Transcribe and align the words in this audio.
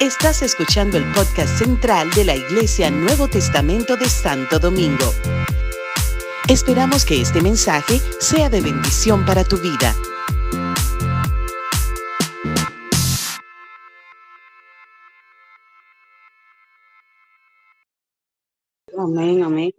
Estás 0.00 0.42
escuchando 0.42 0.98
el 0.98 1.04
podcast 1.12 1.58
central 1.58 2.10
de 2.10 2.24
la 2.24 2.36
Iglesia 2.36 2.90
Nuevo 2.90 3.28
Testamento 3.28 3.96
de 3.96 4.08
Santo 4.08 4.58
Domingo. 4.58 5.12
Esperamos 6.48 7.04
que 7.06 7.22
este 7.22 7.40
mensaje 7.40 8.00
sea 8.20 8.50
de 8.50 8.60
bendición 8.60 9.24
para 9.24 9.44
tu 9.44 9.56
vida. 9.56 9.94
Amén, 18.96 19.42
amén. 19.42 19.72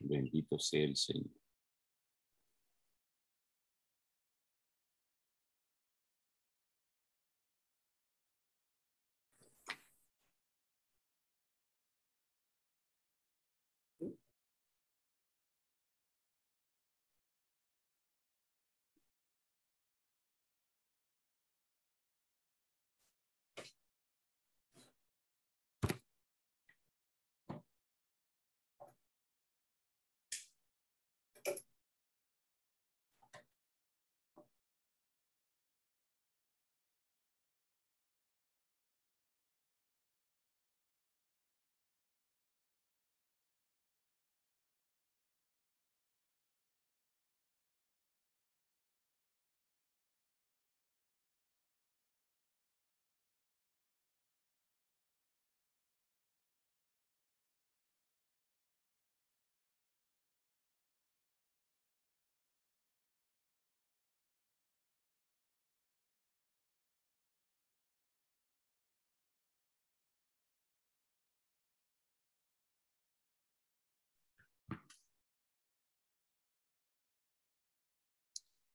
Bendito 0.00 0.58
sea 0.58 0.84
el 0.84 0.96
Señor. 0.96 1.39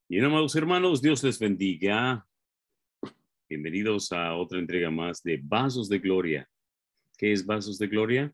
Bien, 0.07 0.23
amados 0.23 0.55
hermanos, 0.55 1.01
Dios 1.01 1.23
les 1.23 1.39
bendiga. 1.39 2.27
Bienvenidos 3.49 4.11
a 4.11 4.35
otra 4.35 4.59
entrega 4.59 4.91
más 4.91 5.23
de 5.23 5.41
Vasos 5.43 5.89
de 5.89 5.97
Gloria. 5.97 6.47
¿Qué 7.17 7.31
es 7.31 7.43
Vasos 7.43 7.79
de 7.79 7.87
Gloria? 7.87 8.31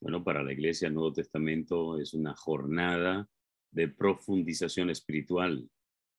Bueno, 0.00 0.24
para 0.24 0.42
la 0.42 0.52
Iglesia 0.52 0.90
Nuevo 0.90 1.12
Testamento 1.12 1.96
es 2.00 2.12
una 2.12 2.34
jornada 2.34 3.28
de 3.70 3.86
profundización 3.86 4.90
espiritual, 4.90 5.70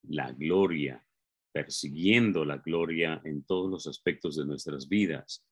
la 0.04 0.31
gloria, 0.31 1.06
persiguiendo 1.52 2.46
la 2.46 2.59
gloria 2.59 3.22
en 3.26 3.44
todos 3.44 3.70
los 3.70 3.88
aspectos 3.88 4.38
de 4.38 4.46
nuestras 4.46 4.88
vidas. 4.88 5.46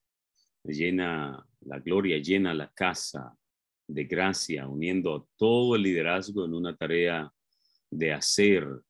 Llena 0.63 1.45
la 1.59 1.79
gloria, 1.79 2.19
llena 2.19 2.53
la 2.53 2.71
casa 2.71 3.37
de 3.85 4.05
gracia, 4.05 4.69
uniendo 4.69 5.13
a 5.13 5.25
todo 5.35 5.75
el 5.75 5.81
liderazgo 5.81 6.45
en 6.45 6.53
una 6.53 6.73
tarea 6.73 7.29
de 7.89 8.13
hacer 8.13 8.81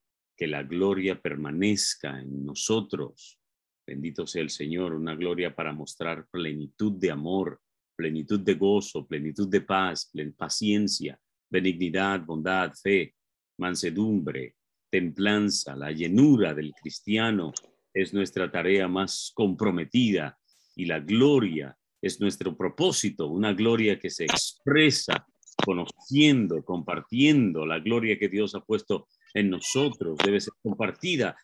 que 0.41 0.47
la 0.47 0.63
gloria 0.63 1.21
permanezca 1.21 2.19
en 2.19 2.43
nosotros. 2.43 3.37
Bendito 3.85 4.25
sea 4.25 4.41
el 4.41 4.49
Señor, 4.49 4.95
una 4.95 5.13
gloria 5.13 5.53
para 5.53 5.71
mostrar 5.71 6.25
plenitud 6.31 6.93
de 6.93 7.11
amor, 7.11 7.61
plenitud 7.95 8.39
de 8.39 8.55
gozo, 8.55 9.05
plenitud 9.05 9.47
de 9.47 9.61
paz, 9.61 10.11
paciencia, 10.35 11.19
benignidad, 11.47 12.25
bondad, 12.25 12.73
fe, 12.73 13.13
mansedumbre, 13.59 14.55
templanza, 14.89 15.75
la 15.75 15.91
llenura 15.91 16.55
del 16.55 16.73
cristiano 16.73 17.53
es 17.93 18.11
nuestra 18.11 18.51
tarea 18.51 18.87
más 18.87 19.31
comprometida 19.35 20.39
y 20.75 20.85
la 20.85 21.01
gloria 21.01 21.77
es 22.01 22.19
nuestro 22.19 22.57
propósito, 22.57 23.27
una 23.27 23.53
gloria 23.53 23.99
que 23.99 24.09
se 24.09 24.23
expresa 24.23 25.23
conociendo, 25.63 26.65
compartiendo 26.65 27.63
la 27.63 27.77
gloria 27.77 28.17
que 28.17 28.27
Dios 28.27 28.55
ha 28.55 28.61
puesto 28.61 29.07
en 29.33 29.49
nosotros, 29.49 30.17
debe 30.23 30.39
ser 30.39 30.53
compartida 30.61 31.35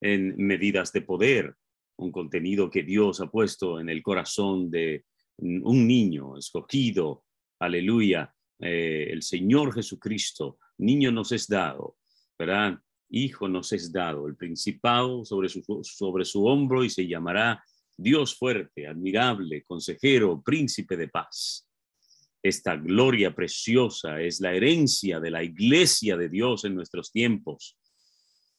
en 0.00 0.36
medidas 0.36 0.92
de 0.92 1.02
poder, 1.02 1.54
un 1.96 2.10
contenido 2.10 2.70
que 2.70 2.82
Dios 2.82 3.20
ha 3.20 3.30
puesto 3.30 3.78
en 3.78 3.88
el 3.88 4.02
corazón 4.02 4.70
de 4.70 5.04
un 5.38 5.86
niño 5.86 6.36
escogido, 6.36 7.24
aleluya, 7.58 8.34
eh, 8.58 9.08
el 9.10 9.22
Señor 9.22 9.74
Jesucristo, 9.74 10.58
niño 10.78 11.10
nos 11.10 11.32
es 11.32 11.46
dado, 11.48 11.96
¿verdad? 12.38 12.78
Hijo 13.10 13.48
nos 13.48 13.72
es 13.72 13.92
dado, 13.92 14.26
el 14.26 14.36
principado 14.36 15.24
sobre 15.24 15.48
su, 15.48 15.62
sobre 15.82 16.24
su 16.24 16.44
hombro 16.44 16.84
y 16.84 16.90
se 16.90 17.06
llamará 17.06 17.62
Dios 17.96 18.36
fuerte, 18.36 18.86
admirable, 18.86 19.62
consejero, 19.64 20.42
príncipe 20.42 20.96
de 20.96 21.08
paz. 21.08 21.68
Esta 22.42 22.76
gloria 22.76 23.34
preciosa 23.34 24.20
es 24.20 24.40
la 24.40 24.52
herencia 24.52 25.20
de 25.20 25.30
la 25.30 25.44
iglesia 25.44 26.16
de 26.16 26.28
Dios 26.28 26.64
en 26.64 26.74
nuestros 26.74 27.12
tiempos. 27.12 27.78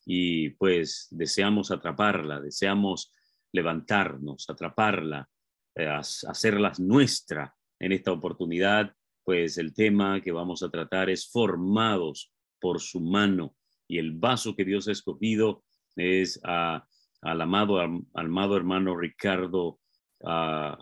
Y 0.05 0.51
pues 0.51 1.07
deseamos 1.11 1.69
atraparla, 1.69 2.39
deseamos 2.39 3.11
levantarnos, 3.51 4.49
atraparla, 4.49 5.29
eh, 5.75 5.88
hacerla 5.88 6.71
nuestra 6.79 7.53
en 7.79 7.91
esta 7.91 8.13
oportunidad. 8.13 8.95
Pues 9.23 9.57
el 9.57 9.73
tema 9.73 10.21
que 10.21 10.31
vamos 10.31 10.63
a 10.63 10.69
tratar 10.69 11.09
es 11.09 11.29
formados 11.29 12.31
por 12.61 12.79
su 12.79 13.01
mano. 13.01 13.55
Y 13.88 13.97
el 13.97 14.11
vaso 14.11 14.55
que 14.55 14.63
Dios 14.63 14.88
ha 14.88 14.94
escogido 14.94 15.65
es 15.97 16.39
al 16.44 17.41
amado, 17.41 17.79
amado 18.13 18.57
hermano 18.57 18.95
Ricardo 18.95 19.79
uh, 20.21 20.75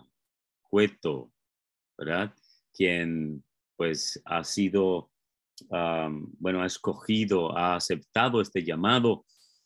Cueto, 0.62 1.31
¿verdad? 1.97 2.33
Quien 2.74 3.44
pues 3.76 4.22
ha 4.26 4.44
sido, 4.44 5.09
bueno, 5.70 6.62
ha 6.62 6.66
escogido, 6.66 7.58
ha 7.58 7.76
aceptado 7.76 8.42
este 8.42 8.64
llamado 8.64 9.26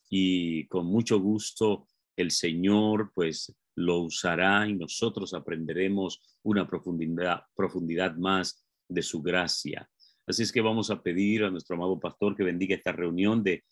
y 0.09 0.67
con 0.67 0.85
mucho 0.85 1.19
gusto 1.19 1.87
el 2.15 2.31
Señor 2.31 3.11
pues 3.13 3.53
lo 3.75 3.99
usará 3.99 4.67
y 4.67 4.73
nosotros 4.73 5.33
aprenderemos 5.33 6.21
una 6.43 6.67
profundidad, 6.67 8.15
más 8.15 8.65
de 8.87 9.01
su 9.01 9.21
gracia. 9.21 9.89
Así 10.25 10.43
es 10.43 10.51
que 10.51 10.61
vamos 10.61 10.89
a 10.89 11.01
pedir 11.01 11.43
a 11.43 11.51
nuestro 11.51 11.75
amado 11.75 11.99
pastor 11.99 12.35
que 12.35 12.43
bendiga 12.43 12.75
esta 12.75 12.93
reunión 12.93 13.43
de, 13.43 13.63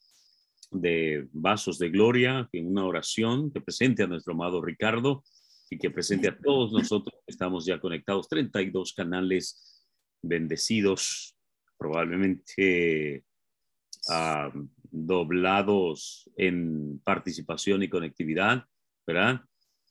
de 0.72 1.28
vasos 1.32 1.80
de 1.80 1.90
gloria 1.90 2.50
en 2.52 2.68
una 2.68 2.86
oración 2.86 3.52
que 3.52 3.62
presente 3.62 4.04
a 4.04 4.08
nuestro 4.08 4.34
amado 4.34 4.62
Ricardo 4.62 5.24
y 5.70 5.78
que 5.78 5.90
presente 5.90 6.28
a 6.28 6.38
todos 6.38 6.72
nosotros. 6.72 7.20
Estamos 7.28 7.66
ya 7.66 7.80
conectados, 7.80 8.28
32 8.30 8.94
canales 8.94 9.84
bendecidos, 10.22 11.36
probablemente 11.78 13.24
ah, 14.10 14.52
doblados 14.92 16.30
en 16.38 17.00
participación 17.04 17.84
y 17.84 17.90
conectividad, 17.90 18.66
¿verdad? 19.06 19.42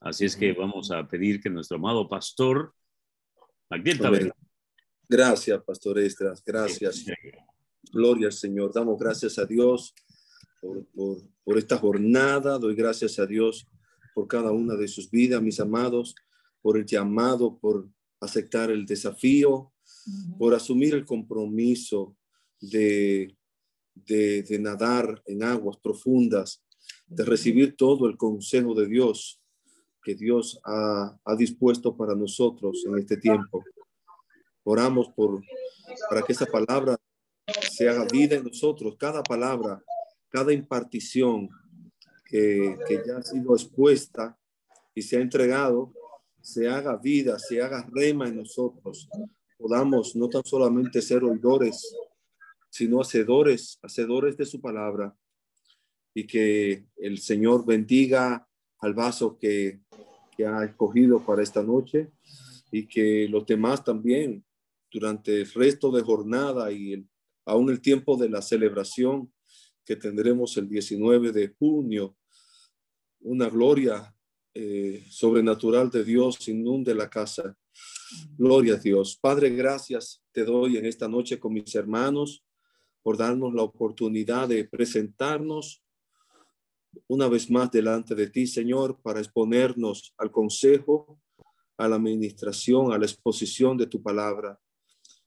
Así 0.00 0.24
es 0.24 0.36
que 0.36 0.52
vamos 0.52 0.90
a 0.90 1.06
pedir 1.06 1.40
que 1.40 1.50
nuestro 1.50 1.76
amado 1.76 2.08
pastor, 2.08 2.74
Gracias, 5.08 5.62
pastor 5.64 5.98
Estras, 5.98 6.42
gracias. 6.44 7.04
Gloria 7.92 8.26
al 8.26 8.32
Señor. 8.32 8.72
Damos 8.72 8.98
gracias 8.98 9.38
a 9.38 9.44
Dios 9.44 9.94
por, 10.60 10.86
por 11.44 11.58
esta 11.58 11.78
jornada. 11.78 12.58
Doy 12.58 12.74
gracias 12.74 13.18
a 13.18 13.26
Dios 13.26 13.66
por 14.14 14.28
cada 14.28 14.52
una 14.52 14.74
de 14.74 14.88
sus 14.88 15.10
vidas, 15.10 15.42
mis 15.42 15.60
amados, 15.60 16.14
por 16.60 16.76
el 16.76 16.86
llamado, 16.86 17.58
por 17.58 17.88
aceptar 18.20 18.70
el 18.70 18.86
desafío, 18.86 19.72
por 20.38 20.54
asumir 20.54 20.94
el 20.94 21.04
compromiso 21.04 22.16
de, 22.60 23.36
de, 23.94 24.58
nadar 24.60 25.22
en 25.26 25.42
aguas 25.42 25.76
profundas, 25.76 26.62
de 27.06 27.24
recibir 27.24 27.76
todo 27.76 28.06
el 28.06 28.16
consejo 28.16 28.74
de 28.74 28.86
Dios 28.86 29.40
que 30.04 30.14
Dios 30.14 30.60
ha, 30.64 31.16
ha 31.24 31.36
dispuesto 31.36 31.96
para 31.96 32.14
nosotros 32.14 32.84
en 32.86 32.98
este 32.98 33.16
tiempo. 33.16 33.64
Oramos 34.64 35.08
por, 35.10 35.42
para 36.08 36.22
que 36.22 36.32
esa 36.32 36.46
palabra 36.46 36.96
se 37.70 37.88
haga 37.88 38.06
vida 38.10 38.36
en 38.36 38.44
nosotros, 38.44 38.96
cada 38.98 39.22
palabra 39.22 39.82
cada 40.32 40.52
impartición 40.52 41.50
que, 42.32 43.02
ya 43.06 43.18
ha 43.18 43.22
sido 43.22 43.54
expuesta 43.54 44.38
y 44.94 45.02
se 45.02 45.18
ha 45.18 45.20
entregado, 45.20 45.92
se 46.40 46.66
haga 46.68 46.96
vida, 46.96 47.38
se 47.38 47.60
haga 47.60 47.86
rema 47.92 48.26
en 48.26 48.36
nosotros, 48.36 49.08
podamos 49.58 50.16
no 50.16 50.28
tan 50.28 50.44
solamente 50.44 51.02
ser 51.02 51.22
oidores, 51.24 51.94
sino 52.70 53.02
hacedores, 53.02 53.78
hacedores 53.82 54.36
de 54.38 54.46
su 54.46 54.60
palabra, 54.60 55.14
y 56.14 56.26
que 56.26 56.86
el 56.96 57.18
Señor 57.18 57.66
bendiga 57.66 58.48
al 58.78 58.94
vaso 58.94 59.38
que, 59.38 59.80
que 60.36 60.46
ha 60.46 60.64
escogido 60.64 61.24
para 61.24 61.42
esta 61.42 61.62
noche 61.62 62.10
y 62.70 62.86
que 62.86 63.28
los 63.28 63.46
demás 63.46 63.84
también 63.84 64.44
durante 64.90 65.42
el 65.42 65.50
resto 65.52 65.90
de 65.90 66.02
jornada 66.02 66.72
y 66.72 66.94
el, 66.94 67.08
aún 67.44 67.70
el 67.70 67.80
tiempo 67.80 68.16
de 68.16 68.28
la 68.28 68.42
celebración 68.42 69.32
que 69.84 69.96
tendremos 69.96 70.56
el 70.56 70.68
19 70.68 71.32
de 71.32 71.48
junio, 71.58 72.16
una 73.22 73.48
gloria 73.48 74.14
eh, 74.54 75.04
sobrenatural 75.08 75.90
de 75.90 76.04
Dios 76.04 76.46
inunde 76.48 76.94
la 76.94 77.08
casa. 77.08 77.56
Gloria 78.36 78.74
a 78.74 78.78
Dios. 78.78 79.18
Padre, 79.20 79.50
gracias 79.50 80.22
te 80.32 80.44
doy 80.44 80.76
en 80.76 80.86
esta 80.86 81.08
noche 81.08 81.38
con 81.38 81.52
mis 81.52 81.74
hermanos 81.74 82.44
por 83.02 83.16
darnos 83.16 83.52
la 83.54 83.62
oportunidad 83.62 84.48
de 84.48 84.64
presentarnos 84.64 85.82
una 87.08 87.28
vez 87.28 87.50
más 87.50 87.70
delante 87.70 88.14
de 88.14 88.28
ti, 88.28 88.46
Señor, 88.46 89.00
para 89.02 89.20
exponernos 89.20 90.14
al 90.18 90.30
consejo, 90.30 91.18
a 91.78 91.88
la 91.88 91.96
administración, 91.96 92.92
a 92.92 92.98
la 92.98 93.06
exposición 93.06 93.76
de 93.76 93.86
tu 93.86 94.02
palabra. 94.02 94.60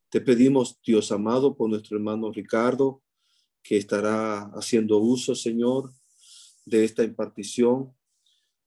Te 0.09 0.21
pedimos, 0.21 0.79
Dios 0.85 1.11
amado, 1.11 1.55
por 1.55 1.69
nuestro 1.69 1.97
hermano 1.97 2.31
Ricardo, 2.31 3.01
que 3.63 3.77
estará 3.77 4.43
haciendo 4.53 4.99
uso, 4.99 5.33
Señor, 5.33 5.91
de 6.65 6.83
esta 6.83 7.03
impartición. 7.03 7.93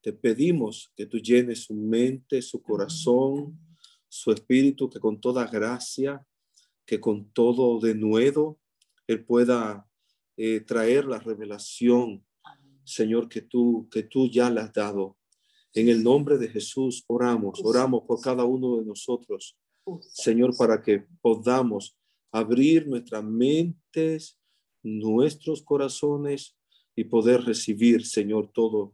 Te 0.01 0.13
pedimos 0.13 0.91
que 0.95 1.05
tú 1.05 1.17
llenes 1.17 1.65
su 1.65 1.73
mente, 1.73 2.41
su 2.41 2.61
corazón, 2.61 3.59
su 4.07 4.31
espíritu, 4.31 4.89
que 4.89 4.99
con 4.99 5.19
toda 5.19 5.45
gracia, 5.45 6.25
que 6.85 6.99
con 6.99 7.31
todo 7.31 7.79
denuedo, 7.79 8.59
Él 9.05 9.25
pueda 9.25 9.87
eh, 10.37 10.61
traer 10.61 11.05
la 11.05 11.19
revelación, 11.19 12.25
Señor, 12.83 13.29
que 13.29 13.41
tú, 13.41 13.87
que 13.91 14.03
tú 14.03 14.29
ya 14.29 14.49
le 14.49 14.61
has 14.61 14.73
dado. 14.73 15.17
En 15.73 15.89
el 15.89 16.01
nombre 16.01 16.37
de 16.37 16.47
Jesús 16.47 17.03
oramos, 17.07 17.61
oramos 17.63 18.03
por 18.07 18.19
cada 18.21 18.43
uno 18.43 18.77
de 18.77 18.85
nosotros, 18.85 19.57
Señor, 20.01 20.55
para 20.57 20.81
que 20.81 21.05
podamos 21.21 21.97
abrir 22.31 22.87
nuestras 22.87 23.23
mentes, 23.23 24.39
nuestros 24.81 25.61
corazones 25.61 26.58
y 26.99 27.05
poder 27.05 27.45
recibir, 27.45 28.05
Señor, 28.05 28.51
todo 28.51 28.93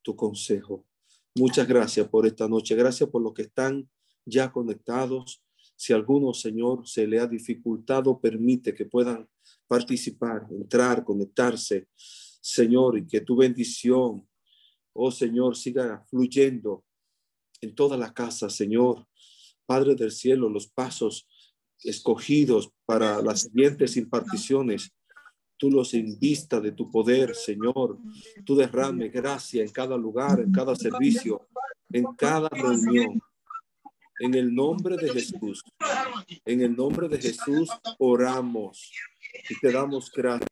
tu 0.00 0.16
consejo. 0.16 0.86
Muchas 1.34 1.68
gracias 1.68 2.08
por 2.08 2.26
esta 2.26 2.48
noche. 2.48 2.74
Gracias 2.74 3.10
por 3.10 3.20
los 3.20 3.34
que 3.34 3.42
están 3.42 3.90
ya 4.24 4.50
conectados. 4.50 5.42
Si 5.76 5.92
alguno, 5.92 6.32
Señor, 6.32 6.88
se 6.88 7.06
le 7.06 7.20
ha 7.20 7.26
dificultado, 7.26 8.18
permite 8.18 8.74
que 8.74 8.86
puedan 8.86 9.28
participar, 9.68 10.46
entrar, 10.50 11.04
conectarse, 11.04 11.88
Señor, 11.94 12.96
y 12.96 13.06
que 13.06 13.20
tu 13.20 13.36
bendición, 13.36 14.26
oh 14.94 15.10
Señor, 15.10 15.54
siga 15.54 16.06
fluyendo 16.08 16.86
en 17.60 17.74
toda 17.74 17.98
la 17.98 18.14
casa, 18.14 18.48
Señor. 18.48 19.06
Padre 19.66 19.94
del 19.94 20.10
cielo, 20.10 20.48
los 20.48 20.68
pasos 20.68 21.28
escogidos 21.80 22.72
para 22.86 23.20
las 23.20 23.42
siguientes 23.42 23.98
imparticiones 23.98 24.94
tú 25.62 25.70
los 25.70 25.94
invista 25.94 26.58
de 26.58 26.72
tu 26.72 26.90
poder, 26.90 27.36
Señor. 27.36 27.96
Tú 28.44 28.56
derrame 28.56 29.10
gracia 29.10 29.62
en 29.62 29.70
cada 29.70 29.96
lugar, 29.96 30.40
en 30.40 30.50
cada 30.50 30.74
servicio, 30.74 31.46
en 31.88 32.04
cada 32.16 32.48
reunión. 32.48 33.22
En 34.18 34.34
el 34.34 34.52
nombre 34.52 34.96
de 34.96 35.08
Jesús, 35.10 35.62
en 36.44 36.62
el 36.62 36.74
nombre 36.74 37.08
de 37.08 37.16
Jesús 37.16 37.70
oramos 38.00 38.90
y 39.48 39.60
te 39.60 39.70
damos 39.70 40.10
gracias. 40.10 40.50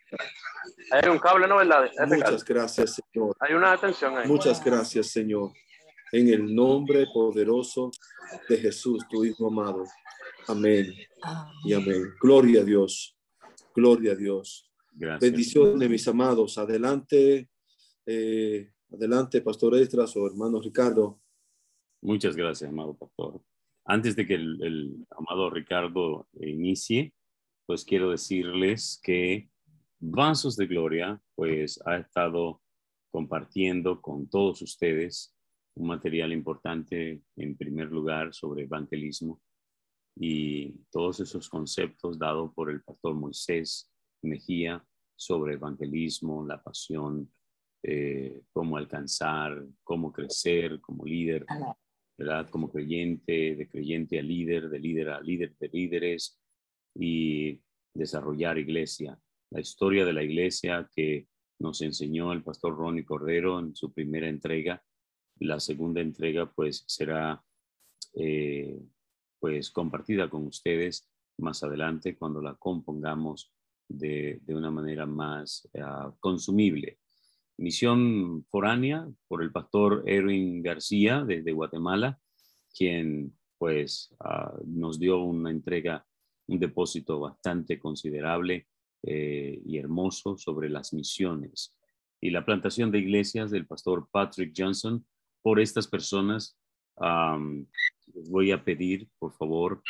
Hay 0.93 1.11
un 1.11 1.19
cable, 1.19 1.49
¿no? 1.49 1.57
¿verdad? 1.57 1.91
Muchas 2.07 2.45
gracias, 2.45 3.01
Señor. 3.12 3.37
Hay 3.41 3.55
una 3.55 3.73
atención 3.73 4.17
ahí. 4.17 4.29
Muchas 4.29 4.65
gracias, 4.65 5.09
Señor. 5.09 5.51
En 6.12 6.29
el 6.29 6.55
nombre 6.55 7.05
poderoso 7.12 7.91
de 8.49 8.59
Jesús, 8.59 9.05
tu 9.11 9.25
Hijo 9.25 9.49
amado. 9.49 9.83
Amén 10.47 10.95
y 11.65 11.73
amén. 11.75 12.15
Gloria 12.21 12.61
a 12.61 12.65
Dios. 12.65 13.17
Gloria 13.75 14.12
a 14.12 14.15
Dios. 14.15 14.70
Bendiciones, 14.93 15.89
mis 15.89 16.07
amados. 16.09 16.59
Adelante, 16.59 17.49
eh, 18.07 18.73
adelante, 18.93 19.41
Pastor 19.41 19.77
Estras 19.77 20.17
o 20.17 20.27
hermano 20.27 20.61
Ricardo. 20.61 21.21
Muchas 22.03 22.35
gracias, 22.35 22.71
amado 22.71 22.97
pastor. 22.97 23.43
Antes 23.85 24.17
de 24.17 24.27
que 24.27 24.35
el, 24.35 25.07
amado 25.11 25.51
Ricardo 25.51 26.29
inicie, 26.41 27.15
pues 27.67 27.85
quiero 27.85 28.11
decirles 28.11 29.01
que 29.03 29.51
Vasos 29.99 30.57
de 30.57 30.67
Gloria, 30.67 31.21
pues 31.35 31.81
ha 31.85 31.97
estado 31.97 32.63
compartiendo 33.11 34.01
con 34.01 34.29
todos 34.29 34.63
ustedes 34.63 35.37
un 35.75 35.89
material 35.89 36.33
importante, 36.33 37.23
en 37.37 37.57
primer 37.57 37.91
lugar, 37.91 38.33
sobre 38.33 38.65
evangelismo 38.65 39.41
y 40.17 40.73
todos 40.91 41.21
esos 41.21 41.49
conceptos 41.49 42.19
dados 42.19 42.53
por 42.55 42.71
el 42.71 42.83
pastor 42.83 43.15
Moisés 43.15 43.90
Mejía 44.23 44.85
sobre 45.17 45.55
evangelismo, 45.55 46.47
la 46.47 46.63
pasión, 46.63 47.31
eh, 47.83 48.43
cómo 48.53 48.77
alcanzar, 48.77 49.67
cómo 49.83 50.13
crecer 50.13 50.81
como 50.81 51.05
líder, 51.05 51.47
¿verdad? 52.19 52.49
Como 52.51 52.71
creyente, 52.71 53.57
de 53.57 53.69
creyente 53.69 54.19
a 54.19 54.23
líder, 54.23 54.69
de 54.69 54.79
líder 54.79 55.09
a 55.11 55.21
líder 55.21 55.57
de 55.59 55.69
líderes 55.69 56.41
y 56.95 57.61
desarrollar 57.95 58.59
iglesia. 58.59 59.19
La 59.51 59.61
historia 59.61 60.05
de 60.05 60.13
la 60.13 60.23
iglesia 60.23 60.89
que 60.95 61.27
nos 61.59 61.81
enseñó 61.83 62.33
el 62.33 62.43
pastor 62.43 62.77
Ronnie 62.77 63.05
Cordero 63.05 63.59
en 63.59 63.75
su 63.75 63.93
primera 63.93 64.29
entrega. 64.29 64.83
La 65.39 65.61
segunda 65.61 66.01
entrega 66.01 66.51
pues 66.51 66.85
será 66.87 67.43
eh, 68.15 68.81
pues 69.39 69.71
compartida 69.71 70.29
con 70.29 70.47
ustedes 70.47 71.11
más 71.39 71.63
adelante 71.63 72.17
cuando 72.17 72.43
la 72.43 72.55
compongamos 72.55 73.53
de, 73.91 74.41
una 74.49 74.71
manera 74.71 75.07
más 75.07 75.69
ah, 75.81 76.13
consumible. 76.21 76.99
Misión 77.59 78.45
foránea 78.49 79.07
por 79.29 79.43
el 79.43 79.53
pastor 79.53 80.03
Erwin 80.07 80.62
García 80.62 81.25
desde 81.25 81.53
Guatemala, 81.53 82.19
quien 82.75 83.37
pues 83.59 84.14
ah, 84.21 84.55
nos 84.64 84.99
dio 84.99 85.23
una 85.23 85.50
entrega, 85.50 86.07
un 86.47 86.59
depósito 86.59 87.21
bastante 87.21 87.79
considerable 87.79 88.69
eh, 89.03 89.61
y 89.64 89.79
hermoso 89.79 90.37
sobre 90.37 90.69
las 90.69 90.93
misiones 90.93 91.75
y 92.21 92.31
la 92.31 92.45
plantación 92.45 92.91
de 92.91 92.99
iglesias 92.99 93.50
del 93.50 93.67
pastor 93.67 94.09
Patrick 94.11 94.53
Johnson. 94.57 95.05
Por 95.43 95.59
estas 95.59 95.88
personas, 95.88 96.59
les 98.14 98.29
voy 98.29 98.53
a 98.53 98.62
pedir, 98.62 99.09
por 99.19 99.33
favor, 99.33 99.83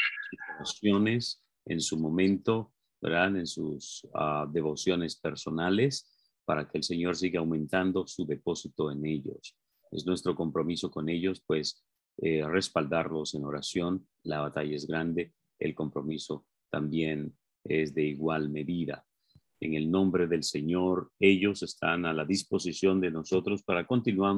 oraciones 0.57 1.43
en 1.67 1.81
su 1.81 1.99
momento 1.99 2.73
en 3.03 3.47
sus 3.47 4.07
ah, 4.15 4.47
devociones 4.51 5.17
personales 5.17 6.07
para 6.45 6.69
que 6.69 6.79
el 6.79 6.85
Señor 6.85 7.17
siga 7.17 7.41
aumentando 7.41 8.07
su 8.07 8.27
depósito 8.27 8.91
en 8.91 9.07
ellos. 9.07 9.57
Es 9.91 10.07
nuestro 10.07 10.35
compromiso 10.35 10.91
con 10.91 11.09
ellos, 11.09 11.43
pues, 11.47 11.85
eh, 12.19 12.47
respaldarlos 12.47 13.35
en 13.35 13.45
oración. 13.45 14.07
La 14.25 14.41
batalla 14.41 14.75
es 14.77 14.87
grande, 14.87 15.33
el 15.59 15.75
compromiso 15.75 16.47
también 16.71 17.37
es 17.65 17.95
de 17.95 18.05
igual 18.05 18.51
medida. 18.51 19.05
En 19.61 19.75
el 19.75 19.91
nombre 19.91 20.27
del 20.27 20.43
Señor, 20.43 21.11
ellos 21.19 21.63
están 21.63 22.07
a 22.07 22.15
la 22.15 22.25
disposición 22.25 23.01
de 23.01 23.11
nosotros 23.11 23.63
para 23.63 23.87
continuar, 23.87 24.37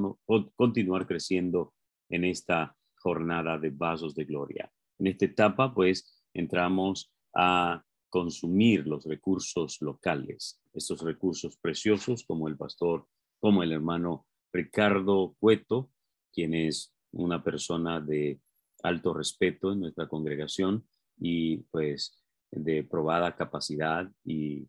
continuar 0.56 1.06
creciendo 1.06 1.74
en 2.08 2.24
esta 2.24 2.76
jornada 2.96 3.58
de 3.58 3.70
vasos 3.70 4.14
de 4.14 4.24
gloria. 4.24 4.70
En 4.98 5.06
esta 5.08 5.24
etapa, 5.26 5.72
pues, 5.74 6.22
entramos 6.34 7.12
a 7.34 7.84
consumir 8.12 8.86
los 8.86 9.06
recursos 9.06 9.80
locales, 9.80 10.60
estos 10.74 11.00
recursos 11.00 11.56
preciosos 11.56 12.24
como 12.24 12.46
el 12.46 12.58
pastor, 12.58 13.06
como 13.40 13.62
el 13.62 13.72
hermano 13.72 14.26
Ricardo 14.52 15.34
Cueto, 15.40 15.90
quien 16.30 16.52
es 16.52 16.94
una 17.12 17.42
persona 17.42 18.02
de 18.02 18.38
alto 18.82 19.14
respeto 19.14 19.72
en 19.72 19.80
nuestra 19.80 20.08
congregación 20.08 20.86
y 21.18 21.56
pues 21.70 22.22
de 22.50 22.84
probada 22.84 23.34
capacidad 23.34 24.06
y, 24.26 24.68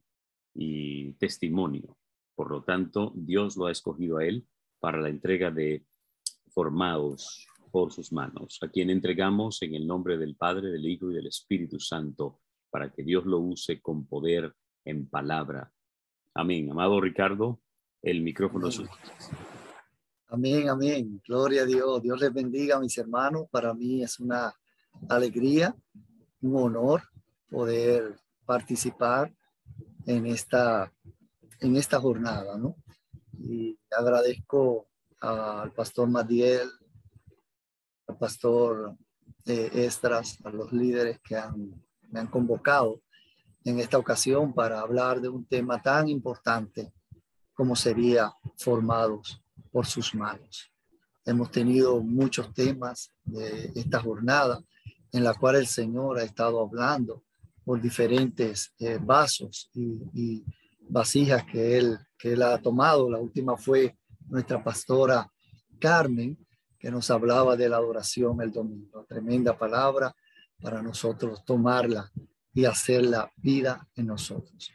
y 0.55 1.11
testimonio. 1.15 1.97
Por 2.35 2.49
lo 2.49 2.63
tanto, 2.63 3.11
Dios 3.13 3.57
lo 3.57 3.65
ha 3.65 3.73
escogido 3.73 4.19
a 4.19 4.25
él 4.25 4.47
para 4.79 5.01
la 5.01 5.09
entrega 5.09 5.51
de 5.51 5.85
formados 6.47 7.45
por 7.71 7.91
sus 7.91 8.13
manos, 8.13 8.57
a 8.61 8.69
quien 8.69 8.89
entregamos 8.89 9.61
en 9.63 9.75
el 9.75 9.85
nombre 9.85 10.17
del 10.17 10.37
Padre, 10.37 10.69
del 10.69 10.87
Hijo 10.87 11.11
y 11.11 11.15
del 11.15 11.27
Espíritu 11.27 11.77
Santo 11.77 12.39
para 12.73 12.91
que 12.91 13.03
Dios 13.03 13.23
lo 13.27 13.37
use 13.37 13.79
con 13.79 14.07
poder 14.07 14.51
en 14.83 15.07
palabra 15.07 15.71
Amén. 16.35 16.71
Amado 16.71 16.99
Ricardo, 16.99 17.59
el 18.01 18.23
micrófono 18.23 18.67
es 18.67 18.75
suyo. 18.75 18.89
Amén, 20.29 20.67
amén. 20.67 21.21
Gloria 21.27 21.61
a 21.61 21.65
Dios. 21.65 22.01
Dios 22.01 22.19
les 22.19 22.33
bendiga, 22.33 22.79
mis 22.79 22.97
hermanos. 22.97 23.45
Para 23.51 23.71
mí 23.75 24.01
es 24.01 24.19
una 24.19 24.51
alegría, 25.09 25.75
un 26.41 26.55
honor 26.55 27.03
poder 27.51 28.15
participar 28.45 29.31
en 30.07 30.25
esta, 30.25 30.91
en 31.59 31.75
esta 31.75 31.99
jornada, 31.99 32.57
¿no? 32.57 32.77
Y 33.37 33.77
agradezco 33.95 34.87
al 35.19 35.71
pastor 35.71 36.09
Madiel, 36.09 36.67
al 38.07 38.17
pastor 38.17 38.97
eh, 39.45 39.69
Estras, 39.71 40.39
a 40.43 40.49
los 40.49 40.73
líderes 40.73 41.19
que 41.21 41.35
han, 41.35 41.79
me 42.13 42.19
han 42.19 42.27
convocado 42.27 43.01
en 43.65 43.79
esta 43.79 43.97
ocasión 43.97 44.53
para 44.53 44.79
hablar 44.79 45.19
de 45.19 45.29
un 45.29 45.45
tema 45.45 45.81
tan 45.81 46.07
importante 46.07 46.93
como 47.53 47.75
sería 47.75 48.31
formados 48.57 49.41
por 49.71 49.87
sus 49.87 50.13
manos. 50.13 50.71
Hemos 51.25 51.49
tenido 51.49 52.01
muchos 52.01 52.53
temas 52.53 53.09
de 53.23 53.71
esta 53.75 53.99
jornada 53.99 54.61
en 55.11 55.23
la 55.23 55.33
cual 55.33 55.55
el 55.55 55.67
Señor 55.67 56.19
ha 56.19 56.23
estado 56.23 56.61
hablando 56.61 57.23
por 57.63 57.81
diferentes 57.81 58.73
eh, 58.79 58.99
vasos 59.01 59.71
y, 59.73 60.43
vasijas 60.85 61.45
que 61.45 61.77
él, 61.77 61.97
que 62.17 62.33
él 62.33 62.41
ha 62.43 62.61
tomado. 62.61 63.09
La 63.09 63.17
última 63.17 63.55
fue 63.55 63.97
nuestra 64.27 64.61
pastora 64.61 65.31
Carmen, 65.79 66.37
que 66.77 66.91
nos 66.91 67.09
hablaba 67.09 67.55
de 67.55 67.69
la 67.69 67.77
adoración 67.77 68.41
el 68.41 68.51
domingo. 68.51 69.05
Tremenda 69.07 69.57
palabra 69.57 70.13
para 70.63 70.81
nosotros 70.81 71.43
tomarla 71.43 72.09
y 72.53 72.63
hacer 72.63 73.03
la 73.03 73.29
vida 73.35 73.85
en 73.95 74.07
nosotros. 74.07 74.71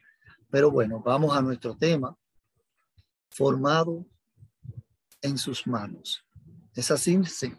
Pero 0.50 0.70
bueno, 0.70 1.00
vamos 1.00 1.34
a 1.34 1.40
nuestro 1.40 1.74
tema, 1.74 2.14
formado 3.30 4.04
en 5.22 5.38
sus 5.38 5.66
manos. 5.66 6.22
Es 6.74 6.90
así, 6.90 7.18
sí. 7.24 7.54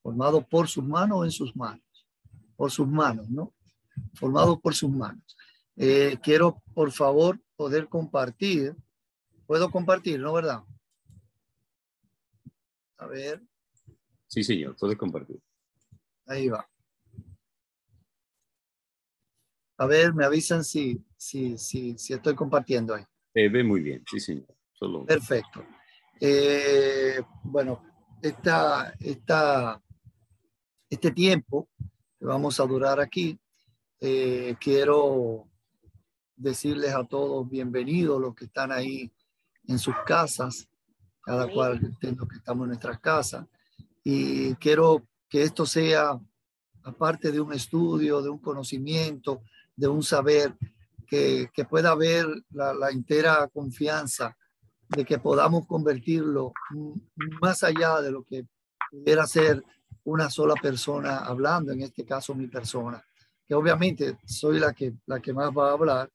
Formado 0.00 0.40
por 0.40 0.68
sus 0.68 0.84
manos 0.84 1.18
o 1.18 1.24
en 1.24 1.32
sus 1.32 1.54
manos. 1.56 1.82
Por 2.56 2.70
sus 2.70 2.86
manos, 2.86 3.28
¿no? 3.28 3.52
Formado 4.14 4.60
por 4.60 4.74
sus 4.74 4.90
manos. 4.90 5.36
Eh, 5.74 6.16
quiero, 6.22 6.62
por 6.74 6.92
favor, 6.92 7.40
poder 7.56 7.88
compartir. 7.88 8.76
Puedo 9.48 9.68
compartir, 9.68 10.20
¿no? 10.20 10.32
¿Verdad? 10.32 10.62
A 12.98 13.06
ver. 13.06 13.42
Sí, 14.28 14.44
señor, 14.44 14.76
puede 14.76 14.96
compartir. 14.96 15.40
Ahí 16.26 16.48
va. 16.48 16.68
A 19.80 19.86
ver, 19.86 20.12
me 20.12 20.24
avisan 20.24 20.64
si, 20.64 21.00
si, 21.16 21.56
si, 21.56 21.96
si 21.96 22.12
estoy 22.12 22.34
compartiendo 22.34 22.94
ahí. 22.94 23.04
Eh, 23.32 23.48
ve 23.48 23.62
muy 23.62 23.80
bien, 23.80 24.02
sí, 24.10 24.18
señor. 24.18 24.54
Solo... 24.72 25.06
Perfecto. 25.06 25.64
Eh, 26.20 27.22
bueno, 27.44 27.84
esta, 28.20 28.92
esta, 28.98 29.80
este 30.90 31.12
tiempo 31.12 31.68
que 32.18 32.24
vamos 32.24 32.58
a 32.58 32.66
durar 32.66 32.98
aquí, 32.98 33.38
eh, 34.00 34.56
quiero 34.60 35.48
decirles 36.34 36.92
a 36.92 37.04
todos 37.04 37.48
bienvenidos 37.48 38.20
los 38.20 38.34
que 38.34 38.46
están 38.46 38.72
ahí 38.72 39.12
en 39.68 39.78
sus 39.78 39.94
casas, 40.04 40.68
cada 41.22 41.46
cual 41.48 41.78
entiendo 41.84 42.26
que 42.26 42.36
estamos 42.36 42.64
en 42.64 42.68
nuestras 42.70 42.98
casas, 42.98 43.46
y 44.02 44.54
quiero 44.56 45.06
que 45.28 45.42
esto 45.42 45.66
sea, 45.66 46.18
aparte 46.82 47.30
de 47.30 47.40
un 47.40 47.52
estudio, 47.52 48.22
de 48.22 48.30
un 48.30 48.38
conocimiento, 48.38 49.42
de 49.78 49.86
un 49.86 50.02
saber, 50.02 50.54
que, 51.06 51.48
que 51.54 51.64
pueda 51.64 51.90
haber 51.92 52.26
la, 52.50 52.74
la 52.74 52.90
entera 52.90 53.48
confianza 53.48 54.36
de 54.88 55.04
que 55.04 55.18
podamos 55.18 55.66
convertirlo 55.66 56.52
más 57.40 57.62
allá 57.62 58.00
de 58.00 58.10
lo 58.10 58.24
que 58.24 58.44
pudiera 58.90 59.26
ser 59.26 59.62
una 60.04 60.28
sola 60.30 60.54
persona 60.60 61.18
hablando, 61.18 61.72
en 61.72 61.82
este 61.82 62.04
caso 62.04 62.34
mi 62.34 62.48
persona, 62.48 63.02
que 63.46 63.54
obviamente 63.54 64.18
soy 64.24 64.58
la 64.58 64.72
que, 64.72 64.94
la 65.06 65.20
que 65.20 65.32
más 65.32 65.50
va 65.56 65.70
a 65.70 65.74
hablar, 65.74 66.10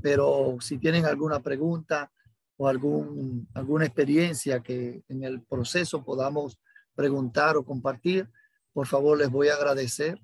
pero 0.00 0.56
si 0.60 0.78
tienen 0.78 1.04
alguna 1.04 1.40
pregunta 1.40 2.10
o 2.56 2.68
algún, 2.68 3.48
alguna 3.54 3.86
experiencia 3.86 4.60
que 4.60 5.02
en 5.08 5.24
el 5.24 5.42
proceso 5.42 6.04
podamos 6.04 6.58
preguntar 6.94 7.56
o 7.56 7.64
compartir, 7.64 8.28
por 8.72 8.86
favor 8.86 9.18
les 9.18 9.30
voy 9.30 9.48
a 9.48 9.54
agradecer 9.54 10.20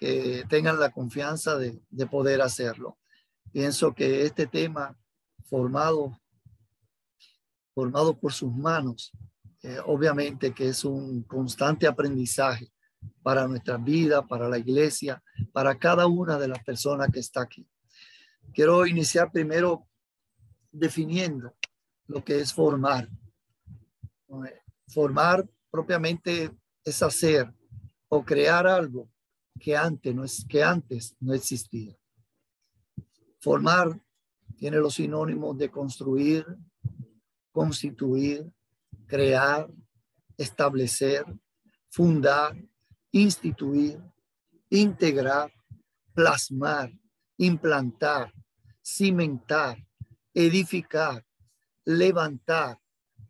que 0.00 0.44
tengan 0.48 0.80
la 0.80 0.90
confianza 0.90 1.56
de, 1.56 1.80
de 1.90 2.06
poder 2.06 2.40
hacerlo. 2.40 2.98
Pienso 3.52 3.94
que 3.94 4.24
este 4.24 4.48
tema 4.48 4.98
formado 5.44 6.20
formado 7.80 8.18
por 8.18 8.32
sus 8.32 8.52
manos, 8.54 9.10
eh, 9.62 9.78
obviamente 9.86 10.52
que 10.52 10.68
es 10.68 10.84
un 10.84 11.22
constante 11.22 11.86
aprendizaje 11.86 12.70
para 13.22 13.46
nuestra 13.48 13.78
vida, 13.78 14.26
para 14.26 14.48
la 14.48 14.58
iglesia, 14.58 15.22
para 15.52 15.78
cada 15.78 16.06
una 16.06 16.38
de 16.38 16.48
las 16.48 16.62
personas 16.64 17.08
que 17.10 17.20
está 17.20 17.42
aquí. 17.42 17.66
Quiero 18.52 18.86
iniciar 18.86 19.32
primero 19.32 19.86
definiendo 20.70 21.54
lo 22.06 22.22
que 22.22 22.40
es 22.40 22.52
formar. 22.52 23.08
Formar 24.88 25.48
propiamente 25.70 26.50
es 26.84 27.02
hacer 27.02 27.50
o 28.08 28.24
crear 28.24 28.66
algo 28.66 29.08
que 29.58 29.76
antes 29.76 30.14
no, 30.14 30.24
es, 30.24 30.44
que 30.48 30.62
antes 30.62 31.16
no 31.20 31.34
existía. 31.34 31.96
Formar 33.40 34.00
tiene 34.56 34.76
los 34.76 34.94
sinónimos 34.94 35.56
de 35.56 35.70
construir, 35.70 36.46
constituir, 37.50 38.50
crear, 39.06 39.68
establecer, 40.36 41.24
fundar, 41.88 42.56
instituir, 43.10 43.98
integrar, 44.68 45.52
plasmar, 46.14 46.92
implantar, 47.36 48.32
cimentar, 48.82 49.78
edificar, 50.34 51.24
levantar, 51.84 52.78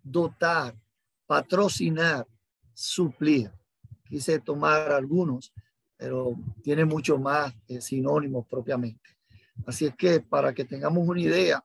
dotar, 0.02 0.76
patrocinar, 1.26 2.26
suplir. 2.74 3.52
Quise 4.08 4.40
tomar 4.40 4.90
algunos, 4.92 5.52
pero 6.00 6.34
tiene 6.62 6.86
mucho 6.86 7.18
más 7.18 7.54
sinónimos 7.80 8.46
propiamente. 8.46 9.10
Así 9.66 9.84
es 9.84 9.94
que 9.94 10.20
para 10.20 10.54
que 10.54 10.64
tengamos 10.64 11.06
una 11.06 11.20
idea 11.20 11.62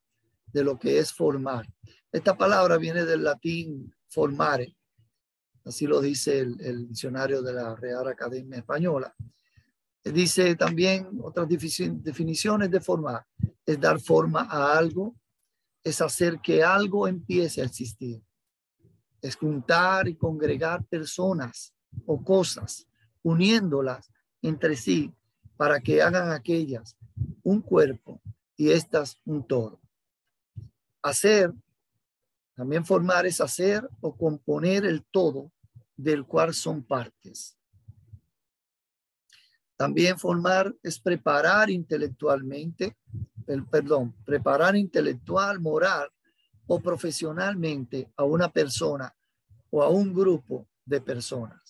de 0.51 0.61
lo 0.61 0.77
que 0.77 0.99
es 0.99 1.13
formar, 1.13 1.65
esta 2.11 2.37
palabra 2.37 2.77
viene 2.77 3.05
del 3.05 3.23
latín 3.23 3.95
formare, 4.09 4.75
así 5.63 5.87
lo 5.87 6.01
dice 6.01 6.39
el, 6.39 6.89
diccionario 6.89 7.41
de 7.41 7.53
la 7.53 7.77
Real 7.77 8.09
Academia 8.09 8.57
Española. 8.57 9.15
Dice 10.03 10.53
también 10.55 11.07
otras 11.23 11.47
definiciones 11.47 12.69
de 12.69 12.81
formar, 12.81 13.25
es 13.65 13.79
dar 13.79 14.01
forma 14.01 14.41
a 14.41 14.77
algo, 14.77 15.15
es 15.81 16.01
hacer 16.01 16.41
que 16.41 16.61
algo 16.61 17.07
empiece 17.07 17.61
a 17.61 17.65
existir, 17.65 18.21
es 19.21 19.37
juntar 19.37 20.09
y 20.09 20.15
congregar 20.15 20.83
personas 20.83 21.73
o 22.05 22.21
cosas, 22.21 22.85
uniéndolas 23.23 24.11
entre 24.47 24.75
sí 24.75 25.11
para 25.57 25.79
que 25.79 26.01
hagan 26.01 26.31
aquellas 26.31 26.97
un 27.43 27.61
cuerpo 27.61 28.21
y 28.55 28.71
estas 28.71 29.19
un 29.25 29.45
todo. 29.45 29.79
Hacer 31.01 31.53
también 32.55 32.85
formar 32.85 33.25
es 33.25 33.41
hacer 33.41 33.87
o 34.01 34.15
componer 34.15 34.85
el 34.85 35.03
todo 35.03 35.51
del 35.97 36.25
cual 36.25 36.53
son 36.53 36.83
partes. 36.83 37.57
También 39.75 40.17
formar 40.17 40.73
es 40.81 40.99
preparar 40.99 41.69
intelectualmente, 41.69 42.95
el, 43.47 43.65
perdón, 43.65 44.15
preparar 44.25 44.75
intelectual, 44.75 45.59
moral 45.59 46.09
o 46.65 46.79
profesionalmente 46.79 48.09
a 48.15 48.23
una 48.23 48.49
persona 48.49 49.13
o 49.69 49.83
a 49.83 49.89
un 49.89 50.13
grupo 50.13 50.67
de 50.85 51.01
personas. 51.01 51.64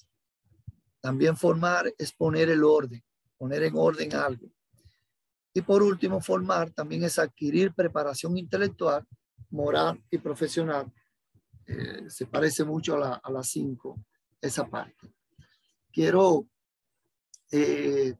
También 1.05 1.37
formar 1.37 1.93
es 1.99 2.11
poner 2.11 2.49
el 2.49 2.63
orden, 2.63 2.99
poner 3.37 3.61
en 3.61 3.75
orden 3.77 4.11
algo. 4.15 4.47
Y 5.53 5.61
por 5.61 5.83
último, 5.83 6.19
formar 6.19 6.71
también 6.71 7.03
es 7.03 7.19
adquirir 7.19 7.75
preparación 7.75 8.35
intelectual 8.39 9.05
moral 9.51 10.03
y 10.09 10.17
profesional 10.17 10.91
eh, 11.67 12.09
se 12.09 12.25
parece 12.25 12.63
mucho 12.63 12.95
a, 12.95 12.99
la, 12.99 13.13
a 13.23 13.31
las 13.31 13.49
cinco, 13.49 14.03
esa 14.41 14.67
parte. 14.67 15.13
Quiero 15.93 16.47
eh, 17.51 18.15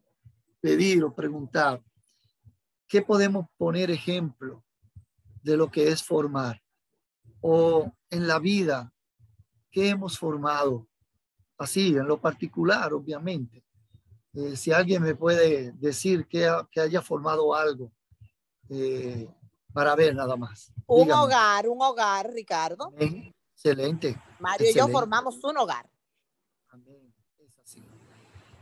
pedir 0.62 1.04
o 1.06 1.16
preguntar, 1.16 1.84
¿qué 2.88 3.02
podemos 3.02 3.48
poner 3.58 3.90
ejemplo 3.90 4.64
de 5.42 5.58
lo 5.58 5.72
que 5.72 5.88
es 5.88 6.04
formar? 6.04 6.62
O 7.42 7.92
en 8.12 8.28
la 8.28 8.38
vida, 8.38 8.94
¿qué 9.72 9.90
hemos 9.90 10.20
formado? 10.20 10.88
Así, 11.58 11.90
en 11.90 12.08
lo 12.08 12.20
particular, 12.20 12.94
obviamente. 12.94 13.64
Eh, 14.34 14.56
si 14.56 14.72
alguien 14.72 15.02
me 15.02 15.16
puede 15.16 15.72
decir 15.74 16.28
que, 16.28 16.52
que 16.72 16.82
haya 16.82 17.02
formado 17.02 17.56
algo 17.56 17.92
para 19.76 19.94
ver 19.94 20.16
nada 20.16 20.38
más. 20.38 20.72
Un 20.88 21.04
Dígame. 21.04 21.22
hogar, 21.22 21.68
un 21.68 21.82
hogar, 21.82 22.32
Ricardo. 22.32 22.86
Amén. 22.86 23.36
Excelente. 23.54 24.18
Mario 24.40 24.70
y 24.70 24.74
yo 24.74 24.88
formamos 24.88 25.44
un 25.44 25.58
hogar. 25.58 25.90
Amén. 26.70 27.14
Es 27.40 27.60
así. 27.60 27.84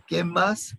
¿Quién 0.07 0.27
más? 0.27 0.75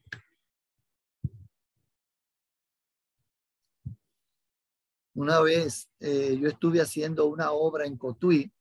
Una 5.15 5.41
vez 5.41 5.89
eh, 6.01 6.37
yo 6.41 6.49
estuve 6.49 6.81
haciendo 6.81 7.27
una 7.27 7.53
obra 7.53 7.87
en 7.87 7.97
Cotuí 7.97 8.53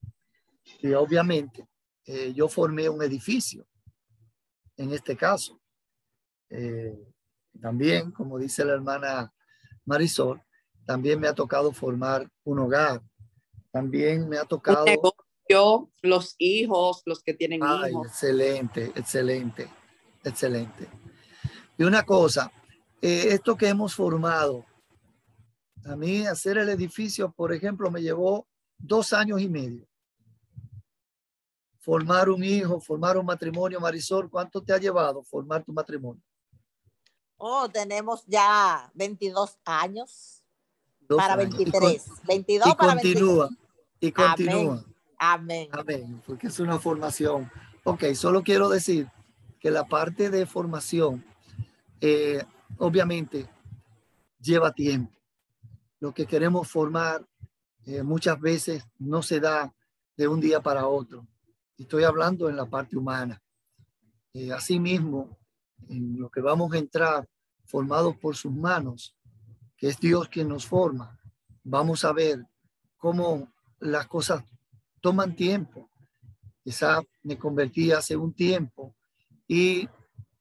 y 0.80 0.94
obviamente 0.94 1.68
eh, 2.06 2.34
yo 2.34 2.48
formé 2.48 2.90
un 2.90 3.02
edificio 3.02 3.66
en 4.78 4.92
este 4.92 5.16
caso. 5.16 5.60
Eh, 6.50 6.98
también, 7.62 8.12
como 8.12 8.38
dice 8.38 8.66
la 8.66 8.74
hermana 8.74 9.34
Marisol, 9.86 10.42
también 10.86 11.20
me 11.20 11.28
ha 11.28 11.34
tocado 11.34 11.72
formar 11.72 12.30
un 12.44 12.60
hogar. 12.60 13.02
También 13.72 14.28
me 14.28 14.38
ha 14.38 14.46
tocado... 14.46 14.86
negocio, 14.86 15.92
los 16.02 16.36
hijos, 16.38 17.02
los 17.06 17.24
que 17.24 17.34
tienen 17.34 17.62
Ay, 17.64 17.92
hijos. 17.92 18.08
excelente, 18.08 18.92
excelente, 18.96 19.70
excelente. 20.24 20.88
Y 21.78 21.84
una 21.84 22.04
cosa, 22.04 22.52
eh, 23.02 23.30
esto 23.30 23.56
que 23.56 23.68
hemos 23.68 23.96
formado, 23.96 24.66
a 25.86 25.96
mí 25.96 26.26
hacer 26.26 26.58
el 26.58 26.70
edificio, 26.70 27.32
por 27.32 27.54
ejemplo, 27.54 27.90
me 27.92 28.02
llevó 28.02 28.48
dos 28.78 29.14
años 29.14 29.42
y 29.42 29.50
medio. 29.50 29.88
Formar 31.84 32.30
un 32.30 32.42
hijo, 32.46 32.80
formar 32.80 33.18
un 33.18 33.26
matrimonio, 33.26 33.78
Marisol, 33.78 34.30
¿cuánto 34.30 34.62
te 34.64 34.72
ha 34.72 34.78
llevado 34.78 35.22
formar 35.22 35.66
tu 35.66 35.74
matrimonio? 35.74 36.24
Oh, 37.36 37.68
tenemos 37.68 38.24
ya 38.26 38.90
22 38.94 39.58
años 39.66 40.46
Dos 41.02 41.18
para 41.18 41.34
años. 41.34 41.60
Y 41.60 41.70
con- 41.70 41.82
23. 41.82 42.06
22 42.26 42.68
Y 42.70 42.76
para 42.76 42.94
continúa, 42.94 43.50
23. 43.50 43.58
y 44.00 44.12
continúa. 44.14 44.86
Amén. 45.18 45.68
Amén, 45.74 46.22
porque 46.26 46.48
es 46.48 46.58
una 46.62 46.80
formación. 46.80 47.52
Ok, 47.84 48.06
solo 48.16 48.44
quiero 48.44 48.70
decir 48.70 49.10
que 49.60 49.70
la 49.70 49.86
parte 49.86 50.30
de 50.30 50.46
formación, 50.46 51.26
eh, 52.00 52.44
obviamente, 52.78 53.50
lleva 54.40 54.72
tiempo. 54.72 55.12
Lo 56.00 56.14
que 56.14 56.26
queremos 56.26 56.70
formar 56.70 57.26
eh, 57.86 58.04
muchas 58.04 58.40
veces 58.40 58.86
no 59.00 59.22
se 59.22 59.42
da 59.42 59.74
de 60.16 60.30
un 60.30 60.40
día 60.40 60.62
para 60.62 60.88
otro. 60.88 61.28
Estoy 61.78 62.04
hablando 62.04 62.50
en 62.50 62.56
la 62.56 62.66
parte 62.66 62.96
humana. 62.96 63.42
Eh, 64.34 64.52
asimismo, 64.52 65.38
en 65.90 66.20
lo 66.20 66.30
que 66.30 66.42
vamos 66.42 66.72
a 66.74 66.78
entrar 66.78 67.28
formados 67.66 68.16
por 68.18 68.36
sus 68.36 68.52
manos, 68.52 69.16
que 69.76 69.88
es 69.88 70.00
Dios 70.00 70.30
quien 70.30 70.50
nos 70.50 70.66
forma, 70.66 71.20
vamos 71.64 72.06
a 72.06 72.14
ver 72.14 72.46
cómo 72.98 73.52
las 73.80 74.08
cosas 74.08 74.44
toman 75.02 75.36
tiempo. 75.36 75.90
Quizá 76.64 77.02
me 77.24 77.38
convertí 77.38 77.92
hace 77.92 78.16
un 78.16 78.34
tiempo 78.34 78.96
y 79.48 79.90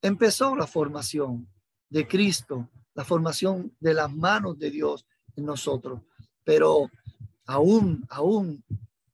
empezó 0.01 0.55
la 0.55 0.67
formación 0.67 1.49
de 1.89 2.07
Cristo, 2.07 2.69
la 2.95 3.05
formación 3.05 3.75
de 3.81 3.95
las 3.95 4.13
manos 4.13 4.59
de 4.59 4.71
Dios 4.71 5.07
en 5.35 5.47
nosotros, 5.47 6.03
pero 6.45 6.91
aún, 7.47 8.05
aún 8.09 8.63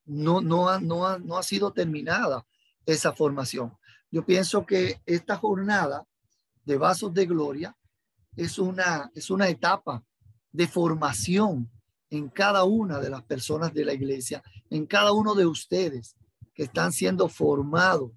no, 0.09 0.41
no, 0.41 0.69
ha, 0.69 0.81
no, 0.81 1.07
ha, 1.07 1.19
no 1.19 1.37
ha 1.37 1.43
sido 1.43 1.73
terminada 1.73 2.45
esa 2.87 3.13
formación. 3.13 3.77
Yo 4.11 4.25
pienso 4.25 4.65
que 4.65 5.01
esta 5.07 5.37
jornada 5.37 6.07
de 6.65 6.79
vasos 6.79 7.13
de 7.15 7.27
gloria 7.27 7.77
es 8.37 8.59
una, 8.59 9.11
es 9.15 9.31
una 9.31 9.49
etapa 9.49 10.03
de 10.53 10.67
formación 10.67 11.71
en 12.11 12.29
cada 12.29 12.65
una 12.65 13.01
de 13.01 13.11
las 13.11 13.23
personas 13.25 13.75
de 13.75 13.85
la 13.85 13.93
iglesia, 13.93 14.43
en 14.71 14.87
cada 14.87 15.13
uno 15.13 15.35
de 15.35 15.47
ustedes 15.47 16.17
que 16.55 16.65
están 16.65 16.93
siendo 16.93 17.29
formados 17.29 18.13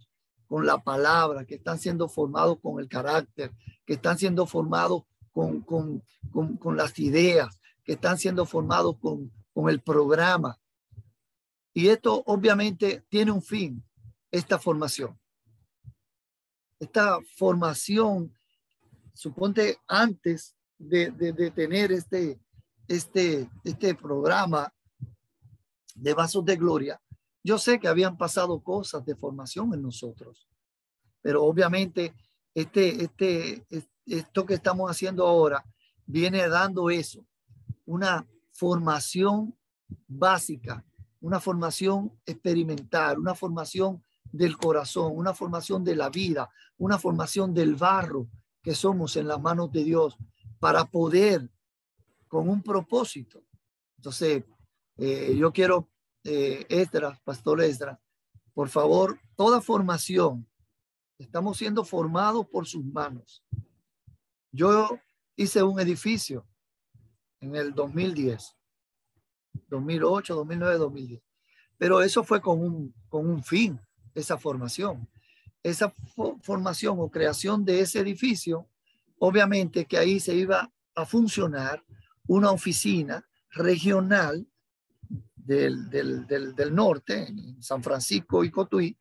con 0.47 0.65
la 0.65 0.77
palabra, 0.77 1.45
que 1.45 1.55
están 1.55 1.79
siendo 1.79 2.07
formados 2.07 2.59
con 2.61 2.79
el 2.79 2.87
carácter, 2.87 3.51
que 3.85 3.93
están 3.93 4.17
siendo 4.17 4.45
formados 4.45 5.03
con, 5.31 5.61
con, 5.61 6.03
con, 6.31 6.57
con 6.57 6.77
las 6.77 6.97
ideas, 6.99 7.59
que 7.83 7.93
están 7.93 8.17
siendo 8.17 8.45
formados 8.45 8.97
con, 8.99 9.31
con 9.53 9.69
el 9.69 9.81
programa. 9.81 10.57
Y 11.73 11.87
esto 11.87 12.23
obviamente 12.25 13.05
tiene 13.09 13.31
un 13.31 13.41
fin, 13.41 13.83
esta 14.29 14.59
formación. 14.59 15.17
Esta 16.79 17.19
formación, 17.35 18.33
suponte 19.13 19.77
antes 19.87 20.55
de, 20.77 21.11
de, 21.11 21.51
tener 21.51 21.91
este, 21.91 22.39
este, 22.87 23.49
este 23.63 23.95
programa 23.95 24.73
de 25.95 26.13
Vasos 26.13 26.43
de 26.43 26.55
Gloria, 26.55 26.99
yo 27.43 27.57
sé 27.57 27.79
que 27.79 27.87
habían 27.87 28.17
pasado 28.17 28.61
cosas 28.61 29.05
de 29.05 29.15
formación 29.15 29.73
en 29.73 29.81
nosotros, 29.81 30.47
pero 31.21 31.43
obviamente 31.43 32.13
este, 32.53 33.03
este, 33.03 33.65
esto 34.05 34.45
que 34.45 34.55
estamos 34.55 34.89
haciendo 34.89 35.25
ahora 35.25 35.63
viene 36.05 36.47
dando 36.47 36.89
eso, 36.89 37.25
una 37.85 38.27
formación 38.51 39.57
básica, 40.07 40.85
una 41.21 41.39
formación 41.39 42.19
experimental, 42.25 43.19
una 43.19 43.35
formación 43.35 44.03
del 44.31 44.57
corazón, 44.57 45.13
una 45.15 45.33
formación 45.33 45.83
de 45.83 45.95
la 45.95 46.09
vida, 46.09 46.49
una 46.77 46.97
formación 46.97 47.53
del 47.53 47.75
barro 47.75 48.27
que 48.61 48.75
somos 48.75 49.15
en 49.15 49.27
las 49.27 49.41
manos 49.41 49.71
de 49.71 49.83
Dios 49.83 50.17
para 50.59 50.85
poder 50.85 51.49
con 52.27 52.47
un 52.49 52.61
propósito. 52.61 53.43
Entonces, 53.97 54.43
eh, 54.97 55.35
yo 55.37 55.51
quiero, 55.51 55.89
eh, 56.23 56.65
Esdras, 56.69 57.19
Pastor 57.21 57.61
Esdras, 57.61 57.99
por 58.53 58.69
favor, 58.69 59.19
toda 59.35 59.61
formación, 59.61 60.47
estamos 61.17 61.57
siendo 61.57 61.83
formados 61.83 62.47
por 62.47 62.67
sus 62.67 62.83
manos. 62.83 63.43
Yo 64.51 64.99
hice 65.35 65.63
un 65.63 65.79
edificio 65.79 66.45
en 67.39 67.55
el 67.55 67.73
2010, 67.73 68.55
2008, 69.69 70.35
2009, 70.35 70.77
2010, 70.77 71.21
pero 71.77 72.01
eso 72.01 72.23
fue 72.23 72.41
con 72.41 72.59
un, 72.59 72.93
con 73.09 73.29
un 73.29 73.43
fin, 73.43 73.79
esa 74.13 74.37
formación. 74.37 75.07
Esa 75.63 75.93
fo 76.15 76.39
formación 76.41 76.97
o 76.99 77.09
creación 77.09 77.63
de 77.63 77.81
ese 77.81 77.99
edificio, 77.99 78.67
obviamente 79.19 79.85
que 79.85 79.97
ahí 79.97 80.19
se 80.19 80.33
iba 80.33 80.71
a 80.95 81.05
funcionar 81.05 81.83
una 82.27 82.51
oficina 82.51 83.27
regional 83.51 84.47
del, 85.35 85.89
del, 85.89 86.25
del, 86.27 86.55
del, 86.55 86.75
norte, 86.75 87.27
en 87.27 87.61
San 87.61 87.83
Francisco 87.83 88.43
y 88.43 88.51
Cotuí, 88.51 88.97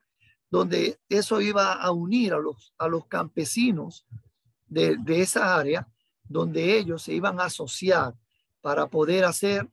donde 0.51 0.99
eso 1.09 1.41
iba 1.41 1.75
a 1.75 1.91
unir 1.93 2.33
a 2.33 2.39
los, 2.39 2.75
a 2.79 2.89
los 2.89 3.07
campesinos 3.07 4.07
de, 4.67 4.97
de 4.97 5.21
esa 5.21 5.57
área, 5.57 5.89
donde 6.25 6.79
ellos 6.79 7.03
se 7.03 7.13
iban 7.13 7.41
a 7.41 7.45
asociar 7.45 8.15
para 8.61 8.89
poder 8.89 9.25
hacer 9.25 9.69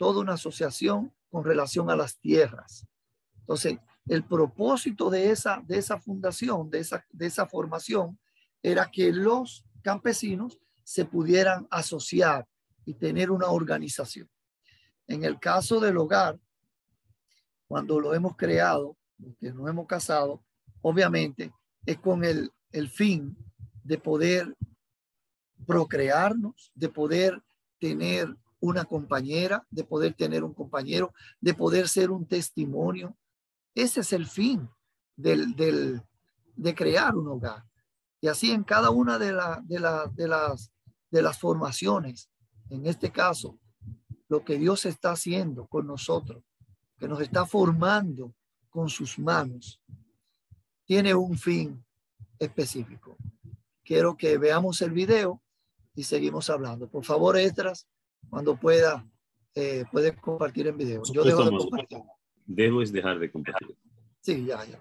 toda 0.00 0.22
una 0.22 0.32
asociación 0.32 1.12
con 1.28 1.44
relación 1.44 1.90
a 1.90 1.94
las 1.94 2.18
tierras. 2.18 2.86
Entonces, 3.40 3.78
el 4.08 4.24
propósito 4.24 5.10
de 5.10 5.30
esa, 5.30 5.62
de 5.66 5.76
esa 5.76 6.00
fundación, 6.00 6.70
de 6.70 6.78
esa, 6.78 7.04
de 7.10 7.26
esa 7.26 7.44
formación, 7.44 8.18
era 8.62 8.90
que 8.90 9.12
los 9.12 9.62
campesinos 9.82 10.58
se 10.84 11.04
pudieran 11.04 11.68
asociar 11.70 12.48
y 12.86 12.94
tener 12.94 13.30
una 13.30 13.48
organización. 13.48 14.26
En 15.06 15.22
el 15.22 15.38
caso 15.38 15.78
del 15.80 15.98
hogar, 15.98 16.40
cuando 17.68 18.00
lo 18.00 18.14
hemos 18.14 18.38
creado, 18.38 18.96
que 19.38 19.52
nos 19.52 19.68
hemos 19.68 19.86
casado, 19.86 20.42
obviamente 20.80 21.52
es 21.84 21.98
con 21.98 22.24
el, 22.24 22.50
el 22.72 22.88
fin 22.88 23.36
de 23.84 23.98
poder 23.98 24.56
procrearnos, 25.66 26.72
de 26.74 26.88
poder 26.88 27.42
tener 27.78 28.34
una 28.60 28.84
compañera, 28.84 29.66
de 29.70 29.84
poder 29.84 30.14
tener 30.14 30.44
un 30.44 30.54
compañero, 30.54 31.12
de 31.40 31.54
poder 31.54 31.88
ser 31.88 32.10
un 32.10 32.26
testimonio. 32.26 33.16
Ese 33.74 34.00
es 34.00 34.12
el 34.12 34.26
fin 34.26 34.68
del, 35.16 35.54
del, 35.56 36.02
de 36.56 36.74
crear 36.74 37.16
un 37.16 37.28
hogar. 37.28 37.64
Y 38.20 38.28
así 38.28 38.50
en 38.50 38.64
cada 38.64 38.90
una 38.90 39.18
de, 39.18 39.32
la, 39.32 39.62
de, 39.64 39.80
la, 39.80 40.06
de, 40.14 40.28
las, 40.28 40.72
de 41.10 41.22
las 41.22 41.38
formaciones, 41.38 42.30
en 42.68 42.86
este 42.86 43.10
caso, 43.10 43.58
lo 44.28 44.44
que 44.44 44.58
Dios 44.58 44.84
está 44.84 45.12
haciendo 45.12 45.66
con 45.66 45.86
nosotros, 45.86 46.44
que 46.98 47.08
nos 47.08 47.20
está 47.20 47.46
formando 47.46 48.34
con 48.68 48.88
sus 48.88 49.18
manos, 49.18 49.80
tiene 50.84 51.14
un 51.14 51.36
fin 51.36 51.84
específico. 52.38 53.16
Quiero 53.82 54.16
que 54.16 54.38
veamos 54.38 54.82
el 54.82 54.92
video 54.92 55.42
y 55.94 56.04
seguimos 56.04 56.50
hablando. 56.50 56.88
Por 56.88 57.04
favor, 57.04 57.36
Estras, 57.36 57.88
cuando 58.28 58.56
pueda, 58.56 59.08
eh, 59.54 59.84
puedes 59.90 60.16
compartir 60.20 60.66
en 60.66 60.76
video. 60.76 61.02
Yo 61.12 61.24
dejo 61.24 61.44
de 61.44 61.50
compartir. 61.56 61.98
Debo 62.46 62.80
dejar 62.80 63.18
de 63.18 63.30
compartir. 63.30 63.76
Sí, 64.20 64.44
ya. 64.44 64.64
ya. 64.64 64.78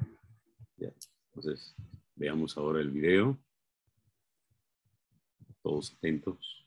Entonces, 1.27 1.75
veamos 2.15 2.57
ahora 2.57 2.81
el 2.81 2.89
video. 2.89 3.37
Todos 5.61 5.93
atentos. 5.93 6.65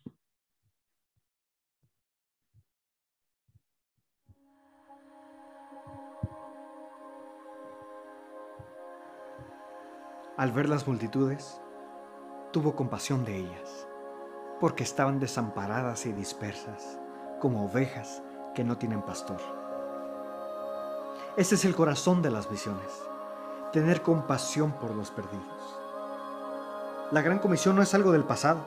Al 10.36 10.50
ver 10.52 10.68
las 10.68 10.88
multitudes, 10.88 11.60
tuvo 12.52 12.74
compasión 12.74 13.24
de 13.24 13.38
ellas 13.38 13.86
porque 14.62 14.84
estaban 14.84 15.18
desamparadas 15.18 16.06
y 16.06 16.12
dispersas, 16.12 16.96
como 17.40 17.64
ovejas 17.64 18.22
que 18.54 18.62
no 18.62 18.78
tienen 18.78 19.02
pastor. 19.02 19.40
Ese 21.36 21.56
es 21.56 21.64
el 21.64 21.74
corazón 21.74 22.22
de 22.22 22.30
las 22.30 22.48
visiones, 22.48 22.92
tener 23.72 24.02
compasión 24.02 24.70
por 24.70 24.94
los 24.94 25.10
perdidos. 25.10 25.80
La 27.10 27.22
gran 27.22 27.40
comisión 27.40 27.74
no 27.74 27.82
es 27.82 27.92
algo 27.92 28.12
del 28.12 28.22
pasado, 28.22 28.60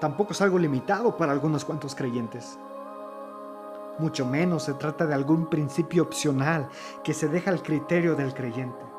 tampoco 0.00 0.32
es 0.32 0.40
algo 0.40 0.58
limitado 0.58 1.14
para 1.14 1.32
algunos 1.32 1.66
cuantos 1.66 1.94
creyentes. 1.94 2.58
Mucho 3.98 4.24
menos 4.24 4.62
se 4.62 4.72
trata 4.72 5.04
de 5.04 5.12
algún 5.12 5.50
principio 5.50 6.04
opcional 6.04 6.70
que 7.02 7.12
se 7.12 7.28
deja 7.28 7.50
al 7.50 7.62
criterio 7.62 8.16
del 8.16 8.32
creyente. 8.32 8.93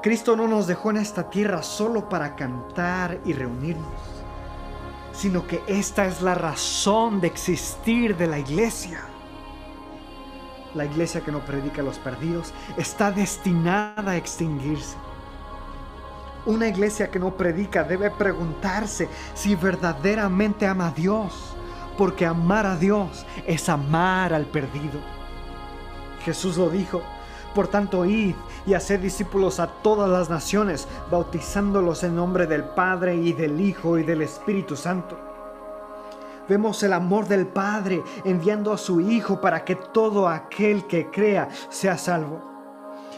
Cristo 0.00 0.36
no 0.36 0.46
nos 0.46 0.68
dejó 0.68 0.90
en 0.90 0.98
esta 0.98 1.28
tierra 1.28 1.62
solo 1.62 2.08
para 2.08 2.36
cantar 2.36 3.20
y 3.24 3.32
reunirnos, 3.32 3.92
sino 5.12 5.44
que 5.44 5.60
esta 5.66 6.06
es 6.06 6.22
la 6.22 6.34
razón 6.34 7.20
de 7.20 7.26
existir 7.26 8.16
de 8.16 8.28
la 8.28 8.38
iglesia. 8.38 9.00
La 10.74 10.84
iglesia 10.84 11.22
que 11.22 11.32
no 11.32 11.40
predica 11.40 11.80
a 11.80 11.84
los 11.84 11.98
perdidos 11.98 12.52
está 12.76 13.10
destinada 13.10 14.12
a 14.12 14.16
extinguirse. 14.16 14.96
Una 16.46 16.68
iglesia 16.68 17.10
que 17.10 17.18
no 17.18 17.36
predica 17.36 17.82
debe 17.82 18.10
preguntarse 18.12 19.08
si 19.34 19.56
verdaderamente 19.56 20.66
ama 20.68 20.88
a 20.88 20.92
Dios, 20.92 21.56
porque 21.96 22.24
amar 22.24 22.66
a 22.66 22.76
Dios 22.76 23.26
es 23.46 23.68
amar 23.68 24.32
al 24.32 24.46
perdido. 24.46 25.00
Jesús 26.24 26.56
lo 26.56 26.70
dijo, 26.70 27.02
por 27.58 27.66
tanto, 27.66 28.04
id 28.04 28.36
y 28.66 28.74
haced 28.74 29.00
discípulos 29.00 29.58
a 29.58 29.66
todas 29.66 30.08
las 30.08 30.30
naciones, 30.30 30.86
bautizándolos 31.10 32.04
en 32.04 32.14
nombre 32.14 32.46
del 32.46 32.62
Padre 32.62 33.16
y 33.16 33.32
del 33.32 33.60
Hijo 33.60 33.98
y 33.98 34.04
del 34.04 34.22
Espíritu 34.22 34.76
Santo. 34.76 35.18
Vemos 36.48 36.80
el 36.84 36.92
amor 36.92 37.26
del 37.26 37.48
Padre 37.48 38.00
enviando 38.24 38.72
a 38.72 38.78
su 38.78 39.00
Hijo 39.00 39.40
para 39.40 39.64
que 39.64 39.74
todo 39.74 40.28
aquel 40.28 40.86
que 40.86 41.10
crea 41.10 41.48
sea 41.68 41.98
salvo. 41.98 42.40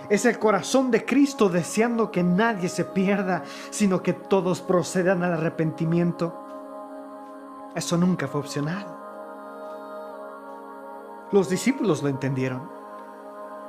Es 0.08 0.24
el 0.24 0.38
corazón 0.38 0.90
de 0.90 1.04
Cristo 1.04 1.50
deseando 1.50 2.10
que 2.10 2.22
nadie 2.22 2.70
se 2.70 2.86
pierda, 2.86 3.42
sino 3.68 4.02
que 4.02 4.14
todos 4.14 4.62
procedan 4.62 5.22
al 5.22 5.34
arrepentimiento. 5.34 6.34
Eso 7.74 7.98
nunca 7.98 8.26
fue 8.26 8.40
opcional. 8.40 8.86
Los 11.30 11.50
discípulos 11.50 12.02
lo 12.02 12.08
entendieron. 12.08 12.79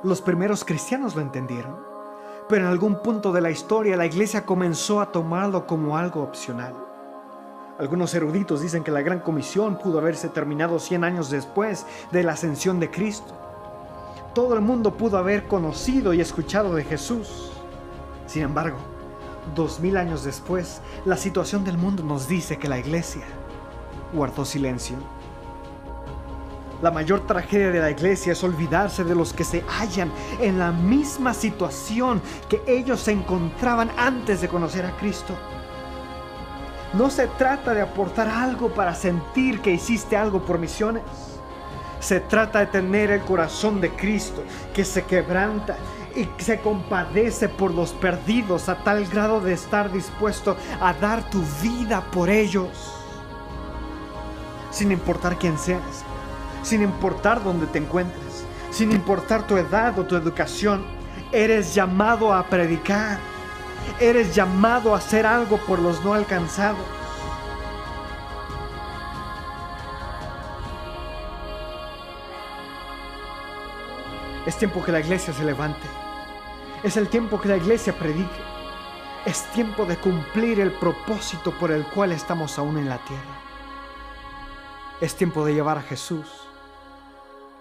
Los 0.04 0.20
primeros 0.20 0.64
cristianos 0.64 1.14
lo 1.14 1.22
entendieron. 1.22 1.76
Pero 2.48 2.64
en 2.64 2.70
algún 2.70 3.02
punto 3.02 3.32
de 3.32 3.40
la 3.40 3.52
historia 3.52 3.96
la 3.96 4.06
iglesia 4.06 4.44
comenzó 4.44 5.00
a 5.00 5.12
tomarlo 5.12 5.64
como 5.64 5.96
algo 5.96 6.22
opcional. 6.22 6.74
Algunos 7.78 8.12
eruditos 8.14 8.60
dicen 8.60 8.82
que 8.82 8.90
la 8.90 9.02
gran 9.02 9.20
comisión 9.20 9.78
pudo 9.78 9.98
haberse 9.98 10.28
terminado 10.28 10.80
100 10.80 11.04
años 11.04 11.30
después 11.30 11.86
de 12.10 12.24
la 12.24 12.32
ascensión 12.32 12.80
de 12.80 12.90
Cristo. 12.90 13.32
Todo 14.34 14.54
el 14.54 14.60
mundo 14.60 14.96
pudo 14.96 15.18
haber 15.18 15.46
conocido 15.46 16.12
y 16.12 16.20
escuchado 16.20 16.74
de 16.74 16.82
Jesús. 16.82 17.52
Sin 18.26 18.42
embargo, 18.42 18.78
dos 19.54 19.78
mil 19.78 19.96
años 19.96 20.24
después, 20.24 20.80
la 21.04 21.16
situación 21.16 21.64
del 21.64 21.78
mundo 21.78 22.02
nos 22.02 22.26
dice 22.26 22.58
que 22.58 22.68
la 22.68 22.78
iglesia 22.78 23.22
guardó 24.12 24.44
silencio. 24.44 24.96
La 26.82 26.90
mayor 26.90 27.20
tragedia 27.28 27.70
de 27.70 27.78
la 27.78 27.90
iglesia 27.90 28.32
es 28.32 28.42
olvidarse 28.42 29.04
de 29.04 29.14
los 29.14 29.32
que 29.32 29.44
se 29.44 29.62
hallan 29.68 30.10
en 30.40 30.58
la 30.58 30.72
misma 30.72 31.32
situación 31.32 32.20
que 32.48 32.60
ellos 32.66 32.98
se 33.02 33.12
encontraban 33.12 33.88
antes 33.96 34.40
de 34.40 34.48
conocer 34.48 34.84
a 34.84 34.96
Cristo. 34.96 35.32
No 36.94 37.08
se 37.08 37.28
trata 37.28 37.72
de 37.72 37.82
aportar 37.82 38.28
algo 38.28 38.74
para 38.74 38.96
sentir 38.96 39.60
que 39.60 39.70
hiciste 39.70 40.16
algo 40.16 40.44
por 40.44 40.58
misiones. 40.58 41.04
Se 42.00 42.18
trata 42.18 42.58
de 42.58 42.66
tener 42.66 43.12
el 43.12 43.20
corazón 43.20 43.80
de 43.80 43.90
Cristo 43.90 44.42
que 44.74 44.84
se 44.84 45.04
quebranta 45.04 45.76
y 46.16 46.28
se 46.42 46.58
compadece 46.58 47.48
por 47.48 47.72
los 47.72 47.92
perdidos 47.92 48.68
a 48.68 48.82
tal 48.82 49.06
grado 49.06 49.40
de 49.40 49.52
estar 49.52 49.92
dispuesto 49.92 50.56
a 50.80 50.92
dar 50.94 51.30
tu 51.30 51.44
vida 51.62 52.00
por 52.10 52.28
ellos. 52.28 52.92
Sin 54.72 54.90
importar 54.90 55.38
quién 55.38 55.56
seas, 55.56 56.04
sin 56.62 56.82
importar 56.82 57.42
dónde 57.42 57.66
te 57.66 57.78
encuentres, 57.78 58.44
sin 58.70 58.92
importar 58.92 59.46
tu 59.46 59.56
edad 59.56 59.98
o 59.98 60.06
tu 60.06 60.16
educación, 60.16 60.84
eres 61.32 61.74
llamado 61.74 62.32
a 62.32 62.44
predicar. 62.44 63.18
Eres 63.98 64.34
llamado 64.34 64.94
a 64.94 64.98
hacer 64.98 65.26
algo 65.26 65.56
por 65.58 65.80
los 65.80 66.04
no 66.04 66.14
alcanzados. 66.14 66.78
Es 74.46 74.56
tiempo 74.56 74.82
que 74.84 74.92
la 74.92 75.00
iglesia 75.00 75.32
se 75.32 75.44
levante. 75.44 75.86
Es 76.82 76.96
el 76.96 77.08
tiempo 77.08 77.40
que 77.40 77.48
la 77.48 77.56
iglesia 77.56 77.92
predique. 77.96 78.52
Es 79.24 79.44
tiempo 79.52 79.84
de 79.84 79.96
cumplir 79.96 80.58
el 80.58 80.72
propósito 80.72 81.52
por 81.52 81.70
el 81.70 81.84
cual 81.86 82.12
estamos 82.12 82.58
aún 82.58 82.78
en 82.78 82.88
la 82.88 82.98
tierra. 82.98 83.40
Es 85.00 85.14
tiempo 85.14 85.44
de 85.44 85.54
llevar 85.54 85.78
a 85.78 85.82
Jesús 85.82 86.41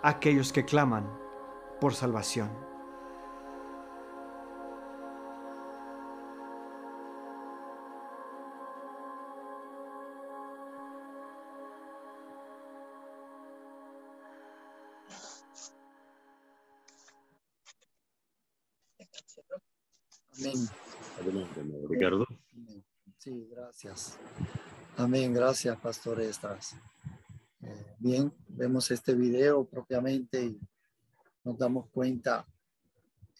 a 0.03 0.09
aquellos 0.09 0.51
que 0.51 0.65
claman 0.65 1.09
por 1.79 1.93
salvación. 1.93 2.49
Amén. 20.39 20.67
Adelante, 21.19 21.59
hermano 21.59 21.87
Ricardo. 21.87 22.27
Sí, 23.17 23.47
gracias. 23.51 24.17
Amén, 24.97 25.33
gracias, 25.33 25.77
Pastor 25.79 26.21
Estras. 26.21 26.75
Eh, 27.61 27.95
bien, 27.99 28.33
vemos 28.61 28.91
este 28.91 29.15
video 29.15 29.65
propiamente 29.65 30.43
y 30.45 30.59
nos 31.43 31.57
damos 31.57 31.89
cuenta 31.89 32.45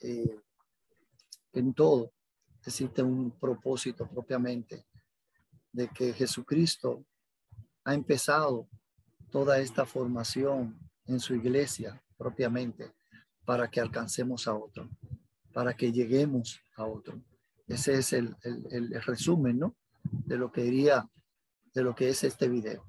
eh, 0.02 0.36
en 1.54 1.74
todo 1.76 2.12
existe 2.66 3.04
un 3.04 3.30
propósito 3.40 4.08
propiamente 4.10 4.84
de 5.72 5.88
que 5.90 6.12
Jesucristo 6.14 7.06
ha 7.84 7.94
empezado 7.94 8.68
toda 9.30 9.60
esta 9.60 9.86
formación 9.86 10.76
en 11.06 11.20
su 11.20 11.36
iglesia 11.36 12.02
propiamente 12.18 12.92
para 13.46 13.70
que 13.70 13.80
alcancemos 13.80 14.48
a 14.48 14.56
otro, 14.56 14.90
para 15.54 15.76
que 15.76 15.92
lleguemos 15.92 16.60
a 16.76 16.86
otro. 16.86 17.22
Ese 17.68 17.94
es 18.00 18.14
el, 18.14 18.36
el- 18.44 18.94
el 18.94 19.02
resumen, 19.04 19.60
¿no? 19.60 19.76
De 20.04 20.36
lo 20.36 20.52
que 20.52 20.64
diría, 20.64 21.08
de 21.76 21.84
lo 21.84 21.94
que 21.94 22.10
es 22.10 22.24
este 22.24 22.48
video. 22.50 22.86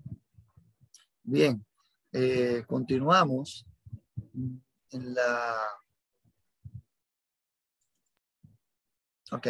Bien, 1.23 1.65
eh, 2.13 2.65
continuamos 2.67 3.67
en 4.91 5.15
la... 5.15 5.57
Ok, 9.31 9.49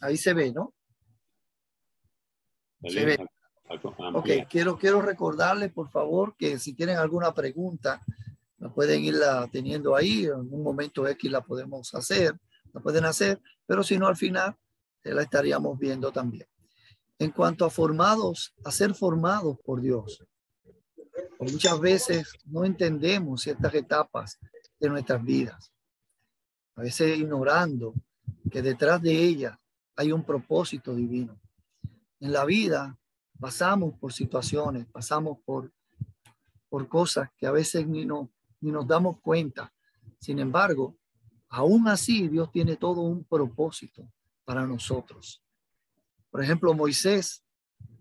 ahí 0.00 0.16
se 0.16 0.34
ve, 0.34 0.52
¿no? 0.52 0.72
Se 2.88 3.04
ve. 3.04 3.26
Ok, 4.14 4.28
quiero, 4.48 4.78
quiero 4.78 5.02
recordarles, 5.02 5.72
por 5.72 5.90
favor, 5.90 6.36
que 6.36 6.58
si 6.58 6.74
tienen 6.74 6.98
alguna 6.98 7.32
pregunta, 7.32 8.00
la 8.58 8.68
pueden 8.72 9.02
irla 9.02 9.48
teniendo 9.50 9.96
ahí. 9.96 10.26
En 10.26 10.52
un 10.52 10.62
momento 10.62 11.08
X 11.08 11.30
la 11.30 11.40
podemos 11.40 11.94
hacer, 11.94 12.38
la 12.72 12.80
pueden 12.80 13.04
hacer, 13.04 13.40
pero 13.66 13.82
si 13.82 13.98
no, 13.98 14.06
al 14.06 14.16
final 14.16 14.56
eh, 15.02 15.12
la 15.12 15.22
estaríamos 15.22 15.78
viendo 15.78 16.12
también. 16.12 16.46
En 17.18 17.30
cuanto 17.30 17.64
a 17.64 17.70
formados, 17.70 18.54
a 18.64 18.70
ser 18.70 18.94
formados 18.94 19.58
por 19.64 19.80
Dios. 19.80 20.24
Muchas 21.40 21.80
veces 21.80 22.32
no 22.44 22.64
entendemos 22.64 23.42
ciertas 23.42 23.74
etapas 23.74 24.38
de 24.78 24.88
nuestras 24.88 25.22
vidas. 25.22 25.72
A 26.76 26.82
veces 26.82 27.18
ignorando 27.18 27.94
que 28.50 28.62
detrás 28.62 29.00
de 29.02 29.12
ellas 29.12 29.56
hay 29.96 30.12
un 30.12 30.24
propósito 30.24 30.94
divino. 30.94 31.38
En 32.20 32.32
la 32.32 32.44
vida 32.44 32.98
pasamos 33.38 33.94
por 33.98 34.12
situaciones, 34.12 34.86
pasamos 34.86 35.38
por, 35.44 35.72
por 36.68 36.88
cosas 36.88 37.28
que 37.36 37.46
a 37.46 37.50
veces 37.50 37.86
ni, 37.86 38.04
no, 38.04 38.30
ni 38.60 38.70
nos 38.70 38.86
damos 38.86 39.20
cuenta. 39.20 39.72
Sin 40.18 40.38
embargo, 40.38 40.96
aún 41.48 41.88
así 41.88 42.28
Dios 42.28 42.50
tiene 42.50 42.76
todo 42.76 43.02
un 43.02 43.24
propósito 43.24 44.10
para 44.44 44.66
nosotros. 44.66 45.42
Por 46.30 46.42
ejemplo, 46.42 46.74
Moisés 46.74 47.44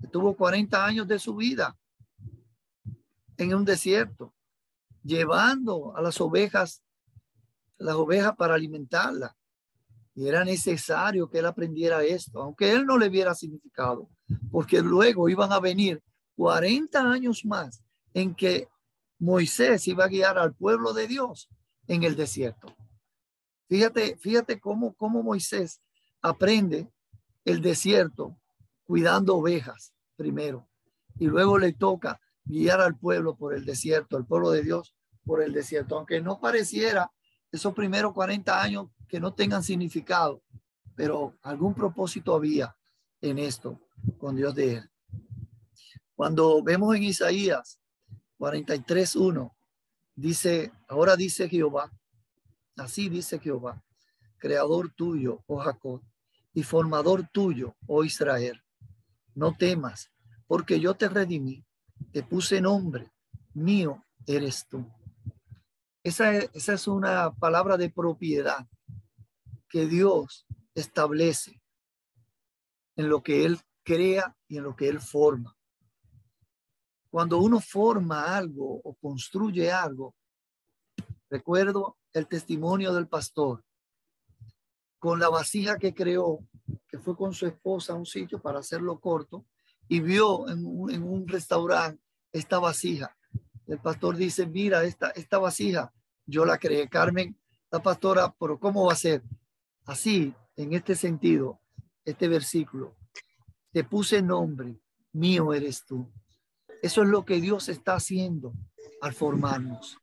estuvo 0.02 0.36
40 0.36 0.86
años 0.86 1.08
de 1.08 1.20
su 1.20 1.36
vida 1.36 1.78
en 3.38 3.54
un 3.54 3.66
desierto, 3.66 4.34
llevando 5.04 5.96
a 5.96 6.02
las 6.02 6.20
ovejas 6.22 6.84
las 7.84 7.96
ovejas 7.96 8.36
para 8.36 8.56
alimentarlas. 8.56 9.32
Y 10.16 10.28
era 10.28 10.44
necesario 10.46 11.30
que 11.30 11.40
él 11.40 11.46
aprendiera 11.46 12.04
esto, 12.04 12.42
aunque 12.42 12.72
él 12.72 12.86
no 12.86 12.98
le 12.98 13.10
viera 13.10 13.34
significado, 13.34 14.10
porque 14.52 14.82
luego 14.82 15.28
iban 15.28 15.52
a 15.52 15.60
venir 15.60 16.02
40 16.36 17.12
años 17.12 17.44
más 17.46 17.84
en 18.14 18.36
que 18.36 18.68
Moisés 19.20 19.88
iba 19.88 20.06
a 20.06 20.08
guiar 20.08 20.38
al 20.38 20.54
pueblo 20.54 20.94
de 20.94 21.08
Dios 21.08 21.50
en 21.88 22.04
el 22.04 22.16
desierto. 22.16 22.76
Fíjate, 23.68 24.18
fíjate 24.18 24.60
cómo, 24.60 24.94
cómo 24.94 25.24
Moisés 25.24 25.82
aprende 26.22 26.92
el 27.44 27.62
desierto 27.62 28.38
cuidando 28.84 29.38
ovejas 29.38 29.94
primero 30.16 30.68
y 31.18 31.26
luego 31.26 31.58
le 31.58 31.74
toca 31.74 32.22
guiar 32.46 32.82
al 32.82 32.98
pueblo 32.98 33.36
por 33.36 33.54
el 33.54 33.66
desierto, 33.66 34.18
al 34.18 34.26
pueblo 34.26 34.52
de 34.52 34.64
Dios 34.64 34.96
por 35.26 35.42
el 35.42 35.54
desierto, 35.54 35.98
aunque 35.98 36.22
no 36.22 36.40
pareciera 36.40 37.12
esos 37.52 37.74
primeros 37.74 38.14
40 38.14 38.62
años 38.62 38.88
que 39.08 39.20
no 39.20 39.34
tengan 39.34 39.64
significado, 39.64 40.42
pero 40.96 41.38
algún 41.44 41.74
propósito 41.74 42.36
había 42.36 42.76
en 43.22 43.40
esto 43.40 43.80
con 44.18 44.36
Dios 44.36 44.54
de 44.56 44.76
él. 44.76 44.90
Cuando 46.16 46.62
vemos 46.62 46.96
en 46.96 47.04
Isaías 47.04 47.80
43.1, 48.40 49.52
dice, 50.16 50.72
ahora 50.88 51.16
dice 51.16 51.48
Jehová, 51.48 51.92
así 52.78 53.10
dice 53.10 53.40
Jehová, 53.40 53.84
creador 54.38 54.92
tuyo, 54.94 55.44
oh 55.48 55.60
Jacob, 55.60 56.02
y 56.54 56.64
formador 56.64 57.28
tuyo, 57.32 57.76
oh 57.88 58.04
Israel. 58.04 58.62
No 59.34 59.56
temas, 59.56 60.12
porque 60.48 60.80
yo 60.80 60.94
te 60.94 61.10
redimí, 61.10 61.66
te 62.12 62.24
puse 62.24 62.62
nombre, 62.62 63.12
mío 63.54 64.04
eres 64.26 64.68
tú. 64.68 64.86
Esa 66.04 66.34
es, 66.34 66.88
una 66.88 67.34
palabra 67.34 67.78
de 67.78 67.90
propiedad 67.90 68.68
que 69.70 69.86
Dios 69.88 70.46
establece 70.76 71.62
en 72.98 73.10
lo 73.10 73.24
que 73.24 73.46
Él 73.46 73.60
crea 73.84 74.36
y 74.48 74.58
en 74.58 74.64
lo 74.64 74.76
que 74.76 74.90
Él 74.90 75.00
forma. 75.00 75.56
Cuando 77.10 77.38
uno 77.38 77.60
forma 77.60 78.36
algo 78.36 78.82
o 78.84 78.96
construye 78.96 79.72
algo, 79.72 80.16
recuerdo 81.30 81.98
el 82.12 82.28
testimonio 82.28 82.94
del 82.94 83.08
pastor 83.08 83.64
con 85.00 85.20
la 85.20 85.30
vasija 85.30 85.78
que 85.78 85.94
creó, 85.94 86.40
que 86.88 86.98
fue 86.98 87.16
con 87.16 87.34
su 87.34 87.46
esposa 87.46 87.94
a 87.94 87.96
un 87.96 88.06
sitio 88.06 88.42
para 88.42 88.60
hacerlo 88.60 89.00
corto, 89.00 89.46
y 89.88 90.00
vio 90.00 90.48
en 90.50 90.66
un, 90.66 91.28
restaurante 91.28 92.02
esta 92.32 92.60
vasija. 92.60 93.16
El 93.68 93.80
pastor 93.80 94.18
dice, 94.18 94.48
mira, 94.48 94.84
esta, 94.84 95.10
esta 95.12 95.38
vasija, 95.38 95.94
yo 96.26 96.46
la 96.46 96.58
creé, 96.58 96.90
Carmen, 96.90 97.38
la 97.72 97.82
pastora, 97.82 98.34
pero 98.40 98.60
¿cómo 98.60 98.86
va 98.86 98.94
a 98.94 98.98
ser? 98.98 99.24
Así, 99.86 100.34
en 100.56 100.74
este 100.74 100.96
sentido, 100.96 101.60
este 102.06 102.28
versículo, 102.28 102.96
te 103.72 103.84
puse 103.84 104.22
nombre, 104.22 104.80
mío 105.12 105.54
eres 105.54 105.86
tú. 105.86 106.12
Eso 106.82 107.02
es 107.02 107.10
lo 107.10 107.26
que 107.26 107.40
Dios 107.40 107.70
está 107.70 107.96
haciendo 107.96 108.54
al 109.02 109.14
formarnos. 109.14 109.98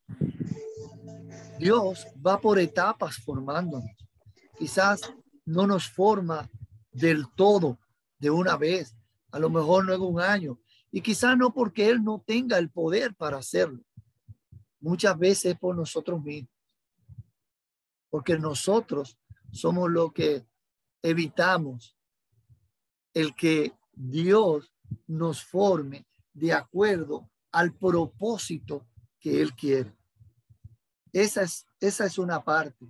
Dios 1.59 2.07
va 2.27 2.41
por 2.41 2.59
etapas 2.59 3.17
formándonos. 3.19 3.91
Quizás 4.59 5.01
no 5.45 5.67
nos 5.67 5.89
forma 5.89 6.49
del 6.91 7.27
todo 7.35 7.79
de 8.19 8.31
una 8.31 8.57
vez, 8.57 8.97
a 9.33 9.39
lo 9.39 9.51
mejor 9.51 9.87
no 9.87 10.07
un 10.07 10.21
año, 10.21 10.61
y 10.91 11.01
quizás 11.01 11.37
no 11.37 11.53
porque 11.53 11.89
Él 11.89 12.03
no 12.03 12.23
tenga 12.27 12.59
el 12.59 12.71
poder 12.71 13.15
para 13.15 13.39
hacerlo. 13.39 13.83
Muchas 14.81 15.19
veces 15.19 15.59
por 15.59 15.77
nosotros 15.77 16.23
mismos, 16.23 16.51
porque 18.09 18.39
nosotros 18.39 19.19
somos 19.53 19.91
lo 19.91 20.13
que 20.13 20.47
evitamos 21.03 21.97
el 23.15 23.35
que 23.35 23.73
Dios 23.93 24.73
nos 25.07 25.43
forme 25.45 26.07
de 26.33 26.53
acuerdo 26.53 27.31
al 27.53 27.75
propósito 27.75 28.87
que 29.19 29.41
Él 29.41 29.55
quiere. 29.55 29.95
Esa 31.13 31.43
es, 31.43 31.67
esa 31.81 32.07
es 32.07 32.19
una 32.19 32.43
parte. 32.43 32.87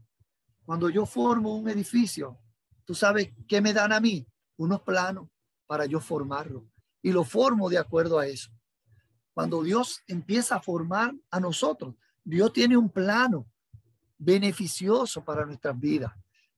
Cuando 0.64 0.88
yo 0.90 1.06
formo 1.06 1.56
un 1.56 1.68
edificio, 1.68 2.38
tú 2.84 2.94
sabes 2.94 3.32
qué 3.48 3.60
me 3.60 3.72
dan 3.72 3.92
a 3.92 4.00
mí, 4.00 4.26
unos 4.56 4.82
planos 4.82 5.28
para 5.70 5.86
yo 5.86 6.00
formarlo 6.00 6.66
y 7.00 7.12
lo 7.12 7.22
formo 7.22 7.70
de 7.70 7.78
acuerdo 7.78 8.18
a 8.18 8.26
eso. 8.26 8.50
Cuando 9.32 9.62
Dios 9.62 10.00
empieza 10.08 10.56
a 10.56 10.60
formar 10.60 11.14
a 11.30 11.38
nosotros, 11.38 11.94
Dios 12.24 12.52
tiene 12.52 12.76
un 12.76 12.90
plano 12.90 13.46
beneficioso 14.18 15.24
para 15.24 15.46
nuestras 15.46 15.78
vidas, 15.78 16.10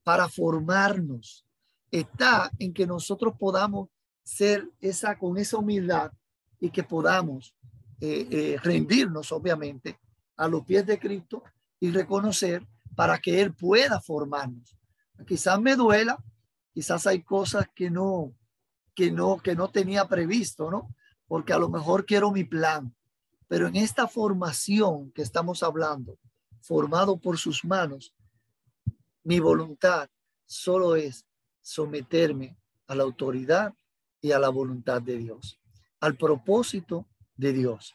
para 0.03 0.31
formarnos. 0.31 1.45
Está 1.91 2.51
en 2.59 2.73
que 2.73 2.87
nosotros 2.87 3.35
podamos 3.39 3.91
ser 4.23 4.67
esa 4.81 5.19
con 5.19 5.37
esa 5.37 5.59
humildad 5.59 6.11
y 6.59 6.71
que 6.71 6.83
podamos 6.83 7.55
eh, 8.01 8.27
eh, 8.31 8.57
rendirnos, 8.63 9.31
obviamente, 9.31 9.99
a 10.39 10.49
los 10.49 10.65
pies 10.65 10.87
de 10.87 10.99
Cristo 10.99 11.43
y 11.79 11.91
reconocer 11.91 12.67
para 12.97 13.19
que 13.19 13.43
Él 13.43 13.53
pueda 13.53 14.01
formarnos. 14.01 14.75
Quizás 15.27 15.61
me 15.61 15.77
duela, 15.77 16.17
quizás 16.73 17.07
hay 17.07 17.23
cosas 17.23 17.67
que 17.75 17.91
no, 17.91 18.33
que 18.95 19.11
no, 19.11 19.39
que 19.39 19.55
no 19.55 19.71
tenía 19.71 20.07
previsto, 20.07 20.71
¿no? 20.71 20.95
Porque 21.27 21.53
a 21.53 21.59
lo 21.59 21.69
mejor 21.69 22.05
quiero 22.05 22.31
mi 22.31 22.45
plan, 22.45 22.95
pero 23.49 23.69
en 23.69 23.77
esta 23.77 24.07
formación 24.07 25.13
que 25.13 25.23
estamos 25.23 25.63
hablando, 25.63 26.19
formado 26.61 27.19
por 27.19 27.39
sus 27.39 27.65
manos, 27.65 28.15
mi 29.25 29.41
voluntad 29.41 30.09
solo 30.47 30.97
es 30.97 31.27
someterme 31.61 32.59
a 32.87 32.95
la 32.95 33.05
autoridad 33.05 33.75
y 34.21 34.33
a 34.33 34.39
la 34.39 34.49
voluntad 34.49 35.01
de 35.03 35.19
Dios, 35.19 35.61
al 36.01 36.17
propósito 36.17 37.07
de 37.37 37.53
Dios. 37.53 37.95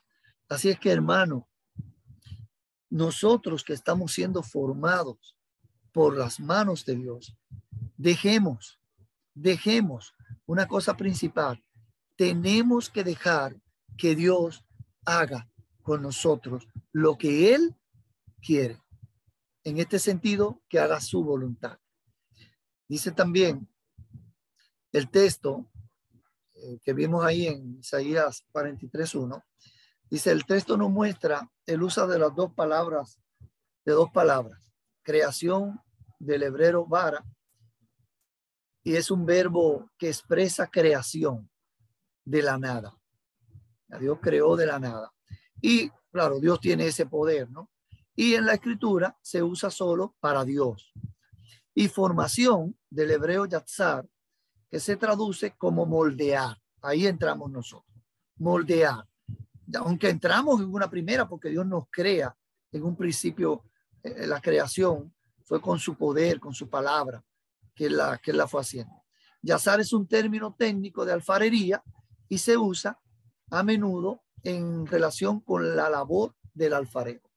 Así 0.50 0.70
es 0.70 0.80
que, 0.80 0.92
hermano, 0.92 1.48
nosotros 2.90 3.64
que 3.64 3.74
estamos 3.74 4.14
siendo 4.14 4.44
formados 4.44 5.36
por 5.92 6.18
las 6.18 6.40
manos 6.40 6.86
de 6.86 6.96
Dios, 6.96 7.36
dejemos, 7.98 8.80
dejemos 9.34 10.14
una 10.48 10.68
cosa 10.68 10.98
principal. 10.98 11.64
Tenemos 12.16 12.90
que 12.90 13.04
dejar 13.04 13.62
que 13.98 14.16
Dios 14.16 14.66
haga 15.06 15.50
con 15.84 16.02
nosotros 16.02 16.68
lo 16.92 17.18
que 17.18 17.54
Él 17.54 17.76
quiere. 18.42 18.82
En 19.64 19.78
este 19.78 20.00
sentido, 20.00 20.62
que 20.70 20.80
haga 20.80 21.00
su 21.02 21.24
voluntad. 21.24 21.78
Dice 22.88 23.12
también 23.12 23.70
el 24.94 25.10
texto 25.10 25.70
eh, 26.54 26.80
que 26.82 26.94
vimos 26.94 27.24
ahí 27.24 27.48
en 27.48 27.80
Isaías 27.80 28.46
43.1, 28.54 29.44
dice, 30.10 30.32
el 30.32 30.46
texto 30.46 30.78
nos 30.78 30.90
muestra 30.90 31.52
el 31.66 31.84
uso 31.84 32.08
de 32.08 32.18
las 32.18 32.34
dos 32.34 32.54
palabras, 32.54 33.20
de 33.86 33.92
dos 33.92 34.10
palabras, 34.12 34.74
creación 35.04 35.82
del 36.20 36.44
hebrero 36.44 36.86
vara, 36.86 37.24
y 38.88 38.96
es 38.96 39.12
un 39.12 39.26
verbo 39.26 39.92
que 39.98 40.08
expresa 40.08 40.68
creación 40.68 41.52
de 42.24 42.42
la 42.42 42.58
nada. 42.58 42.98
Dios 44.00 44.18
creó 44.22 44.56
de 44.56 44.66
la 44.66 44.80
nada. 44.80 45.14
Y 45.62 45.90
claro, 46.10 46.40
Dios 46.40 46.62
tiene 46.62 46.88
ese 46.88 47.06
poder, 47.06 47.52
¿no? 47.52 47.70
Y 48.16 48.36
en 48.36 48.46
la 48.46 48.54
escritura 48.54 49.18
se 49.22 49.44
usa 49.44 49.70
solo 49.70 50.16
para 50.22 50.46
Dios. 50.46 50.94
Y 51.76 51.90
formación 51.90 52.80
del 52.90 53.12
hebreo 53.12 53.46
yatzar, 53.46 54.08
que 54.70 54.80
se 54.80 54.96
traduce 54.96 55.52
como 55.58 55.86
moldear. 55.86 56.58
Ahí 56.82 57.08
entramos 57.08 57.52
nosotros. 57.52 58.02
Moldear. 58.38 59.06
Aunque 59.76 60.08
entramos 60.08 60.62
en 60.62 60.74
una 60.74 60.90
primera, 60.90 61.28
porque 61.28 61.50
Dios 61.50 61.68
nos 61.68 61.90
crea 61.92 62.34
en 62.72 62.86
un 62.86 62.96
principio, 62.96 63.66
eh, 64.02 64.26
la 64.26 64.40
creación 64.40 65.14
fue 65.44 65.60
con 65.60 65.78
su 65.78 65.96
poder, 65.96 66.40
con 66.40 66.54
su 66.54 66.70
palabra, 66.70 67.22
que 67.78 67.90
la, 67.90 68.18
que 68.18 68.34
la 68.34 68.48
fue 68.48 68.62
haciendo. 68.62 69.06
Yazar 69.42 69.80
es 69.80 69.94
un 69.94 70.08
término 70.08 70.56
técnico 70.56 71.06
de 71.06 71.14
alfarería 71.14 71.84
y 72.28 72.40
se 72.40 72.58
usa 72.58 73.00
a 73.52 73.64
menudo 73.64 74.24
en 74.44 74.86
relación 74.88 75.40
con 75.40 75.76
la 75.76 75.90
labor 75.90 76.36
del 76.54 76.74
alfarero. 76.74 77.30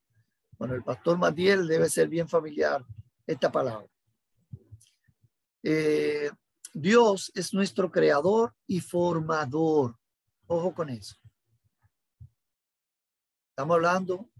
Bueno, 0.58 0.74
el 0.74 0.82
pastor 0.82 1.18
Matiel 1.18 1.68
debe 1.68 1.88
ser 1.88 2.08
bien 2.08 2.28
familiar 2.28 2.84
esta 3.26 3.52
palabra. 3.52 3.86
Eh, 5.62 6.30
Dios 6.72 7.30
es 7.34 7.52
nuestro 7.52 7.90
creador 7.90 8.54
y 8.66 8.80
formador. 8.80 9.98
Ojo 10.46 10.74
con 10.74 10.88
eso. 10.88 11.16
Estamos 13.50 13.74
hablando 13.74 14.30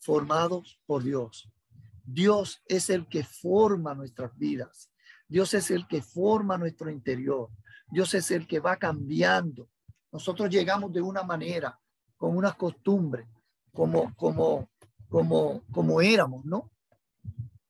formados 0.00 0.80
por 0.86 1.02
Dios. 1.02 1.48
Dios 2.04 2.62
es 2.66 2.90
el 2.90 3.06
que 3.08 3.22
forma 3.24 3.94
nuestras 3.94 4.36
vidas. 4.36 4.91
Dios 5.32 5.54
es 5.54 5.70
el 5.70 5.86
que 5.88 6.02
forma 6.02 6.58
nuestro 6.58 6.90
interior. 6.90 7.48
Dios 7.90 8.12
es 8.14 8.30
el 8.30 8.46
que 8.46 8.60
va 8.60 8.76
cambiando. 8.76 9.68
Nosotros 10.12 10.50
llegamos 10.50 10.92
de 10.92 11.00
una 11.00 11.22
manera, 11.22 11.78
con 12.16 12.36
unas 12.36 12.54
costumbres, 12.54 13.26
como, 13.72 14.14
como, 14.14 14.68
como, 15.08 15.62
como 15.72 16.00
éramos, 16.02 16.44
¿no? 16.44 16.70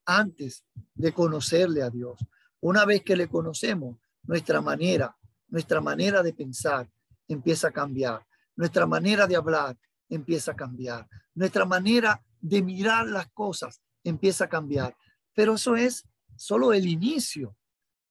antes 0.04 0.64
de 0.94 1.12
conocerle 1.12 1.82
a 1.82 1.90
Dios. 1.90 2.18
Una 2.60 2.84
vez 2.84 3.02
que 3.02 3.16
le 3.16 3.28
conocemos, 3.28 3.98
nuestra 4.24 4.60
manera, 4.60 5.16
nuestra 5.48 5.80
manera 5.80 6.22
de 6.22 6.32
pensar 6.32 6.90
empieza 7.28 7.68
a 7.68 7.72
cambiar. 7.72 8.26
Nuestra 8.56 8.86
manera 8.86 9.26
de 9.26 9.36
hablar 9.36 9.76
empieza 10.08 10.52
a 10.52 10.56
cambiar. 10.56 11.08
Nuestra 11.34 11.64
manera 11.64 12.22
de 12.40 12.62
mirar 12.62 13.06
las 13.06 13.28
cosas 13.30 13.80
empieza 14.04 14.44
a 14.44 14.48
cambiar. 14.48 14.96
Pero 15.34 15.54
eso 15.54 15.76
es 15.76 16.04
solo 16.36 16.72
el 16.72 16.86
inicio 16.86 17.56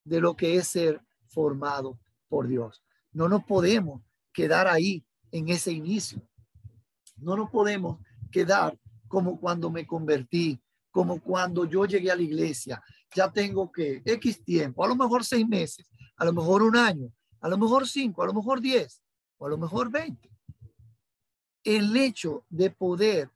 de 0.04 0.22
lo 0.22 0.36
que 0.36 0.56
es 0.56 0.68
ser 0.68 1.02
formado 1.28 2.00
por 2.28 2.48
Dios. 2.48 2.84
No 3.12 3.28
nos 3.28 3.44
podemos 3.44 4.02
quedar 4.34 4.68
ahí 4.68 5.06
en 5.32 5.50
ese 5.50 5.72
inicio. 5.72 6.22
No 7.18 7.36
nos 7.36 7.50
podemos 7.50 8.00
quedar 8.32 8.78
como 9.08 9.40
cuando 9.40 9.70
me 9.70 9.86
convertí, 9.86 10.62
como 10.90 11.22
cuando 11.22 11.66
yo 11.66 11.86
llegué 11.86 12.12
a 12.12 12.16
la 12.16 12.22
iglesia. 12.22 12.82
Ya 13.14 13.32
tengo 13.32 13.72
que 13.72 14.02
X 14.06 14.44
tiempo, 14.44 14.84
a 14.84 14.88
lo 14.88 14.96
mejor 14.96 15.24
seis 15.26 15.48
meses, 15.48 15.90
a 16.16 16.26
lo 16.26 16.34
mejor 16.34 16.64
un 16.64 16.78
año, 16.78 17.12
a 17.42 17.50
lo 17.50 17.58
mejor 17.58 17.88
cinco, 17.88 18.24
a 18.24 18.28
lo 18.28 18.34
mejor 18.34 18.62
diez, 18.62 19.02
o 19.38 19.46
a 19.48 19.50
lo 19.50 19.58
mejor 19.58 19.92
veinte. 19.92 20.30
El 21.64 21.96
hecho 21.96 22.46
de 22.50 22.70
poder 22.72 23.30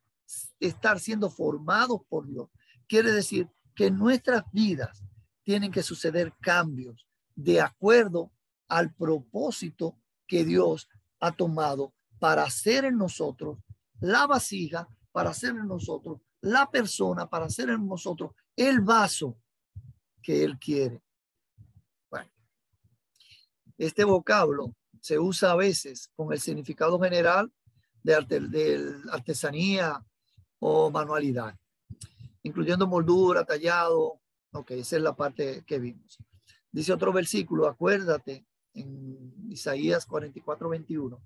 estar 0.60 1.00
siendo 1.00 1.30
formados 1.30 2.02
por 2.08 2.26
Dios 2.26 2.50
quiere 2.88 3.12
decir 3.12 3.50
que 3.76 3.88
en 3.88 3.98
nuestras 3.98 4.44
vidas 4.52 5.04
tienen 5.44 5.72
que 5.72 5.84
suceder 5.84 6.34
cambios 6.42 7.06
de 7.36 7.62
acuerdo 7.62 8.32
al 8.68 8.94
propósito 8.94 9.98
que 10.28 10.44
Dios 10.44 10.90
ha 11.20 11.32
tomado 11.32 11.94
para 12.20 12.44
hacer 12.44 12.86
en 12.86 12.98
nosotros 12.98 13.60
la 14.00 14.26
vasija, 14.26 14.88
para 15.12 15.30
hacer 15.30 15.52
en 15.52 15.68
nosotros 15.68 16.22
la 16.42 16.70
persona, 16.70 17.28
para 17.30 17.46
hacer 17.46 17.70
en 17.70 17.88
nosotros 17.88 18.32
el 18.56 18.82
vaso 18.82 19.38
que 20.22 20.44
Él 20.44 20.58
quiere. 20.58 21.02
Bueno, 22.10 22.32
este 23.78 24.04
vocablo 24.04 24.74
se 25.02 25.20
usa 25.20 25.52
a 25.52 25.56
veces 25.56 26.10
con 26.16 26.34
el 26.34 26.40
significado 26.40 27.00
general 27.00 27.52
de, 28.02 28.22
de 28.50 28.96
artesanía 29.12 30.04
o 30.60 30.90
manualidad, 30.90 31.56
incluyendo 32.46 32.86
moldura, 32.86 33.44
tallado. 33.44 34.22
Ok, 34.52 34.72
esa 34.72 34.98
es 34.98 35.02
la 35.02 35.16
parte 35.16 35.64
que 35.66 35.80
vimos. 35.80 36.20
Dice 36.72 36.94
otro 36.94 37.12
versículo, 37.12 37.68
acuérdate 37.68 38.46
en 38.74 39.34
Isaías 39.50 40.06
44, 40.06 40.70
21. 40.70 41.20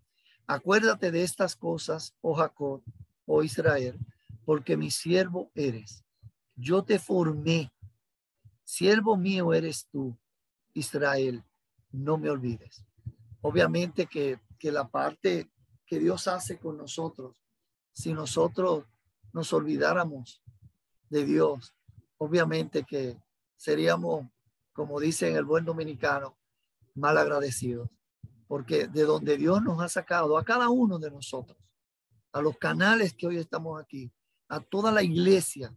Acuérdate 0.47 1.11
de 1.11 1.23
estas 1.23 1.57
cosas, 1.57 2.15
oh 2.21 2.35
Jacob, 2.35 2.81
oh 3.25 3.43
Israel, 3.43 3.99
porque 4.45 4.77
mi 4.77 4.91
siervo 4.91 5.51
eres. 5.55 6.05
Yo 6.55 6.83
te 6.83 6.99
formé. 6.99 7.71
Siervo 8.63 9.17
mío 9.17 9.53
eres 9.53 9.87
tú, 9.91 10.17
Israel. 10.73 11.43
No 11.91 12.17
me 12.17 12.29
olvides. 12.29 12.85
Obviamente 13.41 14.07
que, 14.07 14.39
que 14.57 14.71
la 14.71 14.87
parte 14.87 15.51
que 15.85 15.99
Dios 15.99 16.29
hace 16.29 16.57
con 16.57 16.77
nosotros, 16.77 17.43
si 17.91 18.13
nosotros 18.13 18.85
nos 19.33 19.51
olvidáramos 19.51 20.41
de 21.09 21.25
Dios, 21.25 21.73
obviamente 22.17 22.83
que 22.83 23.17
seríamos, 23.55 24.27
como 24.73 24.99
dicen 24.99 25.35
el 25.35 25.45
buen 25.45 25.65
dominicano, 25.65 26.37
mal 26.95 27.17
agradecidos, 27.17 27.89
porque 28.47 28.87
de 28.87 29.03
donde 29.03 29.37
Dios 29.37 29.61
nos 29.61 29.81
ha 29.81 29.89
sacado 29.89 30.37
a 30.37 30.43
cada 30.43 30.69
uno 30.69 30.99
de 30.99 31.11
nosotros, 31.11 31.57
a 32.31 32.41
los 32.41 32.57
canales 32.57 33.13
que 33.13 33.27
hoy 33.27 33.37
estamos 33.37 33.81
aquí, 33.81 34.11
a 34.47 34.59
toda 34.59 34.91
la 34.91 35.03
iglesia, 35.03 35.75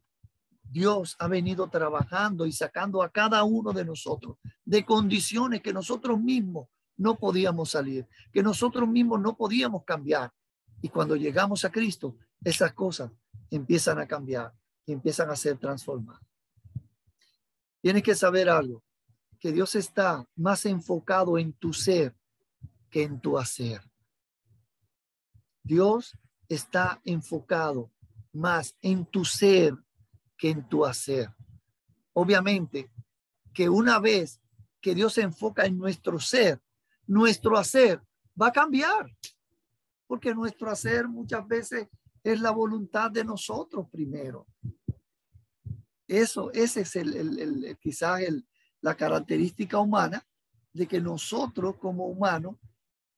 Dios 0.62 1.16
ha 1.18 1.28
venido 1.28 1.68
trabajando 1.68 2.46
y 2.46 2.52
sacando 2.52 3.02
a 3.02 3.10
cada 3.10 3.44
uno 3.44 3.72
de 3.72 3.84
nosotros 3.84 4.38
de 4.64 4.84
condiciones 4.84 5.60
que 5.60 5.72
nosotros 5.72 6.18
mismos 6.18 6.68
no 6.96 7.18
podíamos 7.18 7.70
salir, 7.70 8.06
que 8.32 8.42
nosotros 8.42 8.88
mismos 8.88 9.20
no 9.20 9.36
podíamos 9.36 9.84
cambiar. 9.84 10.32
Y 10.80 10.88
cuando 10.88 11.16
llegamos 11.16 11.64
a 11.64 11.70
Cristo, 11.70 12.16
esas 12.42 12.72
cosas 12.72 13.10
empiezan 13.50 13.98
a 13.98 14.06
cambiar 14.06 14.52
empiezan 14.86 15.30
a 15.30 15.36
ser 15.36 15.58
transformadas. 15.58 16.22
Tienes 17.80 18.02
que 18.02 18.14
saber 18.14 18.48
algo 18.48 18.82
que 19.38 19.52
Dios 19.52 19.74
está 19.74 20.26
más 20.36 20.66
enfocado 20.66 21.38
en 21.38 21.52
tu 21.52 21.72
ser 21.72 22.14
que 22.90 23.02
en 23.02 23.20
tu 23.20 23.38
hacer. 23.38 23.82
Dios 25.62 26.16
está 26.48 27.00
enfocado 27.04 27.90
más 28.32 28.76
en 28.82 29.06
tu 29.06 29.24
ser 29.24 29.74
que 30.36 30.50
en 30.50 30.68
tu 30.68 30.84
hacer. 30.84 31.30
Obviamente 32.12 32.90
que 33.52 33.68
una 33.68 33.98
vez 33.98 34.40
que 34.80 34.94
Dios 34.94 35.14
se 35.14 35.22
enfoca 35.22 35.64
en 35.64 35.78
nuestro 35.78 36.18
ser, 36.18 36.60
nuestro 37.06 37.56
hacer 37.56 38.00
va 38.40 38.48
a 38.48 38.52
cambiar, 38.52 39.06
porque 40.06 40.34
nuestro 40.34 40.70
hacer 40.70 41.08
muchas 41.08 41.46
veces 41.46 41.88
es 42.22 42.40
la 42.40 42.50
voluntad 42.50 43.10
de 43.10 43.24
nosotros 43.24 43.88
primero. 43.90 44.46
Eso, 46.06 46.52
ese 46.52 46.82
es 46.82 46.96
el, 46.96 47.16
el, 47.16 47.78
quizás 47.80 48.20
el, 48.20 48.46
la 48.80 48.94
característica 48.94 49.78
humana 49.78 50.24
de 50.72 50.86
que 50.86 51.00
nosotros 51.00 51.76
como 51.76 52.06
humanos 52.06 52.56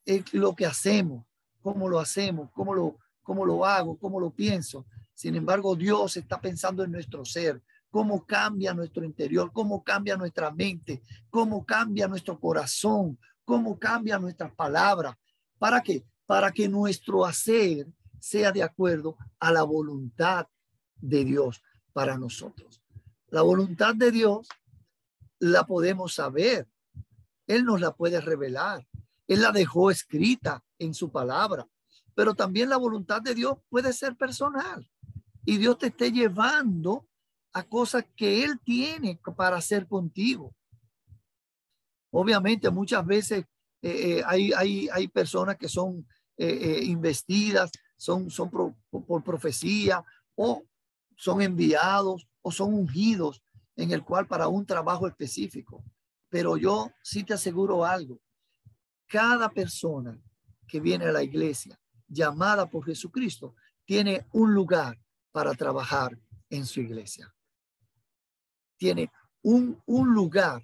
es 0.04 0.32
lo 0.34 0.54
que 0.54 0.66
hacemos, 0.66 1.24
cómo 1.60 1.88
lo 1.88 1.98
hacemos, 1.98 2.50
cómo 2.52 2.74
lo, 2.74 2.98
cómo 3.22 3.44
lo 3.44 3.64
hago, 3.64 3.98
cómo 3.98 4.20
lo 4.20 4.30
pienso. 4.30 4.86
Sin 5.14 5.34
embargo, 5.34 5.74
Dios 5.74 6.16
está 6.16 6.40
pensando 6.40 6.84
en 6.84 6.92
nuestro 6.92 7.24
ser, 7.24 7.62
cómo 7.90 8.26
cambia 8.26 8.74
nuestro 8.74 9.04
interior, 9.04 9.50
cómo 9.52 9.82
cambia 9.82 10.16
nuestra 10.16 10.50
mente, 10.50 11.02
cómo 11.30 11.64
cambia 11.64 12.08
nuestro 12.08 12.38
corazón, 12.38 13.18
cómo 13.44 13.78
cambia 13.78 14.18
nuestras 14.18 14.52
palabras. 14.52 15.16
¿Para 15.58 15.80
qué? 15.82 16.04
Para 16.26 16.50
que 16.52 16.68
nuestro 16.68 17.24
hacer 17.24 17.86
sea 18.24 18.52
de 18.52 18.62
acuerdo 18.62 19.18
a 19.38 19.52
la 19.52 19.62
voluntad 19.64 20.48
de 20.96 21.26
Dios 21.26 21.62
para 21.92 22.16
nosotros. 22.16 22.80
La 23.28 23.42
voluntad 23.42 23.94
de 23.94 24.10
Dios 24.10 24.48
la 25.40 25.66
podemos 25.66 26.14
saber. 26.14 26.66
Él 27.46 27.66
nos 27.66 27.82
la 27.82 27.94
puede 27.94 28.22
revelar. 28.22 28.88
Él 29.26 29.42
la 29.42 29.52
dejó 29.52 29.90
escrita 29.90 30.64
en 30.78 30.94
su 30.94 31.12
palabra. 31.12 31.68
Pero 32.14 32.34
también 32.34 32.70
la 32.70 32.78
voluntad 32.78 33.20
de 33.20 33.34
Dios 33.34 33.58
puede 33.68 33.92
ser 33.92 34.16
personal. 34.16 34.90
Y 35.44 35.58
Dios 35.58 35.76
te 35.76 35.88
esté 35.88 36.10
llevando 36.10 37.06
a 37.52 37.62
cosas 37.62 38.06
que 38.16 38.42
Él 38.42 38.58
tiene 38.64 39.20
para 39.36 39.58
hacer 39.58 39.86
contigo. 39.86 40.54
Obviamente 42.10 42.70
muchas 42.70 43.04
veces 43.04 43.44
eh, 43.82 44.18
eh, 44.18 44.22
hay, 44.24 44.50
hay, 44.54 44.88
hay, 44.90 45.08
personas 45.08 45.58
que 45.58 45.68
son 45.68 46.06
eh, 46.38 46.80
investidas, 46.84 47.70
son, 47.96 48.30
son 48.30 48.50
por 48.50 49.24
profecía 49.24 50.04
o 50.34 50.62
son 51.16 51.42
enviados 51.42 52.28
o 52.42 52.50
son 52.50 52.74
ungidos 52.74 53.42
en 53.76 53.90
el 53.90 54.04
cual 54.04 54.26
para 54.26 54.48
un 54.48 54.66
trabajo 54.66 55.06
específico. 55.06 55.84
Pero 56.28 56.56
yo 56.56 56.90
sí 57.02 57.24
te 57.24 57.34
aseguro 57.34 57.84
algo. 57.84 58.20
Cada 59.06 59.48
persona 59.48 60.20
que 60.66 60.80
viene 60.80 61.06
a 61.06 61.12
la 61.12 61.22
iglesia 61.22 61.78
llamada 62.08 62.68
por 62.68 62.84
Jesucristo 62.84 63.54
tiene 63.84 64.26
un 64.32 64.54
lugar 64.54 64.98
para 65.32 65.52
trabajar 65.54 66.18
en 66.50 66.66
su 66.66 66.80
iglesia. 66.80 67.34
Tiene 68.76 69.10
un, 69.42 69.80
un 69.86 70.14
lugar, 70.14 70.62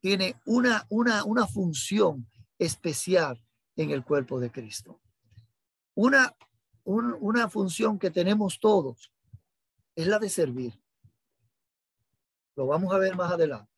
tiene 0.00 0.36
una, 0.46 0.86
una, 0.88 1.24
una 1.24 1.46
función 1.46 2.28
especial 2.58 3.42
en 3.76 3.90
el 3.90 4.04
cuerpo 4.04 4.38
de 4.40 4.50
Cristo. 4.50 5.00
Una, 5.94 6.34
una 6.84 7.48
función 7.48 7.98
que 7.98 8.10
tenemos 8.10 8.58
todos 8.60 9.10
es 9.94 10.06
la 10.06 10.18
de 10.18 10.28
servir. 10.28 10.78
Lo 12.56 12.66
vamos 12.66 12.92
a 12.94 12.98
ver 12.98 13.16
más 13.16 13.32
adelante. 13.32 13.70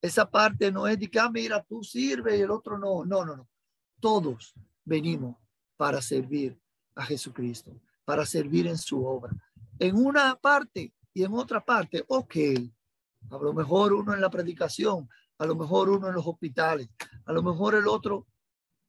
Esa 0.00 0.28
parte 0.28 0.72
no 0.72 0.86
es 0.88 0.98
de 0.98 1.08
que, 1.08 1.20
ah, 1.20 1.30
mira, 1.30 1.62
tú 1.62 1.82
sirves 1.84 2.38
y 2.38 2.42
el 2.42 2.50
otro 2.50 2.76
no. 2.76 3.04
No, 3.04 3.24
no, 3.24 3.36
no. 3.36 3.48
Todos 4.00 4.54
venimos 4.84 5.36
para 5.76 6.02
servir 6.02 6.60
a 6.94 7.04
Jesucristo, 7.04 7.72
para 8.04 8.26
servir 8.26 8.66
en 8.66 8.76
su 8.76 9.04
obra. 9.04 9.32
En 9.78 9.96
una 9.96 10.34
parte 10.36 10.92
y 11.14 11.22
en 11.22 11.32
otra 11.32 11.64
parte, 11.64 12.04
ok. 12.08 12.36
A 13.30 13.38
lo 13.38 13.52
mejor 13.52 13.92
uno 13.92 14.12
en 14.12 14.20
la 14.20 14.30
predicación, 14.30 15.08
a 15.38 15.46
lo 15.46 15.54
mejor 15.54 15.88
uno 15.88 16.08
en 16.08 16.14
los 16.14 16.26
hospitales, 16.26 16.88
a 17.24 17.32
lo 17.32 17.42
mejor 17.42 17.76
el 17.76 17.86
otro 17.86 18.26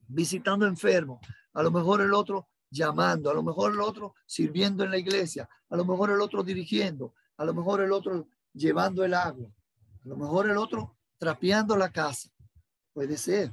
visitando 0.08 0.66
enfermos, 0.66 1.20
a 1.54 1.64
lo 1.64 1.72
mejor 1.72 2.02
el 2.02 2.14
otro 2.14 2.48
llamando, 2.74 3.30
a 3.30 3.34
lo 3.34 3.44
mejor 3.44 3.72
el 3.72 3.82
otro 3.82 4.16
sirviendo 4.26 4.84
en 4.84 4.92
la 4.92 4.98
iglesia, 4.98 5.48
a 5.70 5.76
lo 5.78 5.86
mejor 5.86 6.10
el 6.10 6.22
otro 6.22 6.44
dirigiendo, 6.44 7.14
a 7.38 7.46
lo 7.46 7.54
mejor 7.54 7.82
el 7.82 7.92
otro 7.92 8.28
llevando 8.54 9.04
el 9.06 9.14
agua. 9.14 9.50
A 10.04 10.08
lo 10.08 10.18
mejor 10.18 10.50
el 10.50 10.58
otro 10.58 10.98
trapeando 11.18 11.78
la 11.78 11.92
casa. 11.92 12.30
Puede 12.94 13.18
ser. 13.18 13.52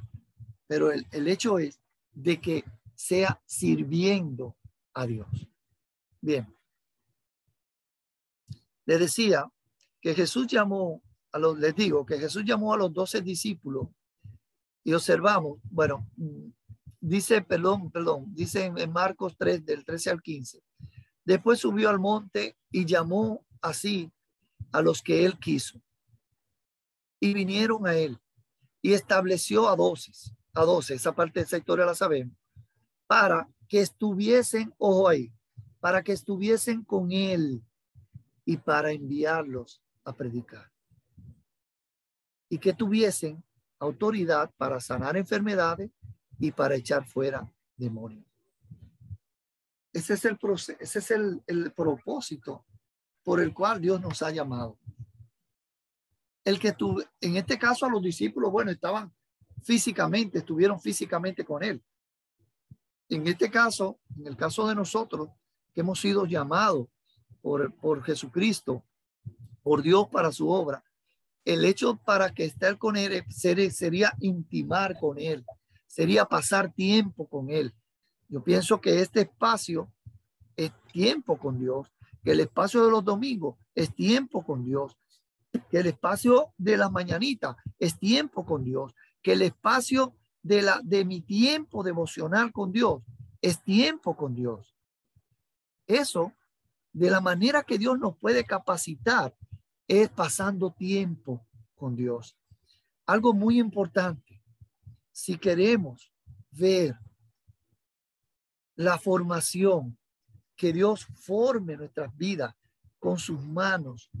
Pero 0.67 0.91
el, 0.91 1.05
el 1.11 1.27
hecho 1.27 1.59
es 1.59 1.79
de 2.11 2.39
que 2.41 2.63
sea 2.95 3.41
sirviendo 3.45 4.57
a 4.93 5.05
Dios. 5.05 5.27
Bien. 6.19 6.53
Le 8.85 8.97
decía 8.97 9.49
que 10.01 10.13
Jesús 10.13 10.47
llamó 10.47 11.01
a 11.31 11.39
los, 11.39 11.57
les 11.57 11.75
digo, 11.75 12.05
que 12.05 12.19
Jesús 12.19 12.43
llamó 12.45 12.73
a 12.73 12.77
los 12.77 12.93
doce 12.93 13.21
discípulos 13.21 13.87
y 14.83 14.93
observamos, 14.93 15.59
bueno, 15.63 16.09
dice, 17.01 17.41
perdón, 17.41 17.91
perdón, 17.91 18.33
dice 18.33 18.65
en, 18.65 18.91
Marcos 18.91 19.35
3, 19.37 19.65
del 19.65 19.83
13 19.83 20.11
al 20.11 20.21
15. 20.21 20.63
Después 21.25 21.59
subió 21.59 21.89
al 21.89 21.99
monte 21.99 22.57
y 22.71 22.85
llamó 22.85 23.45
así 23.61 24.11
a 24.71 24.81
los 24.81 25.01
que 25.01 25.25
él 25.25 25.37
quiso. 25.39 25.81
Y 27.19 27.33
vinieron 27.33 27.85
a 27.87 27.95
él 27.95 28.19
y 28.81 28.93
estableció 28.93 29.67
a 29.67 29.75
doce, 29.75 30.11
a 30.53 30.63
doce, 30.63 30.93
esa 30.93 31.13
parte 31.13 31.39
de 31.39 31.45
esa 31.45 31.57
historia 31.57 31.85
la 31.85 31.95
sabemos, 31.95 32.37
para 33.07 33.49
que 33.67 33.81
estuviesen, 33.81 34.73
ojo 34.77 35.07
ahí, 35.07 35.33
para 35.79 36.03
que 36.03 36.13
estuviesen 36.13 36.83
con 36.83 37.11
él 37.11 37.63
y 38.45 38.57
para 38.57 38.91
enviarlos 38.91 39.81
a 40.03 40.13
predicar. 40.13 40.71
Y 42.49 42.57
que 42.57 42.73
tuviesen 42.73 43.43
autoridad 43.79 44.51
para 44.57 44.79
sanar 44.79 45.15
enfermedades 45.17 45.91
y 46.41 46.51
para 46.51 46.75
echar 46.75 47.05
fuera 47.05 47.49
demonios. 47.77 48.25
Ese 49.93 50.15
es 50.15 50.25
el 50.25 50.37
proceso, 50.37 50.77
ese 50.81 50.99
es 50.99 51.11
el, 51.11 51.43
el 51.45 51.71
propósito 51.71 52.65
por 53.23 53.39
el 53.39 53.53
cual 53.53 53.79
Dios 53.79 54.01
nos 54.01 54.23
ha 54.23 54.31
llamado. 54.31 54.79
El 56.43 56.59
que 56.59 56.71
tuve, 56.71 57.07
en 57.21 57.37
este 57.37 57.59
caso 57.59 57.85
a 57.85 57.89
los 57.89 58.01
discípulos, 58.01 58.51
bueno, 58.51 58.71
estaban 58.71 59.13
físicamente, 59.61 60.39
estuvieron 60.39 60.81
físicamente 60.81 61.45
con 61.45 61.63
él. 61.63 61.83
En 63.07 63.27
este 63.27 63.51
caso, 63.51 63.99
en 64.17 64.25
el 64.25 64.35
caso 64.35 64.67
de 64.67 64.73
nosotros, 64.73 65.29
que 65.73 65.81
hemos 65.81 65.99
sido 65.99 66.25
llamados 66.25 66.87
por, 67.41 67.71
por 67.75 68.03
Jesucristo, 68.03 68.83
por 69.61 69.83
Dios 69.83 70.07
para 70.09 70.31
su 70.31 70.49
obra, 70.49 70.83
el 71.45 71.65
hecho 71.65 71.97
para 71.97 72.33
que 72.33 72.45
estar 72.45 72.79
con 72.79 72.97
él 72.97 73.23
sería, 73.29 73.69
sería 73.69 74.13
intimar 74.19 74.97
con 74.99 75.19
él, 75.19 75.45
sería 75.91 76.23
pasar 76.23 76.71
tiempo 76.71 77.27
con 77.27 77.49
él. 77.49 77.75
Yo 78.29 78.41
pienso 78.41 78.79
que 78.79 79.01
este 79.01 79.21
espacio 79.21 79.91
es 80.55 80.71
tiempo 80.93 81.37
con 81.37 81.59
Dios, 81.59 81.89
que 82.23 82.31
el 82.31 82.39
espacio 82.39 82.85
de 82.85 82.91
los 82.91 83.03
domingos 83.03 83.57
es 83.75 83.93
tiempo 83.93 84.45
con 84.45 84.63
Dios, 84.63 84.97
que 85.69 85.79
el 85.79 85.87
espacio 85.87 86.53
de 86.57 86.77
la 86.77 86.89
mañanita 86.89 87.57
es 87.77 87.99
tiempo 87.99 88.45
con 88.45 88.63
Dios, 88.63 88.95
que 89.21 89.33
el 89.33 89.41
espacio 89.41 90.15
de 90.41 90.61
la 90.61 90.79
de 90.81 91.03
mi 91.03 91.19
tiempo 91.19 91.83
devocional 91.83 92.53
con 92.53 92.71
Dios 92.71 93.03
es 93.41 93.61
tiempo 93.61 94.15
con 94.15 94.33
Dios. 94.33 94.77
Eso 95.87 96.31
de 96.93 97.09
la 97.09 97.19
manera 97.19 97.63
que 97.63 97.77
Dios 97.77 97.99
nos 97.99 98.15
puede 98.17 98.45
capacitar 98.45 99.35
es 99.89 100.07
pasando 100.07 100.71
tiempo 100.71 101.45
con 101.75 101.97
Dios. 101.97 102.37
Algo 103.05 103.33
muy 103.33 103.59
importante, 103.59 104.30
si 105.11 105.37
queremos 105.37 106.11
ver 106.51 106.95
la 108.75 108.97
formación, 108.97 109.97
que 110.55 110.73
Dios 110.73 111.07
forme 111.15 111.75
nuestras 111.75 112.15
vidas 112.15 112.55
con 112.99 113.17
sus 113.17 113.41
manos, 113.41 114.11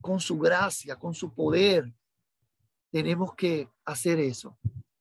con 0.00 0.20
su 0.20 0.38
gracia, 0.38 0.96
con 0.96 1.14
su 1.14 1.32
poder, 1.32 1.92
tenemos 2.90 3.34
que 3.34 3.68
hacer 3.84 4.18
eso, 4.18 4.58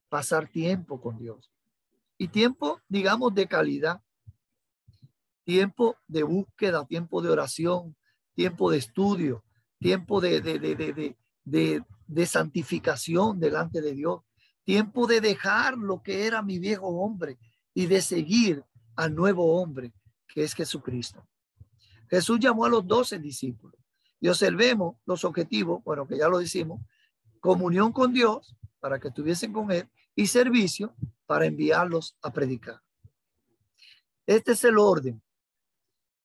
pasar 0.08 0.48
tiempo 0.48 1.02
con 1.02 1.18
Dios. 1.18 1.52
Y 2.18 2.28
tiempo, 2.28 2.82
digamos, 2.88 3.34
de 3.34 3.48
calidad, 3.48 4.02
tiempo 5.44 5.98
de 6.08 6.24
búsqueda, 6.24 6.86
tiempo 6.86 7.22
de 7.22 7.30
oración, 7.30 7.96
tiempo 8.36 8.70
de 8.72 8.78
estudio, 8.78 9.44
tiempo 9.80 10.22
de, 10.22 10.42
de, 10.42 10.60
de, 10.60 11.84
de, 12.08 12.26
santificación 12.26 13.40
delante 13.40 13.82
de 13.82 13.94
Dios, 13.94 14.22
tiempo 14.70 15.08
de 15.08 15.20
dejar 15.20 15.80
lo 15.80 16.04
que 16.04 16.28
era 16.28 16.44
mi 16.44 16.60
viejo 16.60 16.86
hombre 16.90 17.40
y 17.74 17.88
de 17.88 18.04
seguir 18.04 18.64
al 18.96 19.16
nuevo 19.16 19.60
hombre 19.60 19.92
que 20.28 20.44
es 20.44 20.54
Jesucristo. 20.54 21.28
Jesús 22.08 22.40
llamó 22.40 22.66
a 22.66 22.70
los 22.70 22.86
doce 22.86 23.18
discípulos 23.18 23.82
y 24.20 24.28
observemos 24.28 24.98
los 25.08 25.26
objetivos, 25.26 25.84
bueno, 25.84 26.08
que 26.08 26.20
ya 26.20 26.28
lo 26.28 26.38
decimos, 26.38 26.82
comunión 27.40 27.92
con 27.92 28.14
Dios 28.14 28.56
para 28.80 29.00
que 29.00 29.08
estuviesen 29.08 29.52
con 29.52 29.72
Él 29.72 29.90
y 30.14 30.28
servicio 30.28 30.96
para 31.26 31.48
enviarlos 31.48 32.16
a 32.22 32.32
predicar. 32.32 32.80
Este 34.28 34.52
es 34.52 34.64
el 34.66 34.78
orden. 34.78 35.20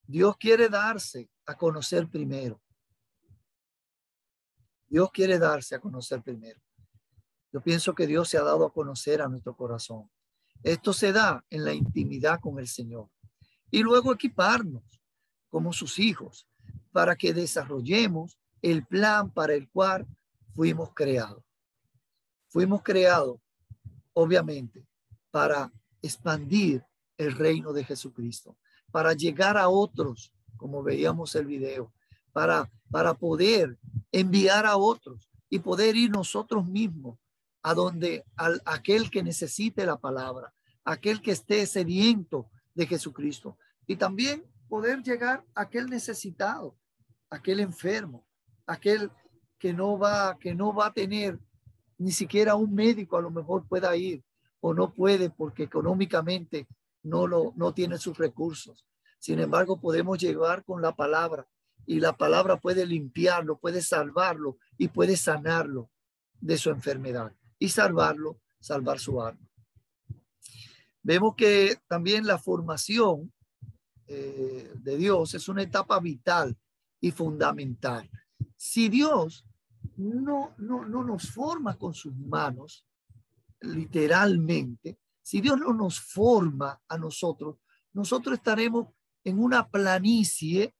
Dios 0.07 0.37
quiere 0.37 0.69
darse 0.69 1.31
a 1.47 1.55
conocer 1.55 2.11
primero. 2.11 2.61
Dios 4.87 5.11
quiere 5.11 5.39
darse 5.39 5.77
a 5.77 5.81
conocer 5.81 6.21
primero. 6.21 6.61
Yo 7.55 7.61
pienso 7.61 7.95
que 7.95 8.09
Dios 8.09 8.29
se 8.29 8.37
ha 8.37 8.43
dado 8.43 8.67
a 8.67 8.73
conocer 8.73 9.23
a 9.23 9.29
nuestro 9.29 9.57
corazón. 9.57 10.11
Esto 10.65 10.93
se 10.93 11.13
da 11.13 11.45
en 11.51 11.65
la 11.65 11.73
intimidad 11.73 12.41
con 12.41 12.59
el 12.59 12.67
Señor. 12.67 13.09
Y 13.71 13.85
luego 13.85 14.13
equiparnos 14.13 14.83
como 15.51 15.73
sus 15.73 16.01
hijos 16.01 16.49
para 16.91 17.15
que 17.15 17.33
desarrollemos 17.33 18.41
el 18.61 18.85
plan 18.85 19.31
para 19.31 19.55
el 19.55 19.71
cual 19.71 20.05
fuimos 20.57 20.91
creados. 20.95 21.45
Fuimos 22.49 22.83
creados, 22.83 23.39
obviamente, 24.15 24.85
para 25.31 25.73
expandir 26.03 26.85
el 27.19 27.37
reino 27.37 27.73
de 27.73 27.85
Jesucristo, 27.85 28.59
para 28.91 29.13
llegar 29.13 29.57
a 29.57 29.69
otros, 29.69 30.33
como 30.57 30.83
veíamos 30.83 31.37
el 31.37 31.47
video, 31.47 31.93
para, 32.33 32.69
para 32.91 33.15
poder 33.15 33.79
enviar 34.11 34.67
a 34.67 34.77
otros 34.77 35.31
y 35.49 35.61
poder 35.61 35.95
ir 35.95 36.11
nosotros 36.11 36.67
mismos 36.67 37.17
a 37.65 37.73
donde 37.73 38.27
al, 38.37 38.61
aquel 38.67 39.11
que 39.11 39.23
necesite 39.23 39.87
la 39.87 39.97
palabra, 39.97 40.53
aquel 40.85 41.23
que 41.23 41.31
esté 41.31 41.65
sediento 41.65 42.51
de 42.75 42.87
Jesucristo 42.87 43.57
y 43.87 43.97
también 43.97 44.45
poder 44.69 45.03
llegar 45.03 45.43
a 45.55 45.63
aquel 45.63 45.87
necesitado, 45.87 46.77
aquel 47.31 47.61
enfermo, 47.61 48.27
aquel 48.67 49.11
que 49.59 49.73
no 49.73 49.99
va 49.99 50.39
que 50.39 50.55
no 50.55 50.75
va 50.75 50.89
a 50.89 50.93
tener 50.93 51.41
ni 51.97 52.13
siquiera 52.13 52.55
un 52.55 52.75
médico 52.75 53.17
a 53.17 53.23
lo 53.23 53.31
mejor 53.31 53.67
pueda 53.67 53.97
ir 53.97 54.23
o 54.61 54.75
no 54.75 54.93
puede 54.93 55.31
porque 55.31 55.63
económicamente 55.63 56.69
no 57.03 57.27
lo 57.27 57.55
no 57.57 57.73
tiene 57.73 57.97
sus 57.97 58.19
recursos. 58.19 58.87
Sin 59.19 59.41
embargo, 59.41 59.81
podemos 59.81 60.19
llegar 60.19 60.65
con 60.65 60.83
la 60.83 60.95
palabra 60.95 61.49
y 61.87 62.01
la 62.01 62.15
palabra 62.15 62.61
puede 62.61 62.85
limpiarlo, 62.85 63.57
puede 63.57 63.81
salvarlo 63.81 64.59
y 64.77 64.89
puede 64.89 65.17
sanarlo 65.17 65.91
de 66.43 66.59
su 66.59 66.69
enfermedad 66.69 67.33
y 67.59 67.69
salvarlo, 67.69 68.41
salvar 68.61 68.99
su 68.99 69.21
alma. 69.23 69.49
Vemos 71.03 71.35
que 71.37 71.79
también 71.87 72.27
la 72.27 72.39
formación 72.39 73.33
eh, 74.07 74.73
de 74.75 74.97
Dios 74.97 75.35
es 75.35 75.49
una 75.49 75.63
etapa 75.63 76.01
vital 76.01 76.57
y 77.01 77.11
fundamental. 77.11 78.11
Si 78.57 78.89
Dios 78.89 79.47
no, 79.97 80.55
no, 80.59 80.87
no 80.87 81.05
nos 81.05 81.31
forma 81.31 81.77
con 81.77 81.95
sus 81.95 82.15
manos, 82.17 82.87
literalmente, 83.61 84.99
si 85.23 85.41
Dios 85.41 85.59
no 85.59 85.73
nos 85.73 86.01
forma 86.01 86.81
a 86.89 86.99
nosotros, 86.99 87.59
nosotros 87.93 88.39
estaremos 88.39 88.89
en 89.25 89.39
una 89.39 89.69
planicie 89.69 90.75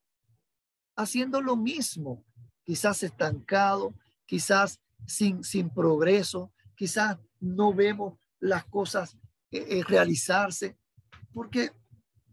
haciendo 0.95 1.41
lo 1.41 1.55
mismo, 1.55 2.25
quizás 2.63 3.03
estancado, 3.03 3.93
quizás 4.25 4.81
sin, 5.05 5.43
sin 5.43 5.69
progreso, 5.69 6.53
quizás 6.75 7.17
no 7.39 7.73
vemos 7.73 8.17
las 8.39 8.65
cosas 8.65 9.17
eh, 9.51 9.65
eh, 9.69 9.83
realizarse, 9.83 10.77
porque 11.33 11.71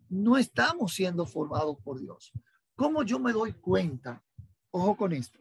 no 0.08 0.36
estamos 0.36 0.94
siendo 0.94 1.26
formados 1.26 1.76
por 1.82 2.00
Dios. 2.00 2.32
¿Cómo 2.74 3.02
yo 3.02 3.18
me 3.18 3.32
doy 3.32 3.52
cuenta? 3.52 4.22
Ojo 4.70 4.96
con 4.96 5.12
esto. 5.12 5.40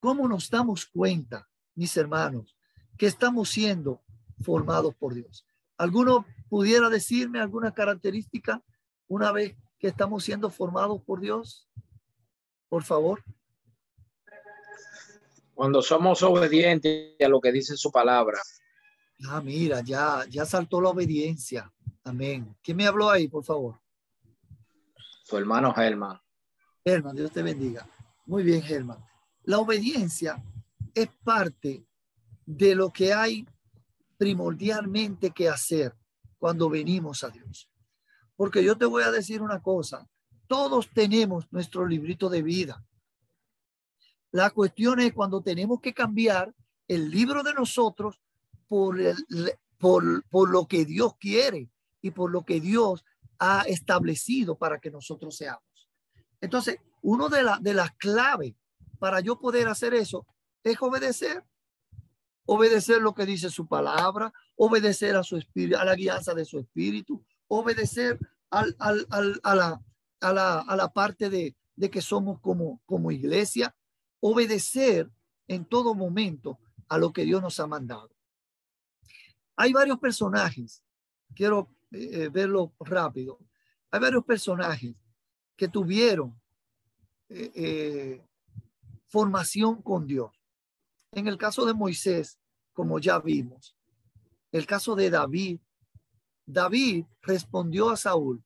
¿Cómo 0.00 0.28
nos 0.28 0.48
damos 0.48 0.86
cuenta, 0.86 1.48
mis 1.74 1.96
hermanos, 1.96 2.56
que 2.96 3.06
estamos 3.06 3.50
siendo 3.50 4.02
formados 4.40 4.94
por 4.94 5.14
Dios? 5.14 5.44
¿Alguno 5.76 6.24
pudiera 6.48 6.88
decirme 6.88 7.40
alguna 7.40 7.72
característica 7.72 8.62
una 9.08 9.32
vez 9.32 9.56
que 9.78 9.88
estamos 9.88 10.24
siendo 10.24 10.50
formados 10.50 11.02
por 11.02 11.20
Dios? 11.20 11.68
Por 12.68 12.84
favor. 12.84 13.24
Cuando 15.58 15.82
somos 15.82 16.22
obedientes 16.22 17.16
a 17.20 17.28
lo 17.28 17.40
que 17.40 17.50
dice 17.50 17.76
su 17.76 17.90
palabra. 17.90 18.38
Ah, 19.28 19.40
mira, 19.40 19.80
ya, 19.80 20.24
ya 20.30 20.44
saltó 20.44 20.80
la 20.80 20.90
obediencia. 20.90 21.68
Amén. 22.04 22.56
¿Quién 22.62 22.76
me 22.76 22.86
habló 22.86 23.10
ahí, 23.10 23.26
por 23.26 23.42
favor? 23.42 23.80
Su 25.24 25.36
hermano 25.36 25.74
Germán. 25.74 26.20
Germán, 26.84 27.16
Dios 27.16 27.32
te 27.32 27.42
bendiga. 27.42 27.84
Muy 28.26 28.44
bien, 28.44 28.62
Germán. 28.62 29.04
La 29.42 29.58
obediencia 29.58 30.40
es 30.94 31.08
parte 31.24 31.84
de 32.46 32.76
lo 32.76 32.92
que 32.92 33.12
hay 33.12 33.44
primordialmente 34.16 35.32
que 35.32 35.48
hacer 35.48 35.92
cuando 36.38 36.70
venimos 36.70 37.24
a 37.24 37.30
Dios. 37.30 37.68
Porque 38.36 38.62
yo 38.62 38.78
te 38.78 38.84
voy 38.84 39.02
a 39.02 39.10
decir 39.10 39.42
una 39.42 39.60
cosa, 39.60 40.08
todos 40.46 40.88
tenemos 40.94 41.50
nuestro 41.50 41.84
librito 41.84 42.28
de 42.28 42.42
vida. 42.42 42.86
La 44.30 44.50
cuestión 44.50 45.00
es 45.00 45.12
cuando 45.12 45.42
tenemos 45.42 45.80
que 45.80 45.94
cambiar 45.94 46.54
el 46.86 47.10
libro 47.10 47.42
de 47.42 47.54
nosotros 47.54 48.20
por, 48.66 49.00
el, 49.00 49.16
por, 49.78 50.24
por 50.28 50.50
lo 50.50 50.66
que 50.66 50.84
Dios 50.84 51.16
quiere 51.18 51.70
y 52.02 52.10
por 52.10 52.30
lo 52.30 52.44
que 52.44 52.60
Dios 52.60 53.04
ha 53.38 53.62
establecido 53.62 54.56
para 54.56 54.78
que 54.78 54.90
nosotros 54.90 55.36
seamos. 55.36 55.62
Entonces, 56.40 56.78
uno 57.02 57.28
de, 57.28 57.42
la, 57.42 57.58
de 57.60 57.74
las 57.74 57.92
claves 57.92 58.54
para 58.98 59.20
yo 59.20 59.38
poder 59.38 59.68
hacer 59.68 59.94
eso 59.94 60.26
es 60.62 60.80
obedecer. 60.80 61.44
Obedecer 62.46 63.02
lo 63.02 63.14
que 63.14 63.26
dice 63.26 63.50
su 63.50 63.66
palabra, 63.66 64.32
obedecer 64.56 65.16
a 65.16 65.22
su 65.22 65.36
espíritu, 65.36 65.76
a 65.78 65.84
la 65.84 65.94
guianza 65.94 66.32
de 66.32 66.46
su 66.46 66.58
espíritu, 66.58 67.22
obedecer 67.46 68.18
al, 68.50 68.74
al, 68.78 69.06
al, 69.10 69.40
a, 69.42 69.54
la, 69.54 69.80
a, 70.20 70.32
la, 70.32 70.60
a 70.60 70.76
la 70.76 70.88
parte 70.90 71.28
de, 71.28 71.54
de 71.76 71.90
que 71.90 72.00
somos 72.00 72.40
como, 72.40 72.80
como 72.86 73.10
iglesia, 73.10 73.76
obedecer 74.20 75.10
en 75.46 75.64
todo 75.64 75.94
momento 75.94 76.58
a 76.88 76.98
lo 76.98 77.12
que 77.12 77.24
Dios 77.24 77.42
nos 77.42 77.58
ha 77.60 77.66
mandado. 77.66 78.10
Hay 79.56 79.72
varios 79.72 79.98
personajes, 79.98 80.82
quiero 81.34 81.68
eh, 81.90 82.28
verlo 82.28 82.74
rápido. 82.80 83.38
Hay 83.90 84.00
varios 84.00 84.24
personajes 84.24 84.94
que 85.56 85.68
tuvieron 85.68 86.40
eh, 87.28 87.50
eh, 87.54 88.26
formación 89.08 89.82
con 89.82 90.06
Dios. 90.06 90.30
En 91.12 91.26
el 91.26 91.38
caso 91.38 91.64
de 91.64 91.74
Moisés, 91.74 92.38
como 92.72 92.98
ya 92.98 93.18
vimos, 93.18 93.74
el 94.52 94.66
caso 94.66 94.94
de 94.94 95.10
David, 95.10 95.60
David 96.46 97.04
respondió 97.22 97.90
a 97.90 97.96
Saúl, 97.96 98.42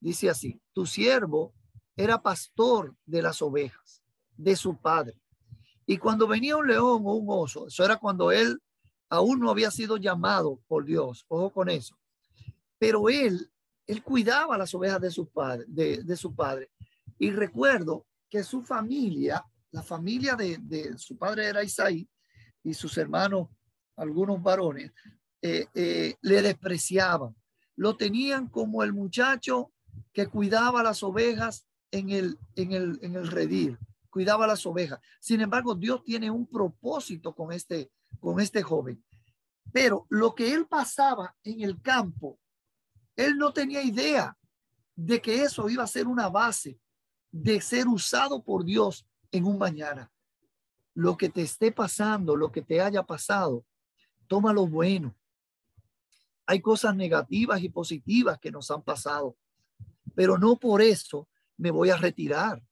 dice 0.00 0.30
así, 0.30 0.60
tu 0.72 0.86
siervo 0.86 1.54
era 1.96 2.22
pastor 2.22 2.96
de 3.04 3.22
las 3.22 3.42
ovejas 3.42 4.03
de 4.36 4.56
su 4.56 4.76
padre. 4.76 5.14
Y 5.86 5.98
cuando 5.98 6.26
venía 6.26 6.56
un 6.56 6.66
león 6.66 7.02
o 7.04 7.14
un 7.14 7.26
oso, 7.28 7.66
eso 7.66 7.84
era 7.84 7.96
cuando 7.96 8.32
él 8.32 8.60
aún 9.08 9.40
no 9.40 9.50
había 9.50 9.70
sido 9.70 9.96
llamado 9.96 10.60
por 10.66 10.84
Dios, 10.84 11.24
ojo 11.28 11.52
con 11.52 11.68
eso. 11.68 11.96
Pero 12.78 13.08
él, 13.08 13.50
él 13.86 14.02
cuidaba 14.02 14.58
las 14.58 14.74
ovejas 14.74 15.00
de 15.00 15.10
su 15.10 15.28
padre, 15.28 15.64
de, 15.68 16.02
de 16.02 16.16
su 16.16 16.34
padre. 16.34 16.70
Y 17.18 17.30
recuerdo 17.30 18.06
que 18.28 18.42
su 18.42 18.62
familia, 18.62 19.44
la 19.70 19.82
familia 19.82 20.34
de, 20.34 20.58
de 20.58 20.98
su 20.98 21.16
padre 21.16 21.46
era 21.46 21.62
Isaí 21.62 22.08
y 22.62 22.74
sus 22.74 22.96
hermanos, 22.98 23.48
algunos 23.96 24.42
varones, 24.42 24.92
eh, 25.42 25.66
eh, 25.74 26.16
le 26.22 26.42
despreciaban. 26.42 27.36
Lo 27.76 27.96
tenían 27.96 28.48
como 28.48 28.82
el 28.82 28.92
muchacho 28.92 29.72
que 30.12 30.26
cuidaba 30.26 30.82
las 30.82 31.02
ovejas 31.02 31.66
en 31.90 32.10
el, 32.10 32.38
en 32.56 32.72
el, 32.72 32.98
en 33.02 33.14
el 33.14 33.28
redil, 33.28 33.78
cuidaba 34.14 34.46
las 34.46 34.64
ovejas. 34.64 35.00
Sin 35.18 35.40
embargo, 35.40 35.74
Dios 35.74 36.04
tiene 36.04 36.30
un 36.30 36.46
propósito 36.46 37.34
con 37.34 37.52
este, 37.52 37.90
con 38.20 38.38
este 38.38 38.62
joven. 38.62 39.04
Pero 39.72 40.06
lo 40.08 40.36
que 40.36 40.54
él 40.54 40.68
pasaba 40.68 41.34
en 41.42 41.62
el 41.62 41.82
campo, 41.82 42.38
él 43.16 43.36
no 43.36 43.52
tenía 43.52 43.82
idea 43.82 44.38
de 44.94 45.20
que 45.20 45.42
eso 45.42 45.68
iba 45.68 45.82
a 45.82 45.88
ser 45.88 46.06
una 46.06 46.28
base 46.28 46.78
de 47.32 47.60
ser 47.60 47.88
usado 47.88 48.40
por 48.44 48.64
Dios 48.64 49.04
en 49.32 49.46
un 49.46 49.58
mañana. 49.58 50.12
Lo 50.94 51.16
que 51.16 51.28
te 51.28 51.42
esté 51.42 51.72
pasando, 51.72 52.36
lo 52.36 52.52
que 52.52 52.62
te 52.62 52.80
haya 52.80 53.02
pasado, 53.02 53.66
toma 54.28 54.52
lo 54.52 54.68
bueno. 54.68 55.16
Hay 56.46 56.60
cosas 56.60 56.94
negativas 56.94 57.60
y 57.60 57.68
positivas 57.68 58.38
que 58.38 58.52
nos 58.52 58.70
han 58.70 58.82
pasado, 58.82 59.36
pero 60.14 60.38
no 60.38 60.54
por 60.54 60.82
eso 60.82 61.28
me 61.56 61.72
voy 61.72 61.90
a 61.90 61.96
retirar. 61.96 62.62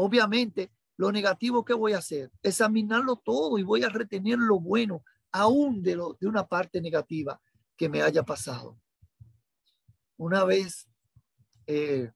Obviamente, 0.00 0.70
lo 0.96 1.10
negativo 1.10 1.64
que 1.64 1.74
voy 1.74 1.92
a 1.92 1.98
hacer, 1.98 2.30
examinarlo 2.40 3.16
todo 3.16 3.58
y 3.58 3.64
voy 3.64 3.82
a 3.82 3.88
retener 3.88 4.38
lo 4.38 4.60
bueno, 4.60 5.02
aún 5.32 5.82
de, 5.82 5.96
lo, 5.96 6.16
de 6.20 6.28
una 6.28 6.46
parte 6.46 6.80
negativa 6.80 7.40
que 7.76 7.88
me 7.88 8.00
haya 8.00 8.22
pasado. 8.22 8.78
Una 10.16 10.44
vez 10.44 10.88
eh, 11.66 12.12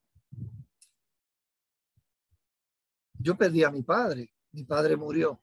yo 3.18 3.37
perdí 3.37 3.64
a 3.64 3.72
mi 3.72 3.83
padre, 3.83 4.33
mi 4.53 4.62
padre 4.62 4.97
murió. 4.97 5.43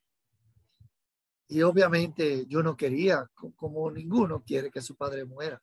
Y 1.49 1.61
obviamente 1.61 2.45
yo 2.45 2.63
no 2.63 2.77
quería, 2.77 3.29
como 3.57 3.91
ninguno 3.91 4.45
quiere 4.45 4.71
que 4.71 4.81
su 4.81 4.95
padre 4.95 5.25
muera. 5.25 5.61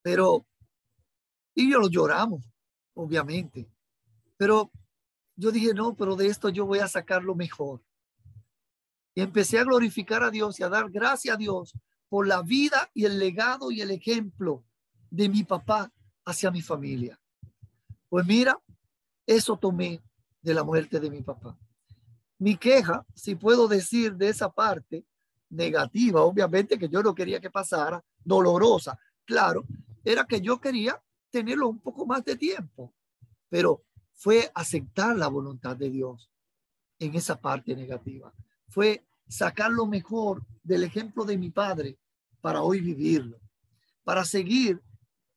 Pero, 0.00 0.46
y 1.54 1.70
yo 1.70 1.80
lo 1.80 1.90
lloramos, 1.90 2.50
obviamente. 2.94 3.68
Pero 4.38 4.70
yo 5.36 5.52
dije, 5.52 5.74
no, 5.74 5.94
pero 5.94 6.16
de 6.16 6.26
esto 6.26 6.48
yo 6.48 6.66
voy 6.66 6.78
a 6.78 6.88
sacar 6.88 7.22
lo 7.22 7.34
mejor. 7.34 7.82
Y 9.14 9.20
empecé 9.20 9.58
a 9.58 9.64
glorificar 9.64 10.22
a 10.22 10.30
Dios 10.30 10.58
y 10.58 10.62
a 10.62 10.68
dar 10.68 10.90
gracias 10.90 11.34
a 11.34 11.38
Dios 11.38 11.74
por 12.08 12.26
la 12.26 12.42
vida 12.42 12.90
y 12.94 13.04
el 13.04 13.18
legado 13.18 13.70
y 13.70 13.80
el 13.80 13.90
ejemplo 13.90 14.64
de 15.10 15.28
mi 15.28 15.44
papá 15.44 15.92
hacia 16.24 16.50
mi 16.50 16.62
familia. 16.62 17.18
Pues 18.08 18.26
mira, 18.26 18.58
eso 19.26 19.56
tomé 19.56 20.02
de 20.42 20.54
la 20.54 20.64
muerte 20.64 21.00
de 21.00 21.10
mi 21.10 21.22
papá. 21.22 21.58
Mi 22.38 22.56
queja, 22.56 23.04
si 23.14 23.34
puedo 23.34 23.66
decir 23.68 24.14
de 24.14 24.28
esa 24.28 24.50
parte 24.50 25.04
negativa, 25.50 26.22
obviamente 26.22 26.78
que 26.78 26.88
yo 26.88 27.02
no 27.02 27.14
quería 27.14 27.40
que 27.40 27.50
pasara, 27.50 28.04
dolorosa, 28.22 28.98
claro, 29.24 29.64
era 30.04 30.24
que 30.24 30.40
yo 30.40 30.60
quería 30.60 31.02
tenerlo 31.30 31.68
un 31.68 31.78
poco 31.80 32.06
más 32.06 32.24
de 32.24 32.36
tiempo, 32.36 32.94
pero 33.48 33.82
fue 34.16 34.50
aceptar 34.54 35.14
la 35.16 35.28
voluntad 35.28 35.76
de 35.76 35.90
Dios 35.90 36.30
en 36.98 37.14
esa 37.14 37.40
parte 37.40 37.76
negativa. 37.76 38.32
Fue 38.68 39.06
sacar 39.28 39.70
lo 39.70 39.86
mejor 39.86 40.44
del 40.64 40.84
ejemplo 40.84 41.24
de 41.24 41.36
mi 41.36 41.50
padre 41.50 41.98
para 42.40 42.62
hoy 42.62 42.80
vivirlo, 42.80 43.38
para 44.04 44.24
seguir 44.24 44.82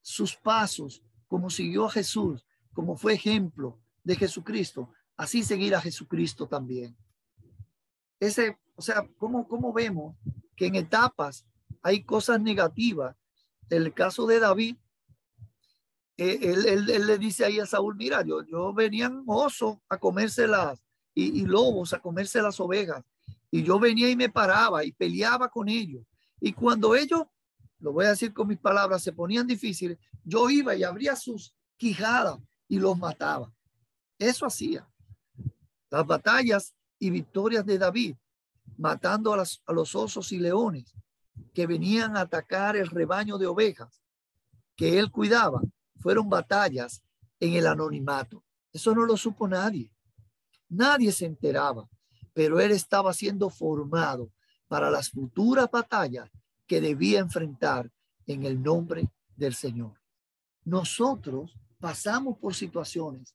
sus 0.02 0.36
pasos 0.36 1.04
como 1.28 1.50
siguió 1.50 1.86
a 1.86 1.92
Jesús, 1.92 2.46
como 2.74 2.96
fue 2.96 3.14
ejemplo 3.14 3.78
de 4.04 4.16
Jesucristo, 4.16 4.90
así 5.18 5.44
seguir 5.44 5.76
a 5.76 5.82
Jesucristo 5.82 6.48
también. 6.48 6.96
Ese, 8.20 8.58
o 8.76 8.82
sea, 8.82 9.08
¿cómo, 9.18 9.48
cómo 9.48 9.74
vemos 9.74 10.16
que 10.56 10.68
en 10.68 10.76
etapas 10.76 11.46
hay 11.82 12.04
cosas 12.04 12.40
negativas? 12.40 13.16
El 13.70 13.94
caso 13.94 14.26
de 14.26 14.40
David, 14.40 14.78
eh, 16.22 16.38
él, 16.41 17.05
le 17.07 17.17
dice 17.17 17.45
ahí 17.45 17.61
a 17.61 17.65
Saúl, 17.65 17.95
mira, 17.95 18.26
yo, 18.26 18.43
yo 18.43 18.74
venían 18.74 19.24
osos 19.26 19.78
a 19.88 19.97
comerse 19.97 20.47
las, 20.47 20.84
y, 21.15 21.45
lobos 21.45 21.93
a 21.93 21.99
comerse 21.99 22.41
las 22.41 22.59
ovejas, 22.59 23.05
y 23.49 23.63
yo 23.63 23.80
venía 23.80 24.09
y 24.09 24.17
me 24.17 24.28
paraba 24.28 24.84
y 24.84 24.91
peleaba 24.91 25.47
con 25.47 25.70
ellos. 25.70 26.03
Y 26.41 26.51
cuando 26.51 26.93
ellos, 26.93 27.24
lo 27.80 27.93
voy 27.93 28.05
a 28.05 28.09
decir 28.09 28.34
con 28.34 28.49
mis 28.49 28.57
palabras, 28.57 29.01
se 29.01 29.13
ponían 29.13 29.47
difíciles, 29.47 29.97
yo 30.26 30.49
iba 30.49 30.76
y 30.76 30.84
abría 30.84 31.15
sus 31.15 31.55
quijadas 31.78 32.38
y 32.67 32.80
los 32.80 32.97
mataba. 32.97 33.53
Eso 34.17 34.45
hacía 34.45 34.86
las 35.89 36.05
batallas 36.05 36.76
y 36.99 37.11
victorias 37.11 37.65
de 37.65 37.78
David, 37.78 38.15
matando 38.78 39.34
a, 39.34 39.41
a 39.65 39.74
los 39.74 39.95
osos 39.95 40.34
y 40.34 40.39
leones 40.39 40.93
que 41.53 41.65
venían 41.65 42.17
a 42.17 42.22
atacar 42.22 42.76
el 42.76 42.89
rebaño 42.89 43.38
de 43.38 43.47
ovejas 43.47 44.01
que 44.76 44.99
él 44.99 45.11
cuidaba, 45.11 45.61
fueron 46.00 46.30
batallas 46.30 47.04
en 47.39 47.54
el 47.54 47.68
anonimato. 47.68 48.43
Eso 48.72 48.93
no 48.93 49.06
lo 49.06 49.18
supo 49.18 49.47
nadie. 49.47 49.91
Nadie 50.68 51.12
se 51.12 51.26
enteraba, 51.26 51.89
pero 52.34 52.60
él 52.60 52.72
estaba 52.72 53.14
siendo 53.14 53.50
formado 53.50 54.32
para 54.68 54.91
las 54.91 55.10
futuras 55.10 55.70
batallas 55.72 56.30
que 56.68 56.80
debía 56.80 57.20
enfrentar 57.20 57.91
en 58.28 58.43
el 58.45 58.62
nombre 58.62 59.10
del 59.36 59.56
Señor. 59.56 60.00
Nosotros 60.64 61.58
pasamos 61.80 62.38
por 62.38 62.54
situaciones 62.54 63.34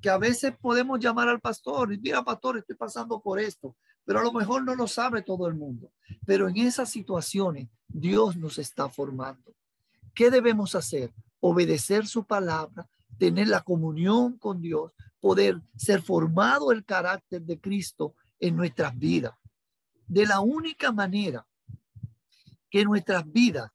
que 0.00 0.10
a 0.10 0.18
veces 0.18 0.54
podemos 0.60 1.00
llamar 1.00 1.28
al 1.28 1.40
pastor 1.40 1.92
y 1.92 1.98
mira, 1.98 2.22
pastor, 2.22 2.58
estoy 2.58 2.76
pasando 2.76 3.20
por 3.20 3.38
esto, 3.38 3.76
pero 4.04 4.20
a 4.20 4.22
lo 4.22 4.32
mejor 4.32 4.64
no 4.64 4.74
lo 4.74 4.86
sabe 4.86 5.22
todo 5.22 5.46
el 5.46 5.54
mundo. 5.54 5.90
Pero 6.26 6.48
en 6.48 6.56
esas 6.58 6.90
situaciones 6.90 7.68
Dios 7.88 8.36
nos 8.36 8.58
está 8.58 8.88
formando. 8.88 9.54
¿Qué 10.14 10.30
debemos 10.30 10.74
hacer? 10.74 11.12
Obedecer 11.40 12.06
su 12.06 12.24
palabra, 12.24 12.88
tener 13.18 13.48
la 13.48 13.62
comunión 13.62 14.38
con 14.38 14.60
Dios, 14.60 14.92
poder 15.20 15.60
ser 15.76 16.02
formado 16.02 16.72
el 16.72 16.84
carácter 16.84 17.42
de 17.42 17.60
Cristo 17.60 18.14
en 18.38 18.56
nuestras 18.56 18.98
vidas. 18.98 19.34
De 20.06 20.26
la 20.26 20.40
única 20.40 20.92
manera 20.92 21.46
que 22.70 22.84
nuestras 22.84 23.30
vidas 23.30 23.70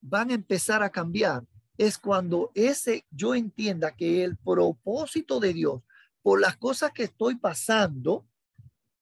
van 0.00 0.30
a 0.30 0.34
empezar 0.34 0.82
a 0.82 0.90
cambiar 0.90 1.46
es 1.76 1.96
cuando 1.96 2.50
ese 2.54 3.06
yo 3.10 3.34
entienda 3.34 3.94
que 3.94 4.24
el 4.24 4.36
propósito 4.36 5.38
de 5.38 5.52
Dios 5.52 5.82
por 6.22 6.40
las 6.40 6.56
cosas 6.56 6.92
que 6.92 7.04
estoy 7.04 7.36
pasando, 7.36 8.26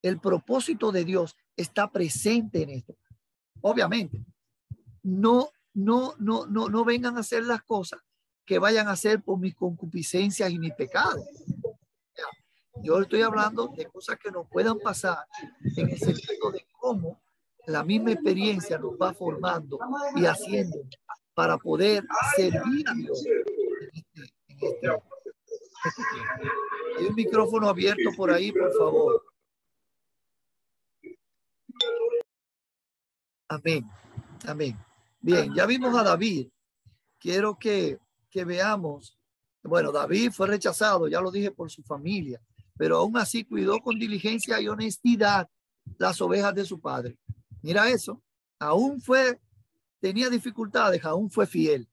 el 0.01 0.19
propósito 0.19 0.91
de 0.91 1.03
Dios 1.03 1.35
está 1.55 1.91
presente 1.91 2.61
en 2.61 2.69
esto. 2.69 2.95
Obviamente, 3.61 4.23
no, 5.01 5.49
no, 5.73 6.13
no, 6.19 6.45
no, 6.45 6.69
no 6.69 6.85
vengan 6.85 7.17
a 7.17 7.21
hacer 7.21 7.43
las 7.43 7.63
cosas 7.63 7.99
que 8.47 8.59
vayan 8.59 8.87
a 8.87 8.91
hacer 8.91 9.21
por 9.21 9.37
mis 9.37 9.53
concupiscencias 9.53 10.49
y 10.49 10.57
mis 10.57 10.73
pecados. 10.73 11.27
Yo 12.81 13.01
estoy 13.01 13.21
hablando 13.21 13.67
de 13.67 13.85
cosas 13.87 14.17
que 14.17 14.31
nos 14.31 14.47
puedan 14.47 14.79
pasar 14.79 15.17
en 15.75 15.89
el 15.89 15.99
sentido 15.99 16.51
de 16.51 16.65
cómo 16.79 17.21
la 17.65 17.83
misma 17.83 18.13
experiencia 18.13 18.77
nos 18.77 18.93
va 18.93 19.13
formando 19.13 19.77
y 20.15 20.25
haciendo 20.25 20.77
para 21.33 21.57
poder 21.57 22.05
servir 22.37 22.87
a 22.87 22.93
Dios 22.93 23.25
en 23.25 23.43
este, 23.93 24.33
en 24.47 24.57
este-. 24.61 24.89
Hay 26.97 27.05
un 27.05 27.15
micrófono 27.15 27.67
abierto 27.67 28.11
por 28.15 28.31
ahí, 28.31 28.53
por 28.53 28.73
favor. 28.77 29.23
Amén. 33.49 33.85
Amén. 34.47 34.79
Bien, 35.19 35.53
ya 35.53 35.65
vimos 35.65 35.97
a 35.97 36.03
David. 36.03 36.49
Quiero 37.19 37.57
que, 37.57 37.99
que 38.29 38.45
veamos. 38.45 39.17
Bueno, 39.63 39.91
David 39.91 40.31
fue 40.31 40.47
rechazado, 40.47 41.07
ya 41.07 41.19
lo 41.21 41.31
dije, 41.31 41.51
por 41.51 41.69
su 41.69 41.83
familia, 41.83 42.41
pero 42.77 42.97
aún 42.97 43.17
así 43.17 43.43
cuidó 43.43 43.79
con 43.79 43.99
diligencia 43.99 44.61
y 44.61 44.67
honestidad 44.67 45.49
las 45.97 46.21
ovejas 46.21 46.53
de 46.55 46.65
su 46.65 46.79
padre. 46.79 47.17
Mira 47.61 47.89
eso. 47.89 48.21
Aún 48.59 49.01
fue, 49.01 49.39
tenía 49.99 50.29
dificultades, 50.29 51.03
aún 51.05 51.29
fue 51.29 51.45
fiel. 51.47 51.87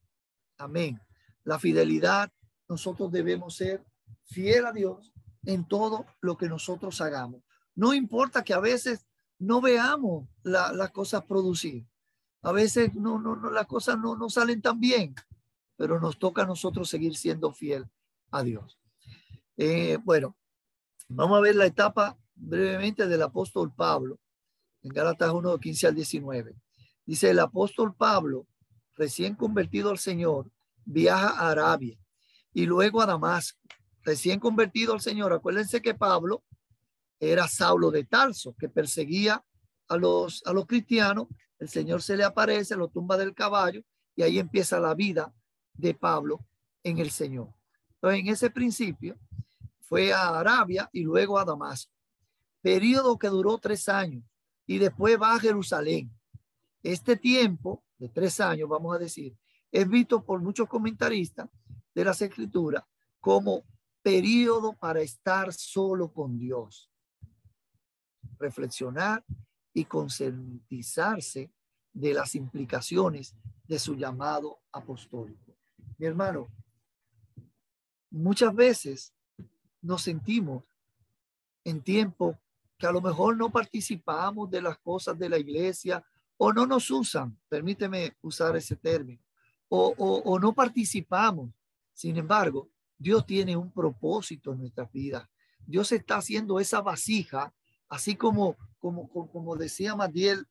Amén. 0.57 0.99
La 1.43 1.59
fidelidad, 1.59 2.31
nosotros 2.67 3.11
debemos 3.11 3.55
ser 3.55 3.83
fiel 4.25 4.65
a 4.65 4.71
Dios 4.71 5.11
en 5.43 5.67
todo 5.67 6.05
lo 6.21 6.37
que 6.37 6.47
nosotros 6.49 7.01
hagamos. 7.01 7.41
No 7.75 7.93
importa 7.93 8.43
que 8.43 8.53
a 8.53 8.59
veces 8.59 9.05
no 9.37 9.61
veamos 9.61 10.27
la- 10.43 10.71
las 10.71 10.91
cosas 10.91 11.23
producir. 11.25 11.85
A 12.41 12.51
veces 12.51 12.95
no, 12.95 13.19
no, 13.19 13.35
no, 13.35 13.49
las 13.51 13.67
cosas 13.67 13.97
no, 13.99 14.15
no 14.15 14.29
salen 14.29 14.61
tan 14.61 14.79
bien, 14.79 15.13
pero 15.77 15.99
nos 15.99 16.17
toca 16.17 16.43
a 16.43 16.45
nosotros 16.45 16.89
seguir 16.89 17.15
siendo 17.15 17.51
fiel 17.51 17.85
a 18.31 18.43
Dios. 18.43 18.79
Eh, 19.57 19.97
bueno, 20.03 20.35
vamos 21.07 21.37
a 21.37 21.41
ver 21.41 21.55
la 21.55 21.65
etapa 21.65 22.17
brevemente 22.35 23.07
del 23.07 23.21
apóstol 23.21 23.73
Pablo 23.73 24.19
en 24.83 24.91
Gálatas 24.91 25.31
1, 25.31 25.57
15 25.59 25.87
al 25.87 25.95
19. 25.95 26.55
Dice 27.05 27.29
el 27.29 27.39
apóstol 27.39 27.95
Pablo, 27.95 28.47
recién 28.95 29.35
convertido 29.35 29.89
al 29.89 29.97
Señor, 29.99 30.51
viaja 30.83 31.29
a 31.29 31.51
Arabia 31.51 31.97
y 32.53 32.65
luego 32.65 33.01
a 33.01 33.05
Damasco. 33.05 33.59
Recién 34.03 34.39
convertido 34.39 34.93
al 34.93 35.01
Señor, 35.01 35.33
acuérdense 35.33 35.81
que 35.81 35.95
Pablo 35.95 36.43
era 37.19 37.47
Saulo 37.47 37.89
de 37.91 38.03
Tarso, 38.03 38.55
que 38.57 38.69
perseguía 38.69 39.43
a 39.87 39.97
los, 39.97 40.43
a 40.45 40.53
los 40.53 40.65
cristianos. 40.65 41.27
El 41.57 41.69
Señor 41.69 42.01
se 42.01 42.17
le 42.17 42.23
aparece, 42.23 42.75
lo 42.75 42.89
tumba 42.89 43.17
del 43.17 43.33
caballo 43.33 43.81
y 44.15 44.23
ahí 44.23 44.39
empieza 44.39 44.79
la 44.79 44.93
vida 44.93 45.33
de 45.77 45.93
Pablo 45.93 46.45
en 46.83 46.99
el 46.99 47.11
Señor. 47.11 47.53
Entonces, 47.95 48.19
en 48.19 48.27
ese 48.27 48.49
principio 48.49 49.17
fue 49.81 50.13
a 50.13 50.39
Arabia 50.39 50.89
y 50.91 51.03
luego 51.03 51.37
a 51.37 51.45
Damasco. 51.45 51.91
Periodo 52.61 53.17
que 53.17 53.27
duró 53.27 53.57
tres 53.57 53.87
años 53.89 54.23
y 54.65 54.77
después 54.77 55.19
va 55.21 55.35
a 55.35 55.39
Jerusalén. 55.39 56.11
Este 56.81 57.15
tiempo 57.15 57.83
de 57.97 58.09
tres 58.09 58.39
años, 58.39 58.69
vamos 58.69 58.95
a 58.95 58.99
decir, 58.99 59.35
es 59.71 59.87
visto 59.87 60.23
por 60.23 60.41
muchos 60.41 60.67
comentaristas 60.67 61.49
de 61.93 62.05
las 62.05 62.21
escrituras 62.21 62.83
como 63.19 63.63
periodo 64.01 64.73
para 64.73 65.01
estar 65.01 65.51
solo 65.53 66.11
con 66.11 66.37
Dios, 66.37 66.91
reflexionar 68.37 69.23
y 69.73 69.85
concientizarse 69.85 71.51
de 71.91 72.13
las 72.13 72.35
implicaciones 72.35 73.35
de 73.67 73.79
su 73.79 73.95
llamado 73.95 74.59
apostólico. 74.71 75.44
Mi 75.97 76.07
hermano, 76.07 76.47
muchas 78.09 78.53
veces 78.53 79.13
nos 79.81 80.01
sentimos 80.01 80.63
en 81.63 81.81
tiempo 81.81 82.37
que 82.77 82.87
a 82.87 82.91
lo 82.91 83.01
mejor 83.01 83.37
no 83.37 83.49
participamos 83.49 84.49
de 84.49 84.61
las 84.61 84.77
cosas 84.79 85.17
de 85.17 85.29
la 85.29 85.37
iglesia 85.37 86.03
o 86.37 86.51
no 86.51 86.65
nos 86.65 86.91
usan, 86.91 87.37
permíteme 87.47 88.17
usar 88.21 88.57
ese 88.57 88.75
término, 88.75 89.21
o, 89.69 89.95
o, 89.97 90.39
no 90.39 90.53
participamos. 90.53 91.51
Sin 91.93 92.17
embargo, 92.17 92.69
Dios 92.97 93.25
tiene 93.25 93.55
un 93.55 93.71
propósito 93.71 94.51
en 94.51 94.59
nuestras 94.59 94.91
vidas. 94.91 95.27
Dios 95.65 95.91
está 95.93 96.17
haciendo 96.17 96.59
esa 96.59 96.81
vasija, 96.81 97.53
así 97.87 98.15
como, 98.15 98.57
como, 98.79 99.07
como, 99.09 99.31
como 99.31 99.55
decía 99.55 99.95
Matiel 99.95 100.45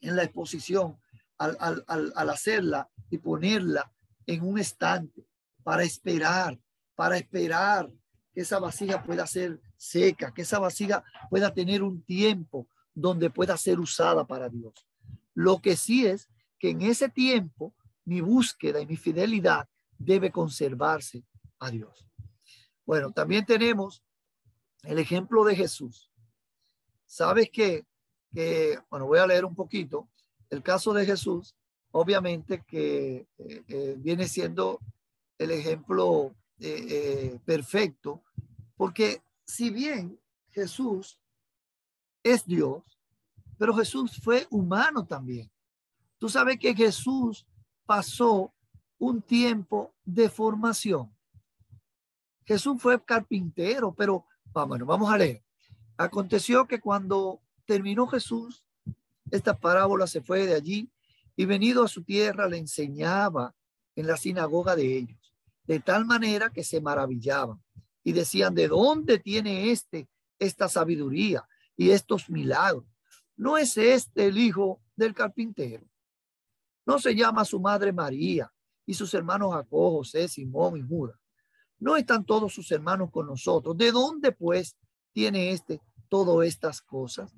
en 0.00 0.16
la 0.16 0.24
exposición, 0.24 0.98
al, 1.38 1.56
al, 1.60 1.84
al, 1.86 2.12
al 2.16 2.30
hacerla 2.30 2.90
y 3.10 3.18
ponerla 3.18 3.92
en 4.26 4.42
un 4.42 4.58
estante 4.58 5.26
para 5.62 5.82
esperar, 5.82 6.58
para 6.94 7.16
esperar 7.16 7.90
que 8.32 8.42
esa 8.42 8.58
vasija 8.58 9.02
pueda 9.02 9.26
ser 9.26 9.60
seca, 9.76 10.32
que 10.32 10.42
esa 10.42 10.58
vasija 10.58 11.04
pueda 11.30 11.52
tener 11.54 11.82
un 11.82 12.02
tiempo 12.02 12.68
donde 12.94 13.30
pueda 13.30 13.56
ser 13.56 13.78
usada 13.78 14.26
para 14.26 14.48
Dios. 14.48 14.86
Lo 15.34 15.60
que 15.60 15.76
sí 15.76 16.06
es 16.06 16.28
que 16.58 16.70
en 16.70 16.82
ese 16.82 17.08
tiempo 17.08 17.74
mi 18.04 18.20
búsqueda 18.20 18.80
y 18.80 18.86
mi 18.86 18.96
fidelidad 18.96 19.68
debe 19.98 20.30
conservarse 20.30 21.24
a 21.58 21.70
Dios. 21.70 22.08
Bueno, 22.84 23.12
también 23.12 23.44
tenemos 23.44 24.02
el 24.82 24.98
ejemplo 24.98 25.44
de 25.44 25.56
Jesús. 25.56 26.10
Sabes 27.06 27.50
que, 27.50 27.84
que 28.32 28.78
bueno, 28.90 29.06
voy 29.06 29.18
a 29.18 29.26
leer 29.26 29.44
un 29.44 29.54
poquito. 29.54 30.08
El 30.48 30.62
caso 30.62 30.92
de 30.92 31.04
Jesús, 31.04 31.56
obviamente 31.96 32.62
que 32.66 33.26
eh, 33.38 33.64
eh, 33.68 33.94
viene 33.96 34.28
siendo 34.28 34.80
el 35.38 35.50
ejemplo 35.50 36.34
eh, 36.60 37.38
perfecto, 37.46 38.22
porque 38.76 39.22
si 39.46 39.70
bien 39.70 40.20
Jesús 40.50 41.18
es 42.22 42.44
Dios, 42.44 42.82
pero 43.56 43.74
Jesús 43.74 44.20
fue 44.22 44.46
humano 44.50 45.06
también. 45.06 45.50
Tú 46.18 46.28
sabes 46.28 46.58
que 46.58 46.74
Jesús 46.74 47.46
pasó 47.86 48.52
un 48.98 49.22
tiempo 49.22 49.94
de 50.04 50.28
formación. 50.28 51.10
Jesús 52.44 52.76
fue 52.78 53.02
carpintero, 53.02 53.94
pero 53.94 54.26
vamos, 54.52 54.80
vamos 54.80 55.10
a 55.10 55.16
leer. 55.16 55.42
Aconteció 55.96 56.66
que 56.66 56.78
cuando 56.78 57.40
terminó 57.64 58.06
Jesús 58.06 58.66
esta 59.30 59.58
parábola, 59.58 60.06
se 60.06 60.20
fue 60.20 60.44
de 60.44 60.54
allí 60.54 60.90
y 61.36 61.44
venido 61.44 61.84
a 61.84 61.88
su 61.88 62.02
tierra 62.02 62.48
le 62.48 62.56
enseñaba 62.56 63.54
en 63.94 64.06
la 64.06 64.16
sinagoga 64.16 64.74
de 64.74 64.96
ellos, 64.96 65.34
de 65.64 65.80
tal 65.80 66.06
manera 66.06 66.50
que 66.50 66.64
se 66.64 66.80
maravillaban 66.80 67.62
y 68.02 68.12
decían, 68.12 68.54
¿de 68.54 68.68
dónde 68.68 69.18
tiene 69.18 69.70
este 69.70 70.08
esta 70.38 70.68
sabiduría 70.68 71.46
y 71.76 71.90
estos 71.90 72.30
milagros? 72.30 72.84
¿No 73.36 73.58
es 73.58 73.76
este 73.76 74.26
el 74.26 74.38
hijo 74.38 74.80
del 74.96 75.14
carpintero? 75.14 75.86
¿No 76.86 76.98
se 76.98 77.14
llama 77.14 77.44
su 77.44 77.60
madre 77.60 77.92
María 77.92 78.50
y 78.86 78.94
sus 78.94 79.12
hermanos 79.12 79.52
Jacob, 79.52 79.98
José, 79.98 80.28
Simón 80.28 80.78
y 80.78 80.82
Judas? 80.82 81.18
¿No 81.78 81.96
están 81.96 82.24
todos 82.24 82.54
sus 82.54 82.70
hermanos 82.70 83.10
con 83.10 83.26
nosotros? 83.26 83.76
¿De 83.76 83.92
dónde 83.92 84.32
pues 84.32 84.76
tiene 85.12 85.50
este 85.50 85.80
todas 86.08 86.46
estas 86.46 86.80
cosas? 86.80 87.34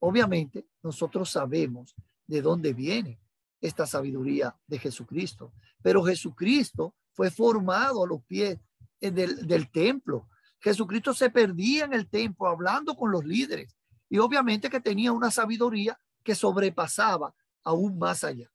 Obviamente 0.00 0.66
nosotros 0.82 1.30
sabemos 1.30 1.94
de 2.26 2.42
dónde 2.42 2.72
viene 2.72 3.20
esta 3.60 3.86
sabiduría 3.86 4.56
de 4.66 4.78
Jesucristo, 4.78 5.52
pero 5.82 6.02
Jesucristo 6.02 6.94
fue 7.12 7.30
formado 7.30 8.04
a 8.04 8.06
los 8.06 8.22
pies 8.24 8.58
del, 9.00 9.46
del 9.46 9.70
templo. 9.70 10.28
Jesucristo 10.60 11.14
se 11.14 11.30
perdía 11.30 11.84
en 11.84 11.94
el 11.94 12.08
templo 12.08 12.48
hablando 12.48 12.94
con 12.94 13.10
los 13.10 13.24
líderes 13.24 13.76
y 14.08 14.18
obviamente 14.18 14.68
que 14.68 14.80
tenía 14.80 15.12
una 15.12 15.30
sabiduría 15.30 15.98
que 16.22 16.34
sobrepasaba 16.34 17.34
aún 17.62 17.98
más 17.98 18.24
allá. 18.24 18.50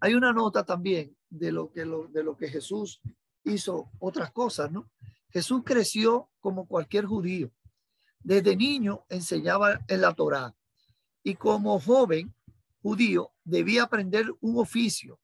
Hay 0.00 0.14
una 0.14 0.32
nota 0.32 0.64
también 0.64 1.16
de 1.28 1.52
lo 1.52 1.70
que, 1.72 1.84
lo, 1.84 2.06
de 2.08 2.22
lo 2.22 2.36
que 2.36 2.48
Jesús 2.48 3.00
hizo 3.44 3.90
otras 3.98 4.30
cosas, 4.32 4.70
¿no? 4.70 4.88
Jesús 5.30 5.62
creció 5.64 6.30
como 6.40 6.66
cualquier 6.66 7.04
judío. 7.04 7.50
Desde 8.20 8.56
niño 8.56 9.04
enseñaba 9.08 9.80
en 9.88 10.00
la 10.00 10.14
Torá 10.14 10.54
y 11.22 11.34
como 11.34 11.78
joven 11.80 12.34
judío 12.82 13.32
debía 13.44 13.84
aprender 13.84 14.26
un 14.40 14.58
oficio. 14.58 15.20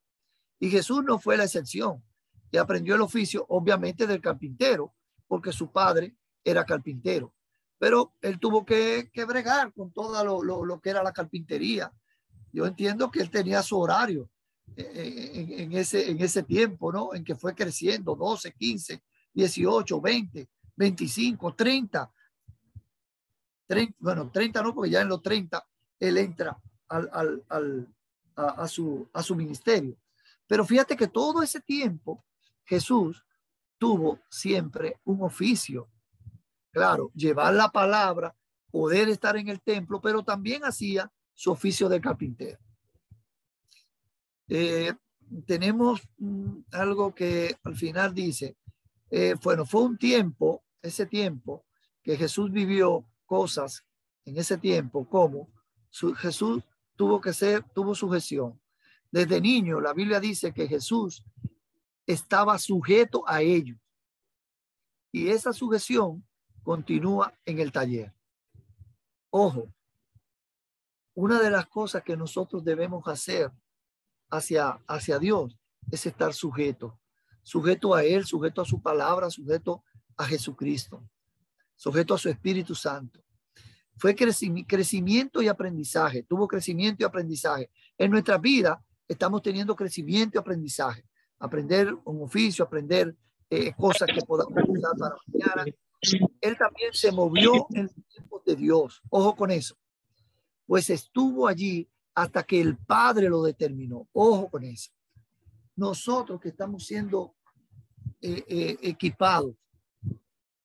Y 0.58 0.70
Jesús 0.70 1.04
no 1.04 1.18
fue 1.18 1.36
la 1.36 1.44
excepción. 1.44 2.02
Y 2.50 2.56
aprendió 2.56 2.94
el 2.94 3.00
oficio, 3.00 3.44
obviamente, 3.48 4.06
del 4.06 4.20
carpintero, 4.20 4.94
porque 5.26 5.52
su 5.52 5.72
padre 5.72 6.16
era 6.44 6.64
carpintero. 6.64 7.34
Pero 7.78 8.14
él 8.22 8.38
tuvo 8.38 8.64
que, 8.64 9.10
que 9.12 9.24
bregar 9.24 9.72
con 9.72 9.92
todo 9.92 10.24
lo, 10.24 10.42
lo, 10.42 10.64
lo, 10.64 10.80
que 10.80 10.90
era 10.90 11.02
la 11.02 11.12
carpintería. 11.12 11.92
Yo 12.52 12.66
entiendo 12.66 13.10
que 13.10 13.20
él 13.20 13.30
tenía 13.30 13.62
su 13.62 13.78
horario 13.78 14.30
en, 14.76 15.52
en, 15.60 15.72
ese, 15.72 16.10
en 16.10 16.20
ese 16.20 16.44
tiempo, 16.44 16.92
¿no? 16.92 17.12
En 17.14 17.24
que 17.24 17.34
fue 17.34 17.54
creciendo, 17.54 18.14
12, 18.14 18.52
15, 18.52 19.02
18, 19.32 20.00
20, 20.00 20.48
25, 20.76 21.54
30. 21.54 22.12
30 23.66 23.96
bueno, 23.98 24.30
30 24.30 24.62
no, 24.62 24.74
porque 24.74 24.90
ya 24.90 25.00
en 25.00 25.08
los 25.08 25.22
30 25.22 25.66
él 25.98 26.18
entra 26.18 26.56
al, 26.88 27.08
al, 27.12 27.44
al, 27.48 27.94
a, 28.36 28.68
su, 28.68 29.08
a 29.12 29.22
su 29.22 29.34
ministerio. 29.34 29.96
Pero 30.46 30.64
fíjate 30.64 30.96
que 30.96 31.08
todo 31.08 31.42
ese 31.42 31.60
tiempo 31.60 32.24
Jesús 32.64 33.24
tuvo 33.78 34.20
siempre 34.30 35.00
un 35.04 35.22
oficio. 35.22 35.88
claro, 36.70 37.10
llevar 37.14 37.54
la 37.54 37.68
palabra, 37.68 38.34
poder 38.70 39.08
estar 39.08 39.36
en 39.36 39.48
el 39.48 39.60
templo, 39.60 40.00
pero 40.00 40.24
también 40.24 40.64
hacía 40.64 41.10
su 41.32 41.52
oficio 41.52 41.88
de 41.88 42.00
carpintero. 42.00 42.58
Eh, 44.48 44.92
tenemos 45.46 46.02
mm, 46.18 46.60
algo 46.72 47.14
que 47.14 47.56
al 47.62 47.76
final 47.76 48.12
dice, 48.14 48.56
eh, 49.10 49.34
bueno, 49.42 49.64
fue 49.64 49.82
un 49.82 49.96
tiempo, 49.96 50.64
ese 50.82 51.06
tiempo, 51.06 51.64
que 52.02 52.16
Jesús 52.16 52.50
vivió 52.50 53.06
cosas 53.24 53.84
en 54.24 54.36
ese 54.38 54.58
tiempo, 54.58 55.08
como 55.08 55.48
su, 55.90 56.14
Jesús 56.14 56.62
tuvo 56.96 57.20
que 57.20 57.32
ser, 57.32 57.62
tuvo 57.74 57.94
sujeción. 57.94 58.60
Desde 59.10 59.40
niño, 59.40 59.80
la 59.80 59.92
Biblia 59.92 60.20
dice 60.20 60.52
que 60.52 60.66
Jesús 60.66 61.24
estaba 62.06 62.58
sujeto 62.58 63.24
a 63.26 63.42
ellos. 63.42 63.78
Y 65.12 65.28
esa 65.28 65.52
sujeción 65.52 66.26
continúa 66.62 67.32
en 67.44 67.60
el 67.60 67.70
taller. 67.70 68.12
Ojo, 69.30 69.72
una 71.14 71.40
de 71.40 71.50
las 71.50 71.66
cosas 71.66 72.02
que 72.02 72.16
nosotros 72.16 72.64
debemos 72.64 73.06
hacer 73.06 73.52
hacia, 74.30 74.80
hacia 74.88 75.18
Dios 75.18 75.56
es 75.90 76.06
estar 76.06 76.34
sujeto, 76.34 76.98
sujeto 77.42 77.94
a 77.94 78.02
Él, 78.02 78.24
sujeto 78.24 78.62
a 78.62 78.64
su 78.64 78.82
palabra, 78.82 79.30
sujeto 79.30 79.84
a 80.16 80.24
Jesucristo, 80.24 81.08
sujeto 81.76 82.14
a 82.14 82.18
su 82.18 82.28
Espíritu 82.28 82.74
Santo. 82.74 83.20
Fue 83.96 84.14
crecimiento 84.14 85.40
y 85.40 85.48
aprendizaje, 85.48 86.22
tuvo 86.24 86.48
crecimiento 86.48 87.02
y 87.02 87.06
aprendizaje. 87.06 87.70
En 87.96 88.10
nuestra 88.10 88.38
vida 88.38 88.82
estamos 89.06 89.42
teniendo 89.42 89.76
crecimiento 89.76 90.36
y 90.36 90.40
aprendizaje. 90.40 91.04
Aprender 91.38 91.94
un 92.04 92.22
oficio, 92.22 92.64
aprender 92.64 93.14
eh, 93.50 93.72
cosas 93.76 94.08
que 94.12 94.24
podamos 94.24 94.54
usar 94.66 94.92
para 94.98 95.16
mañana. 95.26 95.64
Él 96.40 96.56
también 96.58 96.92
se 96.92 97.12
movió 97.12 97.66
en 97.70 97.82
el 97.82 98.04
tiempo 98.08 98.42
de 98.44 98.56
Dios. 98.56 99.00
Ojo 99.10 99.36
con 99.36 99.50
eso. 99.50 99.76
Pues 100.66 100.90
estuvo 100.90 101.46
allí 101.46 101.88
hasta 102.14 102.42
que 102.42 102.60
el 102.60 102.76
Padre 102.76 103.28
lo 103.28 103.42
determinó. 103.42 104.08
Ojo 104.12 104.48
con 104.48 104.64
eso. 104.64 104.90
Nosotros 105.76 106.40
que 106.40 106.48
estamos 106.48 106.86
siendo 106.86 107.34
eh, 108.20 108.44
eh, 108.48 108.78
equipados, 108.82 109.54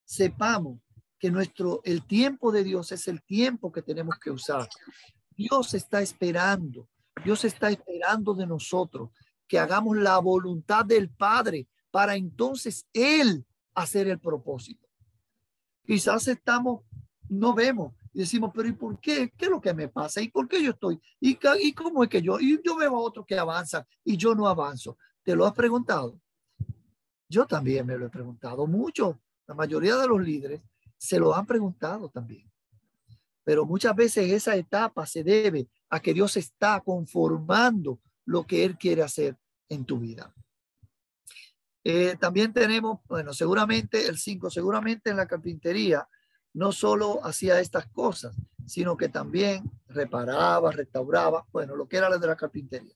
sepamos 0.03 0.79
que 1.19 1.29
nuestro, 1.29 1.81
el 1.83 2.05
tiempo 2.05 2.51
de 2.51 2.63
Dios 2.63 2.91
es 2.91 3.07
el 3.07 3.21
tiempo 3.21 3.71
que 3.71 3.81
tenemos 3.81 4.17
que 4.17 4.31
usar. 4.31 4.67
Dios 5.35 5.73
está 5.73 6.01
esperando, 6.01 6.87
Dios 7.23 7.43
está 7.45 7.69
esperando 7.69 8.33
de 8.33 8.47
nosotros 8.47 9.11
que 9.47 9.59
hagamos 9.59 9.97
la 9.97 10.17
voluntad 10.19 10.85
del 10.85 11.09
Padre 11.09 11.67
para 11.91 12.15
entonces 12.15 12.87
Él 12.93 13.45
hacer 13.73 14.07
el 14.07 14.19
propósito. 14.19 14.87
Quizás 15.85 16.27
estamos, 16.27 16.83
no 17.27 17.53
vemos 17.53 17.93
y 18.13 18.19
decimos, 18.19 18.51
pero 18.53 18.67
¿y 18.67 18.73
por 18.73 18.99
qué? 18.99 19.31
¿Qué 19.35 19.45
es 19.45 19.51
lo 19.51 19.59
que 19.59 19.73
me 19.73 19.87
pasa? 19.87 20.21
¿Y 20.21 20.29
por 20.29 20.47
qué 20.47 20.63
yo 20.63 20.71
estoy? 20.71 20.99
¿Y, 21.19 21.37
y 21.61 21.73
cómo 21.73 22.03
es 22.03 22.09
que 22.09 22.21
yo? 22.21 22.39
Y 22.39 22.61
yo 22.63 22.77
veo 22.77 22.95
a 22.95 22.99
otros 22.99 23.25
que 23.25 23.37
avanzan 23.37 23.83
y 24.03 24.17
yo 24.17 24.35
no 24.35 24.47
avanzo. 24.47 24.97
¿Te 25.23 25.35
lo 25.35 25.45
has 25.45 25.53
preguntado? 25.53 26.19
Yo 27.27 27.45
también 27.45 27.85
me 27.85 27.97
lo 27.97 28.05
he 28.05 28.09
preguntado 28.09 28.65
mucho. 28.67 29.19
La 29.47 29.55
mayoría 29.55 29.95
de 29.97 30.07
los 30.07 30.21
líderes 30.21 30.61
se 30.99 31.17
lo 31.17 31.33
han 31.33 31.47
preguntado 31.47 32.09
también. 32.09 32.51
Pero 33.43 33.65
muchas 33.65 33.95
veces 33.95 34.31
esa 34.31 34.55
etapa 34.55 35.07
se 35.07 35.23
debe 35.23 35.67
a 35.89 35.99
que 35.99 36.13
Dios 36.13 36.37
está 36.37 36.81
conformando 36.81 37.99
lo 38.25 38.45
que 38.45 38.63
Él 38.63 38.77
quiere 38.77 39.01
hacer 39.01 39.35
en 39.69 39.85
tu 39.85 39.97
vida. 39.97 40.31
Eh, 41.83 42.17
también 42.19 42.53
tenemos, 42.53 42.99
bueno, 43.07 43.33
seguramente 43.33 44.05
el 44.07 44.17
5, 44.19 44.51
seguramente 44.51 45.09
en 45.09 45.17
la 45.17 45.27
carpintería 45.27 46.07
no 46.53 46.71
solo 46.71 47.25
hacía 47.25 47.59
estas 47.59 47.87
cosas, 47.87 48.35
sino 48.65 48.97
que 48.97 49.09
también 49.09 49.71
reparaba, 49.87 50.71
restauraba, 50.71 51.47
bueno, 51.51 51.75
lo 51.75 51.87
que 51.87 51.97
era 51.97 52.09
la 52.09 52.17
de 52.17 52.27
la 52.27 52.35
carpintería. 52.35 52.93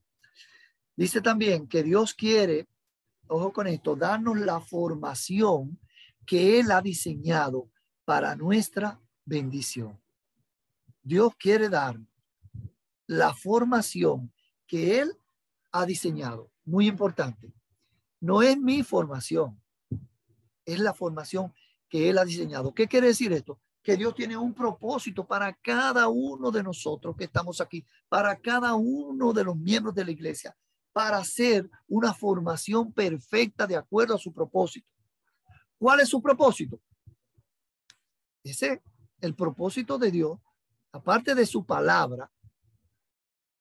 Dice 0.95 1.21
también 1.21 1.67
que 1.67 1.81
Dios 1.81 2.13
quiere, 2.13 2.67
ojo 3.27 3.53
con 3.53 3.67
esto, 3.67 3.95
darnos 3.95 4.37
la 4.37 4.59
formación 4.59 5.79
que 6.25 6.59
Él 6.59 6.71
ha 6.71 6.81
diseñado 6.81 7.69
para 8.05 8.35
nuestra 8.35 8.99
bendición. 9.25 9.99
Dios 11.01 11.35
quiere 11.37 11.69
dar 11.69 11.99
la 13.07 13.33
formación 13.33 14.31
que 14.65 14.99
Él 14.99 15.17
ha 15.71 15.85
diseñado. 15.85 16.49
Muy 16.65 16.87
importante. 16.87 17.53
No 18.19 18.41
es 18.41 18.57
mi 18.57 18.83
formación, 18.83 19.61
es 20.65 20.79
la 20.79 20.93
formación 20.93 21.53
que 21.89 22.09
Él 22.09 22.17
ha 22.17 22.25
diseñado. 22.25 22.73
¿Qué 22.73 22.87
quiere 22.87 23.07
decir 23.07 23.33
esto? 23.33 23.59
Que 23.81 23.97
Dios 23.97 24.15
tiene 24.15 24.37
un 24.37 24.53
propósito 24.53 25.27
para 25.27 25.53
cada 25.53 26.07
uno 26.07 26.49
de 26.51 26.63
nosotros 26.63 27.17
que 27.17 27.25
estamos 27.25 27.59
aquí, 27.59 27.85
para 28.07 28.39
cada 28.39 28.75
uno 28.75 29.33
de 29.33 29.43
los 29.43 29.57
miembros 29.57 29.93
de 29.93 30.05
la 30.05 30.11
iglesia, 30.11 30.55
para 30.93 31.17
hacer 31.17 31.69
una 31.87 32.13
formación 32.13 32.93
perfecta 32.93 33.67
de 33.67 33.75
acuerdo 33.75 34.15
a 34.15 34.19
su 34.19 34.31
propósito. 34.31 34.87
¿Cuál 35.77 35.99
es 35.99 36.07
su 36.07 36.21
propósito? 36.21 36.79
Ese, 38.43 38.81
el 39.21 39.35
propósito 39.35 39.97
de 39.97 40.11
Dios, 40.11 40.39
aparte 40.91 41.33
de 41.33 41.45
su 41.45 41.65
palabra, 41.65 42.29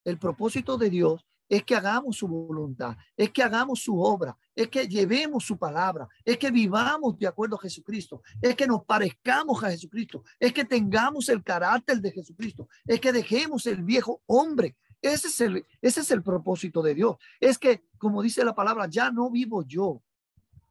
el 0.05 0.19
propósito 0.19 0.77
de 0.77 0.91
Dios 0.91 1.25
es 1.49 1.65
que 1.65 1.77
hagamos 1.77 2.17
su 2.17 2.27
voluntad, 2.27 2.97
es 3.15 3.31
que 3.31 3.43
hagamos 3.43 3.83
su 3.83 4.01
obra, 4.01 4.37
es 4.55 4.69
que 4.69 4.89
llevemos 4.89 5.45
su 5.45 5.59
palabra, 5.59 6.09
es 6.25 6.39
que 6.39 6.51
vivamos 6.51 7.19
de 7.19 7.27
acuerdo 7.27 7.57
a 7.57 7.61
Jesucristo, 7.61 8.23
es 8.41 8.57
que 8.57 8.67
nos 8.67 8.85
parezcamos 8.85 9.63
a 9.63 9.71
Jesucristo, 9.71 10.25
es 10.41 10.53
que 10.53 10.65
tengamos 10.65 11.29
el 11.29 11.45
carácter 11.45 12.01
de 12.01 12.11
Jesucristo, 12.11 12.69
es 12.87 12.99
que 13.01 13.13
dejemos 13.13 13.67
el 13.67 13.83
viejo 13.83 14.23
hombre. 14.27 14.77
Ese 15.03 15.29
es 15.29 15.41
el, 15.43 15.67
ese 15.83 16.01
es 16.01 16.11
el 16.11 16.23
propósito 16.23 16.81
de 16.81 16.95
Dios. 16.95 17.17
Es 17.39 17.59
que, 17.59 17.85
como 17.99 18.23
dice 18.23 18.45
la 18.45 18.55
palabra, 18.55 18.87
ya 18.89 19.11
no 19.11 19.31
vivo 19.31 19.63
yo, 19.63 20.01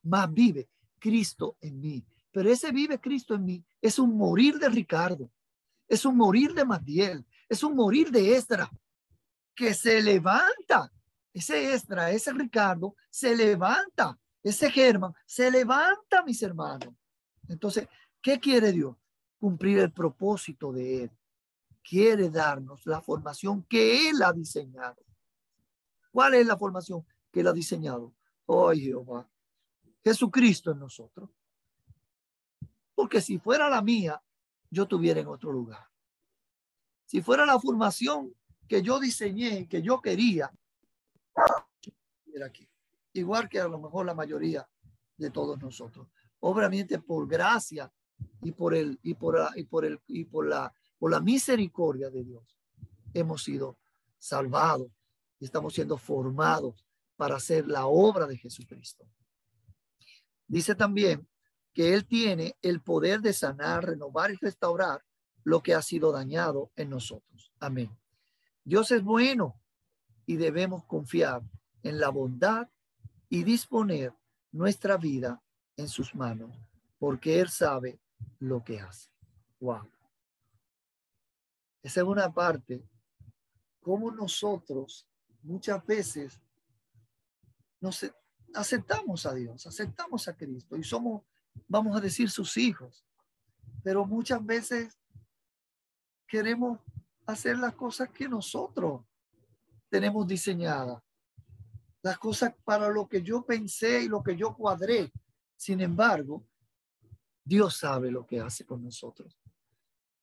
más 0.03 0.33
vive 0.33 0.67
Cristo 0.97 1.57
en 1.61 1.79
mí. 1.79 2.03
Pero 2.31 2.49
ese 2.49 2.71
vive 2.71 2.99
Cristo 2.99 3.35
en 3.35 3.45
mí 3.45 3.65
es 3.81 3.99
un 3.99 4.17
morir 4.17 4.57
de 4.57 4.69
Ricardo, 4.69 5.29
es 5.87 6.05
un 6.05 6.15
morir 6.15 6.53
de 6.53 6.65
Matiel, 6.65 7.25
es 7.49 7.63
un 7.63 7.75
morir 7.75 8.09
de 8.09 8.35
Esdra, 8.35 8.69
que 9.53 9.73
se 9.73 10.01
levanta. 10.01 10.91
Ese 11.33 11.73
Esdra, 11.73 12.11
ese 12.11 12.33
Ricardo, 12.33 12.95
se 13.09 13.35
levanta. 13.35 14.17
Ese 14.43 14.71
Germán, 14.71 15.13
se 15.25 15.51
levanta, 15.51 16.23
mis 16.23 16.41
hermanos. 16.41 16.95
Entonces, 17.47 17.87
¿qué 18.21 18.39
quiere 18.39 18.71
Dios? 18.71 18.95
Cumplir 19.39 19.79
el 19.79 19.91
propósito 19.91 20.71
de 20.71 21.03
Él. 21.03 21.11
Quiere 21.83 22.29
darnos 22.29 22.85
la 22.85 23.01
formación 23.01 23.63
que 23.63 24.09
Él 24.09 24.21
ha 24.23 24.31
diseñado. 24.31 24.97
¿Cuál 26.11 26.35
es 26.35 26.45
la 26.45 26.57
formación 26.57 27.05
que 27.31 27.41
Él 27.41 27.47
ha 27.47 27.53
diseñado? 27.53 28.13
Oh, 28.45 28.71
Jehová. 28.71 29.29
Jesucristo 30.03 30.71
en 30.71 30.79
nosotros. 30.79 31.29
Porque 33.01 33.19
si 33.19 33.39
fuera 33.39 33.67
la 33.67 33.81
mía, 33.81 34.21
yo 34.69 34.85
tuviera 34.85 35.19
en 35.19 35.25
otro 35.25 35.51
lugar. 35.51 35.89
Si 37.03 37.19
fuera 37.19 37.47
la 37.47 37.59
formación 37.59 38.35
que 38.67 38.83
yo 38.83 38.99
diseñé, 38.99 39.67
que 39.67 39.81
yo 39.81 39.99
quería, 39.99 40.51
aquí. 42.45 42.69
Igual 43.13 43.49
que 43.49 43.59
a 43.59 43.67
lo 43.67 43.79
mejor 43.79 44.05
la 44.05 44.13
mayoría 44.13 44.69
de 45.17 45.31
todos 45.31 45.59
nosotros. 45.59 46.09
Obviamente 46.41 46.99
por 46.99 47.27
gracia 47.27 47.91
y 48.43 48.51
por 48.51 48.75
el 48.75 48.99
y 49.01 49.15
por 49.15 49.49
y 49.55 49.63
por 49.63 49.83
el 49.83 49.99
y 50.05 50.25
por 50.25 50.47
la 50.47 50.71
por 50.99 51.09
la 51.09 51.21
misericordia 51.21 52.11
de 52.11 52.23
Dios 52.23 52.55
hemos 53.15 53.43
sido 53.43 53.79
salvados 54.19 54.91
y 55.39 55.45
estamos 55.45 55.73
siendo 55.73 55.97
formados 55.97 56.85
para 57.15 57.37
hacer 57.37 57.67
la 57.67 57.87
obra 57.87 58.27
de 58.27 58.37
Jesucristo. 58.37 59.07
Dice 60.47 60.75
también 60.75 61.27
que 61.73 61.93
Él 61.93 62.05
tiene 62.05 62.55
el 62.61 62.81
poder 62.81 63.21
de 63.21 63.33
sanar, 63.33 63.85
renovar 63.85 64.31
y 64.31 64.35
restaurar 64.35 65.03
lo 65.43 65.63
que 65.63 65.73
ha 65.73 65.81
sido 65.81 66.11
dañado 66.11 66.71
en 66.75 66.89
nosotros. 66.89 67.51
Amén. 67.59 67.97
Dios 68.63 68.91
es 68.91 69.03
bueno 69.03 69.59
y 70.25 70.35
debemos 70.35 70.85
confiar 70.85 71.41
en 71.83 71.99
la 71.99 72.09
bondad 72.09 72.69
y 73.29 73.43
disponer 73.43 74.13
nuestra 74.51 74.97
vida 74.97 75.41
en 75.77 75.87
sus 75.87 76.13
manos, 76.13 76.55
porque 76.99 77.39
Él 77.39 77.49
sabe 77.49 77.99
lo 78.39 78.63
que 78.63 78.79
hace. 78.79 79.09
Wow. 79.59 79.89
Esa 81.81 82.01
es 82.01 82.07
una 82.07 82.31
parte, 82.31 82.83
como 83.79 84.11
nosotros 84.11 85.07
muchas 85.41 85.83
veces 85.85 86.39
nos 87.79 88.05
aceptamos 88.53 89.25
a 89.25 89.33
Dios, 89.33 89.65
aceptamos 89.65 90.27
a 90.27 90.35
Cristo 90.35 90.77
y 90.77 90.83
somos 90.83 91.23
vamos 91.67 91.95
a 91.95 92.01
decir 92.01 92.29
sus 92.29 92.57
hijos, 92.57 93.05
pero 93.83 94.05
muchas 94.05 94.45
veces 94.45 94.97
queremos 96.27 96.79
hacer 97.25 97.57
las 97.57 97.73
cosas 97.75 98.09
que 98.09 98.27
nosotros 98.27 99.03
tenemos 99.89 100.27
diseñadas, 100.27 101.01
las 102.01 102.17
cosas 102.17 102.53
para 102.63 102.89
lo 102.89 103.07
que 103.07 103.21
yo 103.21 103.45
pensé 103.45 104.03
y 104.03 104.07
lo 104.07 104.23
que 104.23 104.35
yo 104.35 104.55
cuadré. 104.55 105.11
Sin 105.55 105.81
embargo, 105.81 106.47
Dios 107.43 107.77
sabe 107.77 108.11
lo 108.11 108.25
que 108.25 108.39
hace 108.39 108.65
con 108.65 108.83
nosotros. 108.83 109.37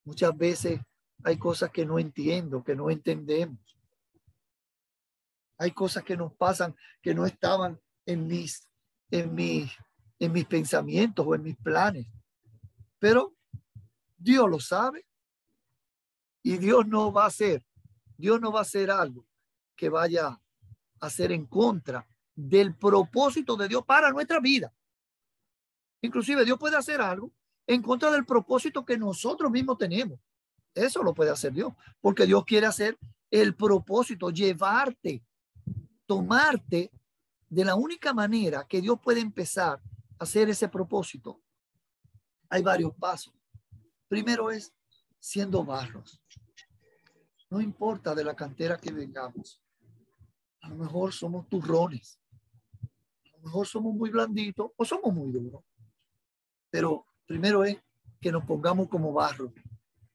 Muchas 0.04 0.36
veces 0.36 0.80
hay 1.24 1.36
cosas 1.36 1.70
que 1.70 1.84
no 1.84 1.98
entiendo, 1.98 2.64
que 2.64 2.74
no 2.74 2.90
entendemos. 2.90 3.60
Hay 5.58 5.72
cosas 5.72 6.04
que 6.04 6.16
nos 6.16 6.32
pasan 6.34 6.74
que 7.02 7.14
no 7.14 7.26
estaban 7.26 7.80
en 8.06 8.26
mis, 8.26 8.68
en 9.10 9.34
mis, 9.34 9.70
en 10.18 10.32
mis 10.32 10.44
pensamientos 10.46 11.24
o 11.26 11.34
en 11.34 11.42
mis 11.42 11.56
planes. 11.56 12.06
Pero 12.98 13.34
Dios 14.16 14.48
lo 14.48 14.60
sabe. 14.60 15.06
Y 16.42 16.56
Dios 16.56 16.86
no 16.86 17.12
va 17.12 17.24
a 17.24 17.28
hacer, 17.28 17.64
Dios 18.16 18.40
no 18.40 18.52
va 18.52 18.60
a 18.60 18.62
hacer 18.62 18.90
algo 18.90 19.26
que 19.76 19.88
vaya 19.88 20.28
a 20.28 20.40
hacer 21.00 21.32
en 21.32 21.46
contra 21.46 22.08
del 22.34 22.74
propósito 22.74 23.56
de 23.56 23.68
Dios 23.68 23.84
para 23.84 24.10
nuestra 24.10 24.40
vida. 24.40 24.72
Inclusive 26.00 26.44
Dios 26.44 26.58
puede 26.58 26.76
hacer 26.76 27.00
algo 27.00 27.32
en 27.66 27.82
contra 27.82 28.10
del 28.10 28.24
propósito 28.24 28.84
que 28.84 28.96
nosotros 28.96 29.50
mismos 29.50 29.76
tenemos. 29.78 30.18
Eso 30.74 31.02
lo 31.02 31.12
puede 31.12 31.30
hacer 31.30 31.52
Dios, 31.52 31.72
porque 32.00 32.24
Dios 32.24 32.44
quiere 32.44 32.66
hacer 32.66 32.96
el 33.30 33.54
propósito, 33.54 34.30
llevarte, 34.30 35.24
tomarte 36.06 36.90
de 37.48 37.64
la 37.64 37.74
única 37.74 38.14
manera 38.14 38.66
que 38.66 38.80
Dios 38.80 38.98
puede 39.02 39.20
empezar 39.20 39.82
hacer 40.18 40.48
ese 40.50 40.68
propósito. 40.68 41.40
Hay 42.48 42.62
varios 42.62 42.94
pasos. 42.94 43.34
Primero 44.08 44.50
es 44.50 44.72
siendo 45.18 45.64
barros. 45.64 46.22
No 47.50 47.60
importa 47.60 48.14
de 48.14 48.24
la 48.24 48.34
cantera 48.34 48.76
que 48.76 48.92
vengamos. 48.92 49.62
A 50.62 50.68
lo 50.68 50.76
mejor 50.76 51.12
somos 51.12 51.48
turrones. 51.48 52.20
A 53.24 53.36
lo 53.36 53.38
mejor 53.44 53.66
somos 53.66 53.94
muy 53.94 54.10
blanditos 54.10 54.70
o 54.76 54.84
somos 54.84 55.14
muy 55.14 55.30
duros. 55.30 55.62
Pero 56.70 57.06
primero 57.26 57.64
es 57.64 57.78
que 58.20 58.32
nos 58.32 58.44
pongamos 58.44 58.88
como 58.88 59.12
barro 59.12 59.52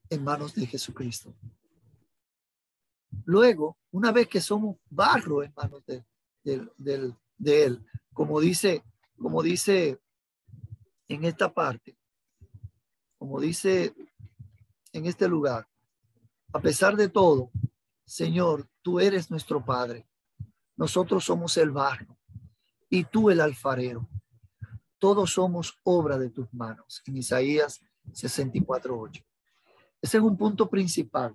en 0.10 0.24
manos 0.24 0.54
de 0.54 0.66
Jesucristo. 0.68 1.34
Luego, 3.26 3.78
una 3.91 4.12
vez 4.12 4.28
que 4.28 4.41
somos 4.41 4.78
barro 4.89 5.43
en 5.43 5.54
manos 5.56 5.84
de, 5.86 6.04
de 6.43 7.64
Él, 7.64 7.86
como 8.12 8.39
dice, 8.39 8.84
como 9.24 9.41
dice 9.41 10.01
en 11.07 11.24
esta 11.24 11.53
parte, 11.53 11.97
como 13.17 13.39
dice 13.39 13.95
en 14.91 15.05
este 15.05 15.30
lugar, 15.30 15.65
a 16.51 16.59
pesar 16.59 16.97
de 16.97 17.07
todo, 17.07 17.49
Señor, 18.05 18.67
tú 18.82 18.99
eres 18.99 19.32
nuestro 19.32 19.63
Padre. 19.63 20.05
Nosotros 20.76 21.24
somos 21.24 21.55
el 21.55 21.71
barro 21.71 22.17
y 22.89 23.05
tú 23.05 23.30
el 23.30 23.39
alfarero. 23.39 24.09
Todos 24.99 25.32
somos 25.32 25.80
obra 25.84 26.17
de 26.17 26.30
tus 26.30 26.53
manos. 26.53 27.01
En 27.05 27.15
Isaías 27.15 27.80
64.8. 28.11 29.24
Ese 30.01 30.17
es 30.17 30.24
un 30.24 30.36
punto 30.36 30.69
principal, 30.69 31.34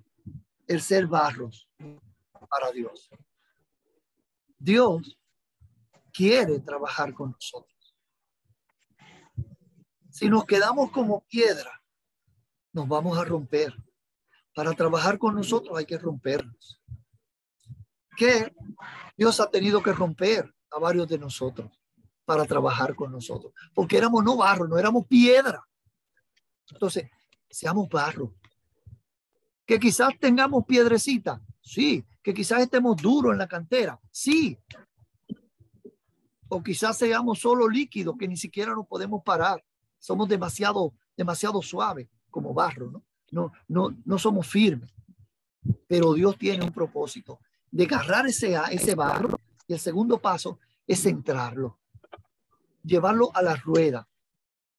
el 0.66 0.82
ser 0.82 1.06
barros 1.06 1.70
para 2.50 2.70
Dios. 2.70 3.08
Dios 4.58 5.18
quiere 6.18 6.58
trabajar 6.58 7.14
con 7.14 7.30
nosotros. 7.30 7.77
Si 10.18 10.28
nos 10.28 10.46
quedamos 10.46 10.90
como 10.90 11.20
piedra, 11.28 11.80
nos 12.72 12.88
vamos 12.88 13.16
a 13.16 13.24
romper. 13.24 13.72
Para 14.52 14.72
trabajar 14.72 15.16
con 15.16 15.36
nosotros 15.36 15.78
hay 15.78 15.86
que 15.86 15.96
rompernos. 15.96 16.82
¿Qué 18.16 18.52
Dios 19.16 19.38
ha 19.38 19.48
tenido 19.48 19.80
que 19.80 19.92
romper 19.92 20.52
a 20.72 20.80
varios 20.80 21.06
de 21.06 21.18
nosotros 21.18 21.70
para 22.24 22.44
trabajar 22.46 22.96
con 22.96 23.12
nosotros? 23.12 23.52
Porque 23.72 23.96
éramos 23.96 24.24
no 24.24 24.36
barro, 24.36 24.66
no 24.66 24.76
éramos 24.76 25.06
piedra. 25.06 25.64
Entonces, 26.68 27.08
seamos 27.48 27.88
barro. 27.88 28.34
Que 29.64 29.78
quizás 29.78 30.18
tengamos 30.18 30.64
piedrecita, 30.66 31.40
sí. 31.60 32.04
Que 32.24 32.34
quizás 32.34 32.62
estemos 32.62 32.96
duros 33.00 33.30
en 33.34 33.38
la 33.38 33.46
cantera, 33.46 34.00
sí. 34.10 34.58
O 36.48 36.60
quizás 36.60 36.98
seamos 36.98 37.38
solo 37.38 37.68
líquidos 37.68 38.16
que 38.18 38.26
ni 38.26 38.36
siquiera 38.36 38.74
nos 38.74 38.88
podemos 38.88 39.22
parar. 39.24 39.62
Somos 39.98 40.28
demasiado, 40.28 40.94
demasiado 41.16 41.62
suaves 41.62 42.08
como 42.30 42.54
barro, 42.54 42.90
¿no? 42.90 43.04
No, 43.30 43.52
no, 43.68 43.96
no 44.04 44.18
somos 44.18 44.46
firmes. 44.46 44.92
Pero 45.86 46.14
Dios 46.14 46.38
tiene 46.38 46.64
un 46.64 46.72
propósito 46.72 47.40
de 47.70 47.84
agarrar 47.84 48.26
ese, 48.26 48.56
ese 48.70 48.94
barro 48.94 49.38
y 49.66 49.74
el 49.74 49.78
segundo 49.78 50.18
paso 50.18 50.58
es 50.86 51.02
centrarlo, 51.02 51.78
llevarlo 52.82 53.30
a 53.34 53.42
la 53.42 53.54
rueda, 53.56 54.08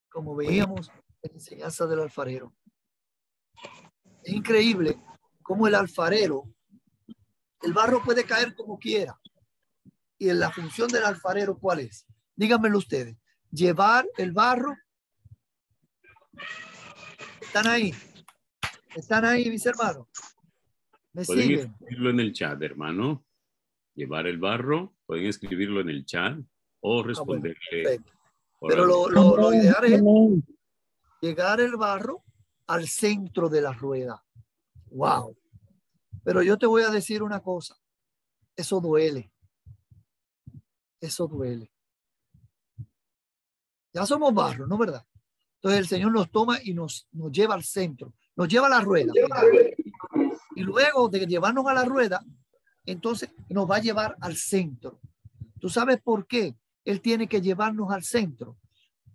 como 0.10 0.36
veíamos 0.36 0.90
en 1.22 1.32
la 1.32 1.36
enseñanza 1.36 1.86
del 1.86 2.00
alfarero. 2.00 2.54
Es 4.24 4.34
increíble 4.34 4.98
cómo 5.44 5.68
el 5.68 5.76
alfarero, 5.76 6.44
el 7.62 7.74
barro 7.74 8.02
puede 8.04 8.24
caer 8.24 8.56
como 8.56 8.80
quiera. 8.80 9.20
Y 10.18 10.30
en 10.30 10.40
la 10.40 10.52
función 10.52 10.90
del 10.90 11.06
alfarero, 11.06 11.58
¿cuál 11.58 11.80
es? 11.80 12.06
Díganmelo 12.36 12.78
ustedes. 12.78 13.16
Llevar 13.52 14.08
el 14.18 14.32
barro. 14.32 14.76
Están 17.42 17.68
ahí. 17.68 17.94
Están 18.96 19.26
ahí, 19.26 19.50
mis 19.50 19.66
hermanos. 19.66 20.08
Me 21.14 21.26
Pueden 21.26 21.44
siguen? 21.44 21.60
escribirlo 21.72 22.10
en 22.10 22.20
el 22.20 22.34
chat, 22.34 22.62
hermano. 22.62 23.26
Llevar 23.96 24.28
el 24.28 24.38
barro. 24.38 24.96
Pueden 25.06 25.26
escribirlo 25.26 25.82
en 25.82 25.90
el 25.90 26.06
chat 26.06 26.38
o 26.82 27.04
responderle. 27.04 27.58
Ah, 27.86 27.98
bueno, 28.60 28.76
Pero 28.76 28.86
lo, 28.86 29.10
lo, 29.10 29.38
lo 29.38 29.54
ideal 29.54 29.86
es 29.86 30.02
llegar 31.22 31.60
el 31.62 31.76
barro 31.76 32.24
al 32.68 32.88
centro 32.88 33.50
de 33.50 33.62
la 33.62 33.74
rueda. 33.74 34.24
Wow. 34.92 35.36
Pero 36.24 36.44
yo 36.44 36.58
te 36.58 36.66
voy 36.66 36.84
a 36.84 36.90
decir 36.90 37.24
una 37.24 37.40
cosa. 37.42 37.76
Eso 38.56 38.80
duele. 38.80 39.32
Eso 41.00 41.28
duele. 41.28 41.72
Ya 43.94 44.06
somos 44.06 44.34
barro, 44.34 44.68
¿no 44.68 44.78
verdad? 44.78 45.06
Entonces 45.60 45.80
el 45.80 45.88
Señor 45.88 46.14
nos 46.14 46.32
toma 46.32 46.58
y 46.64 46.74
nos, 46.74 47.08
nos 47.12 47.32
lleva 47.32 47.54
al 47.54 47.64
centro, 47.64 48.14
nos 48.36 48.48
lleva 48.48 48.68
a 48.68 48.70
la 48.70 48.80
rueda. 48.80 49.12
Y 50.56 50.62
luego 50.62 51.10
de 51.10 51.26
llevarnos 51.28 51.68
a 51.68 51.74
la 51.74 51.84
rueda, 51.84 52.24
entonces 52.86 53.30
nos 53.50 53.70
va 53.70 53.76
a 53.76 53.82
llevar 53.82 54.16
al 54.22 54.38
centro. 54.38 55.02
¿Tú 55.60 55.70
sabes 55.70 56.02
por 56.02 56.26
qué? 56.26 56.56
Él 56.86 57.02
tiene 57.02 57.28
que 57.28 57.42
llevarnos 57.42 57.92
al 57.92 58.04
centro. 58.04 58.58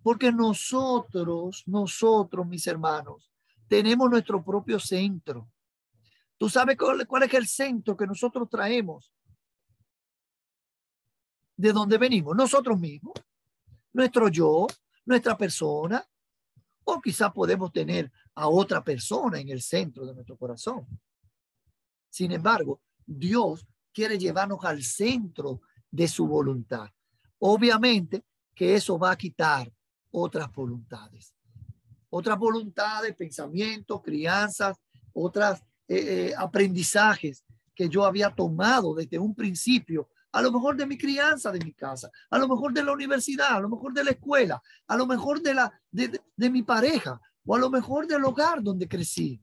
Porque 0.03 0.31
nosotros, 0.31 1.63
nosotros, 1.65 2.45
mis 2.45 2.67
hermanos, 2.67 3.31
tenemos 3.67 4.07
nuestro 4.07 4.43
propio 4.43 4.79
centro. 4.79 5.49
¿Tú 6.37 6.47
sabes 6.47 6.77
cuál, 6.77 7.23
es 7.23 7.33
el 7.33 7.47
centro 7.47 7.97
que 7.97 8.05
nosotros 8.05 8.47
traemos? 8.47 9.11
¿De 11.57 11.73
dónde 11.73 11.97
venimos? 11.97 12.35
Nosotros 12.35 12.79
mismos, 12.79 13.13
nuestro 13.93 14.27
yo, 14.27 14.67
nuestra 15.05 15.35
persona, 15.35 16.05
o 16.85 17.01
quizá 17.01 17.31
podemos 17.31 17.71
tener 17.71 18.11
a 18.33 18.47
otra 18.47 18.83
persona 18.83 19.39
en 19.39 19.49
el 19.49 19.61
centro 19.61 20.05
de 20.05 20.13
nuestro 20.13 20.37
corazón. 20.37 20.87
Sin 22.09 22.31
embargo, 22.31 22.81
Dios 23.05 23.67
quiere 23.93 24.17
llevarnos 24.17 24.63
al 24.63 24.81
centro 24.83 25.61
de 25.91 26.07
su 26.07 26.27
voluntad. 26.27 26.89
Obviamente 27.39 28.23
que 28.53 28.75
eso 28.75 28.97
va 28.97 29.11
a 29.11 29.17
quitar 29.17 29.71
otras 30.11 30.51
voluntades 30.51 31.35
otras 32.17 32.39
voluntades, 32.39 33.13
pensamientos, 33.13 34.01
crianzas, 34.01 34.77
otras 35.11 35.61
eh, 35.85 36.29
eh, 36.29 36.33
aprendizajes 36.37 37.43
que 37.75 37.89
yo 37.89 38.05
había 38.05 38.29
tomado 38.29 38.95
desde 38.95 39.19
un 39.19 39.35
principio, 39.35 40.07
a 40.35 40.41
lo 40.41 40.51
mejor 40.51 40.75
de 40.75 40.85
mi 40.85 40.97
crianza, 40.97 41.49
de 41.49 41.63
mi 41.63 41.71
casa, 41.71 42.11
a 42.29 42.37
lo 42.37 42.49
mejor 42.49 42.73
de 42.73 42.83
la 42.83 42.91
universidad, 42.91 43.55
a 43.55 43.59
lo 43.61 43.69
mejor 43.69 43.93
de 43.93 44.03
la 44.03 44.11
escuela, 44.11 44.61
a 44.85 44.97
lo 44.97 45.07
mejor 45.07 45.41
de, 45.41 45.53
la, 45.53 45.81
de, 45.91 46.49
mi 46.49 46.61
pareja 46.61 47.21
o 47.45 47.55
a 47.55 47.59
lo 47.59 47.69
mejor 47.69 48.05
del 48.05 48.25
hogar 48.25 48.61
donde 48.61 48.85
crecí. 48.85 49.41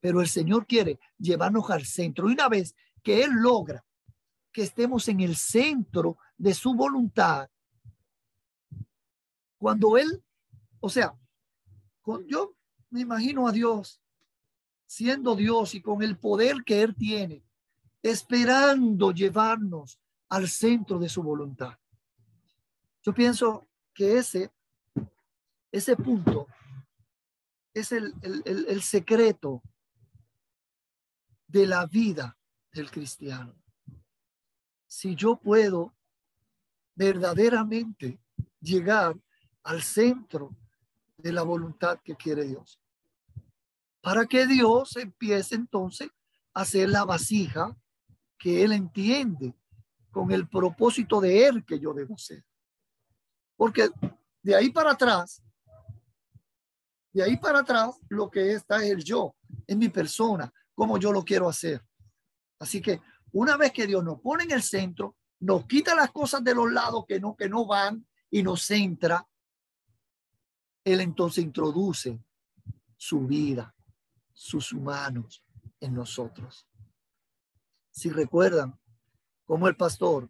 Pero 0.00 0.20
el 0.20 0.26
Señor 0.26 0.66
quiere 0.66 0.98
llevarnos 1.18 1.70
al 1.70 1.86
centro. 1.86 2.28
Y 2.28 2.32
una 2.32 2.48
vez 2.48 2.74
que 3.00 3.22
Él 3.22 3.30
logra 3.30 3.84
que 4.50 4.62
estemos 4.62 5.06
en 5.06 5.20
el 5.20 5.36
centro 5.36 6.18
de 6.36 6.52
su 6.52 6.74
voluntad, 6.74 7.48
cuando 9.56 9.96
Él, 9.96 10.20
o 10.80 10.90
sea, 10.90 11.16
yo 12.26 12.56
me 12.90 13.02
imagino 13.02 13.46
a 13.46 13.52
Dios 13.52 14.02
siendo 14.84 15.36
Dios 15.36 15.76
y 15.76 15.80
con 15.80 16.02
el 16.02 16.18
poder 16.18 16.64
que 16.64 16.82
Él 16.82 16.96
tiene, 16.96 17.44
esperando 18.04 19.12
llevarnos 19.12 19.98
al 20.28 20.46
centro 20.46 20.98
de 20.98 21.08
su 21.08 21.22
voluntad. 21.22 21.78
Yo 23.02 23.14
pienso 23.14 23.66
que 23.94 24.18
ese, 24.18 24.52
ese 25.72 25.96
punto 25.96 26.46
es 27.72 27.92
el, 27.92 28.12
el, 28.20 28.66
el 28.68 28.82
secreto 28.82 29.62
de 31.46 31.66
la 31.66 31.86
vida 31.86 32.36
del 32.72 32.90
cristiano. 32.90 33.56
Si 34.86 35.14
yo 35.14 35.36
puedo 35.36 35.94
verdaderamente 36.94 38.20
llegar 38.60 39.16
al 39.62 39.82
centro 39.82 40.54
de 41.16 41.32
la 41.32 41.42
voluntad 41.42 41.98
que 42.04 42.16
quiere 42.16 42.44
Dios. 42.44 42.78
Para 44.02 44.26
que 44.26 44.46
Dios 44.46 44.94
empiece 44.96 45.54
entonces 45.54 46.10
a 46.52 46.60
hacer 46.60 46.90
la 46.90 47.04
vasija 47.06 47.74
que 48.38 48.62
Él 48.62 48.72
entiende 48.72 49.54
con 50.10 50.30
el 50.30 50.48
propósito 50.48 51.20
de 51.20 51.46
Él 51.46 51.64
que 51.64 51.78
yo 51.78 51.92
debo 51.92 52.16
ser. 52.16 52.44
Porque 53.56 53.88
de 54.42 54.54
ahí 54.54 54.70
para 54.70 54.92
atrás, 54.92 55.42
de 57.12 57.22
ahí 57.22 57.36
para 57.36 57.60
atrás, 57.60 57.98
lo 58.08 58.30
que 58.30 58.52
está 58.52 58.84
es 58.84 58.90
el 58.90 59.04
yo, 59.04 59.34
en 59.66 59.78
mi 59.78 59.88
persona, 59.88 60.52
como 60.74 60.98
yo 60.98 61.12
lo 61.12 61.24
quiero 61.24 61.48
hacer. 61.48 61.84
Así 62.58 62.80
que 62.80 63.00
una 63.32 63.56
vez 63.56 63.72
que 63.72 63.86
Dios 63.86 64.04
nos 64.04 64.20
pone 64.20 64.44
en 64.44 64.52
el 64.52 64.62
centro, 64.62 65.16
nos 65.40 65.66
quita 65.66 65.94
las 65.94 66.10
cosas 66.10 66.42
de 66.42 66.54
los 66.54 66.70
lados 66.72 67.04
que 67.06 67.20
no, 67.20 67.36
que 67.36 67.48
no 67.48 67.66
van 67.66 68.06
y 68.30 68.42
nos 68.42 68.62
centra, 68.62 69.26
Él 70.84 71.00
entonces 71.00 71.44
introduce 71.44 72.20
su 72.96 73.26
vida, 73.26 73.74
sus 74.32 74.72
humanos 74.72 75.44
en 75.80 75.94
nosotros. 75.94 76.66
Si 77.94 78.10
recuerdan 78.10 78.76
cómo 79.44 79.68
el 79.68 79.76
pastor, 79.76 80.28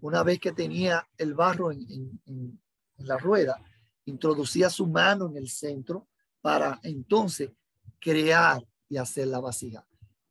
una 0.00 0.22
vez 0.22 0.38
que 0.38 0.52
tenía 0.52 1.04
el 1.18 1.34
barro 1.34 1.72
en 1.72 2.60
la 2.98 3.18
rueda, 3.18 3.60
introducía 4.04 4.70
su 4.70 4.86
mano 4.86 5.28
en 5.28 5.36
el 5.36 5.48
centro 5.48 6.06
para 6.40 6.78
entonces 6.84 7.50
crear 7.98 8.64
y 8.88 8.96
hacer 8.96 9.26
la 9.26 9.40
vasija. 9.40 9.84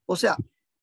O 0.06 0.16
sea, 0.16 0.38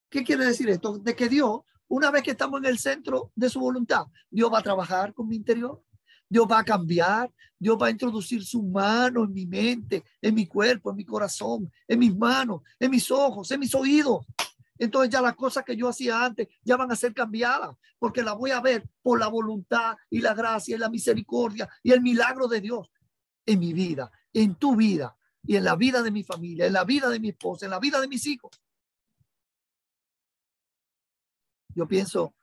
¿qué 0.07 0.23
quiere 0.23 0.45
decir 0.45 0.69
esto? 0.69 0.99
De 0.99 1.15
que 1.15 1.27
Dios, 1.27 1.61
una 1.87 2.11
vez 2.11 2.21
que 2.21 2.31
estamos 2.31 2.59
en 2.59 2.67
el 2.67 2.77
centro 2.77 3.31
de 3.33 3.49
su 3.49 3.59
voluntad, 3.59 4.05
Dios 4.29 4.53
va 4.53 4.59
a 4.59 4.63
trabajar 4.63 5.15
con 5.15 5.27
mi 5.27 5.35
interior. 5.35 5.81
Dios 6.29 6.47
va 6.49 6.59
a 6.59 6.63
cambiar, 6.63 7.29
Dios 7.57 7.75
va 7.81 7.87
a 7.87 7.91
introducir 7.91 8.45
su 8.45 8.61
mano 8.61 9.23
en 9.23 9.33
mi 9.33 9.47
mente, 9.47 10.03
en 10.21 10.35
mi 10.35 10.45
cuerpo, 10.45 10.91
en 10.91 10.95
mi 10.97 11.05
corazón, 11.05 11.71
en 11.87 11.99
mis 11.99 12.15
manos, 12.15 12.61
en 12.79 12.91
mis 12.91 13.09
ojos, 13.09 13.49
en 13.49 13.59
mis 13.59 13.73
oídos. 13.73 14.25
Entonces 14.81 15.11
ya 15.11 15.21
las 15.21 15.35
cosas 15.35 15.63
que 15.63 15.77
yo 15.77 15.87
hacía 15.89 16.25
antes 16.25 16.47
ya 16.63 16.75
van 16.75 16.91
a 16.91 16.95
ser 16.95 17.13
cambiadas, 17.13 17.77
porque 17.99 18.23
las 18.23 18.35
voy 18.35 18.49
a 18.49 18.59
ver 18.59 18.89
por 19.03 19.19
la 19.19 19.27
voluntad 19.27 19.95
y 20.09 20.21
la 20.21 20.33
gracia 20.33 20.75
y 20.75 20.79
la 20.79 20.89
misericordia 20.89 21.69
y 21.83 21.91
el 21.91 22.01
milagro 22.01 22.47
de 22.47 22.61
Dios 22.61 22.89
en 23.45 23.59
mi 23.59 23.73
vida, 23.73 24.11
en 24.33 24.55
tu 24.55 24.75
vida 24.75 25.15
y 25.43 25.55
en 25.55 25.65
la 25.65 25.75
vida 25.75 26.01
de 26.01 26.09
mi 26.09 26.23
familia, 26.23 26.65
en 26.65 26.73
la 26.73 26.83
vida 26.83 27.09
de 27.09 27.19
mi 27.19 27.29
esposa, 27.29 27.67
en 27.67 27.69
la 27.69 27.79
vida 27.79 28.01
de 28.01 28.07
mis 28.07 28.25
hijos. 28.25 28.59
Yo 31.75 31.87
pienso, 31.87 32.33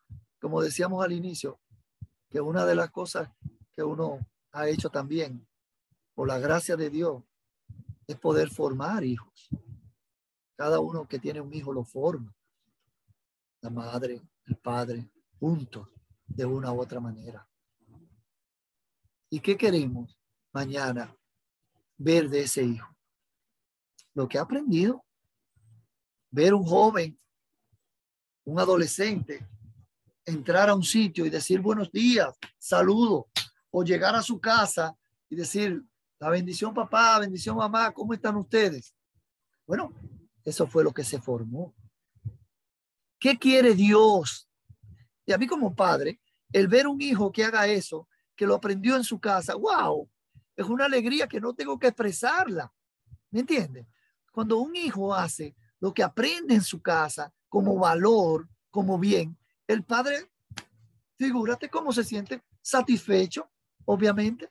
como 0.41 0.62
decíamos 0.62 1.05
al 1.05 1.11
inicio, 1.11 1.59
que 2.30 2.41
una 2.41 2.64
de 2.66 2.76
las 2.76 2.93
cosas 2.93 3.30
que 3.74 3.82
uno 3.82 4.24
ha 4.53 4.68
hecho 4.68 4.91
también 4.91 5.45
por 6.14 6.28
la 6.28 6.39
gracia 6.39 6.76
de 6.76 6.89
Dios 6.89 7.20
es 8.07 8.16
poder 8.16 8.49
formar 8.49 9.03
hijos. 9.03 9.51
Cada 10.59 10.80
uno 10.80 11.06
que 11.06 11.20
tiene 11.20 11.40
un 11.40 11.54
hijo 11.54 11.72
lo 11.72 11.84
forma. 11.84 12.34
La 13.61 13.70
madre, 13.70 14.20
el 14.44 14.56
padre, 14.56 15.09
juntos, 15.38 15.88
de 16.26 16.44
una 16.44 16.72
u 16.72 16.80
otra 16.80 16.98
manera. 16.98 17.48
¿Y 19.30 19.38
qué 19.38 19.56
queremos 19.56 20.18
mañana 20.52 21.16
ver 21.96 22.28
de 22.28 22.40
ese 22.40 22.64
hijo? 22.64 22.92
Lo 24.14 24.26
que 24.26 24.36
ha 24.36 24.42
aprendido. 24.42 25.04
Ver 26.28 26.52
un 26.52 26.64
joven, 26.64 27.16
un 28.44 28.59
adolescente, 28.59 29.48
entrar 30.24 30.68
a 30.68 30.74
un 30.74 30.82
sitio 30.82 31.24
y 31.24 31.30
decir 31.30 31.61
buenos 31.61 31.92
días, 31.92 32.34
saludo, 32.59 33.28
o 33.70 33.84
llegar 33.84 34.16
a 34.16 34.22
su 34.22 34.40
casa 34.40 34.94
y 35.30 35.36
decir 35.36 35.84
la 36.18 36.30
bendición 36.30 36.74
papá, 36.74 37.20
bendición 37.20 37.56
mamá, 37.56 37.92
¿cómo 37.92 38.12
están 38.12 38.34
ustedes? 38.36 38.92
Bueno, 39.64 39.94
eso 40.49 40.66
fue 40.66 40.84
lo 40.84 40.92
que 40.92 41.05
se 41.05 41.20
formó. 41.20 41.74
¿Qué 43.18 43.38
quiere 43.38 43.74
Dios? 43.74 44.49
Y 45.26 45.32
a 45.32 45.38
mí 45.38 45.46
como 45.46 45.74
padre, 45.74 46.20
el 46.53 46.68
ver 46.68 46.86
un 46.86 47.01
hijo 47.03 47.30
que 47.32 47.44
haga 47.44 47.66
eso, 47.66 48.09
que 48.36 48.46
lo 48.46 48.55
aprendió 48.55 48.96
en 48.96 49.05
su 49.05 49.18
casa, 49.20 49.55
wow, 49.55 50.09
es 50.57 50.66
una 50.66 50.86
alegría 50.86 51.26
que 51.26 51.40
no 51.40 51.55
tengo 51.55 51.78
que 51.78 51.88
expresarla. 51.88 52.72
¿Me 53.30 53.40
entiende? 53.40 53.86
Cuando 54.32 54.59
un 54.59 54.74
hijo 54.76 55.14
hace 55.14 55.55
lo 55.80 55.92
que 55.92 56.03
aprende 56.03 56.55
en 56.55 56.62
su 56.62 56.80
casa 56.80 57.32
como 57.49 57.76
valor, 57.78 58.49
como 58.70 58.99
bien, 58.99 59.36
el 59.66 59.84
padre, 59.84 60.30
figúrate 61.18 61.68
cómo 61.68 61.92
se 61.92 62.05
siente 62.05 62.42
satisfecho, 62.62 63.51
obviamente. 63.84 64.51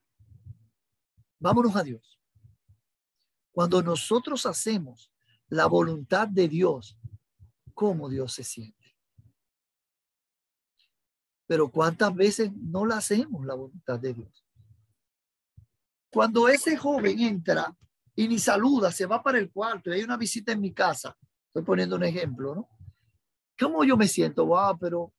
Vámonos 1.39 1.75
a 1.75 1.83
Dios. 1.83 2.19
Cuando 3.51 3.81
nosotros 3.81 4.45
hacemos 4.45 5.11
la 5.49 5.65
voluntad 5.67 6.27
de 6.27 6.47
Dios, 6.47 6.97
¿cómo 7.73 8.09
Dios 8.09 8.33
se 8.33 8.43
siente? 8.43 8.95
Pero 11.45 11.69
¿cuántas 11.69 12.13
veces 12.13 12.51
no 12.53 12.85
la 12.85 12.97
hacemos 12.97 13.45
la 13.45 13.55
voluntad 13.55 13.99
de 13.99 14.13
Dios? 14.13 14.45
Cuando 16.11 16.49
ese 16.49 16.75
joven 16.75 17.19
entra 17.19 17.75
y 18.15 18.27
ni 18.27 18.39
saluda, 18.39 18.91
se 18.91 19.05
va 19.05 19.21
para 19.21 19.37
el 19.37 19.51
cuarto 19.51 19.89
y 19.89 19.93
hay 19.93 20.03
una 20.03 20.17
visita 20.17 20.51
en 20.51 20.61
mi 20.61 20.73
casa, 20.73 21.15
estoy 21.47 21.63
poniendo 21.63 21.95
un 21.95 22.03
ejemplo, 22.03 22.55
¿no? 22.55 22.69
¿Cómo 23.59 23.83
yo 23.83 23.97
me 23.97 24.07
siento? 24.07 24.45
Wow, 24.45 24.77
pero 24.79 25.13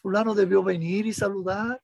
fulano 0.00 0.34
debió 0.34 0.62
venir 0.62 1.06
y 1.06 1.12
saludar. 1.12 1.82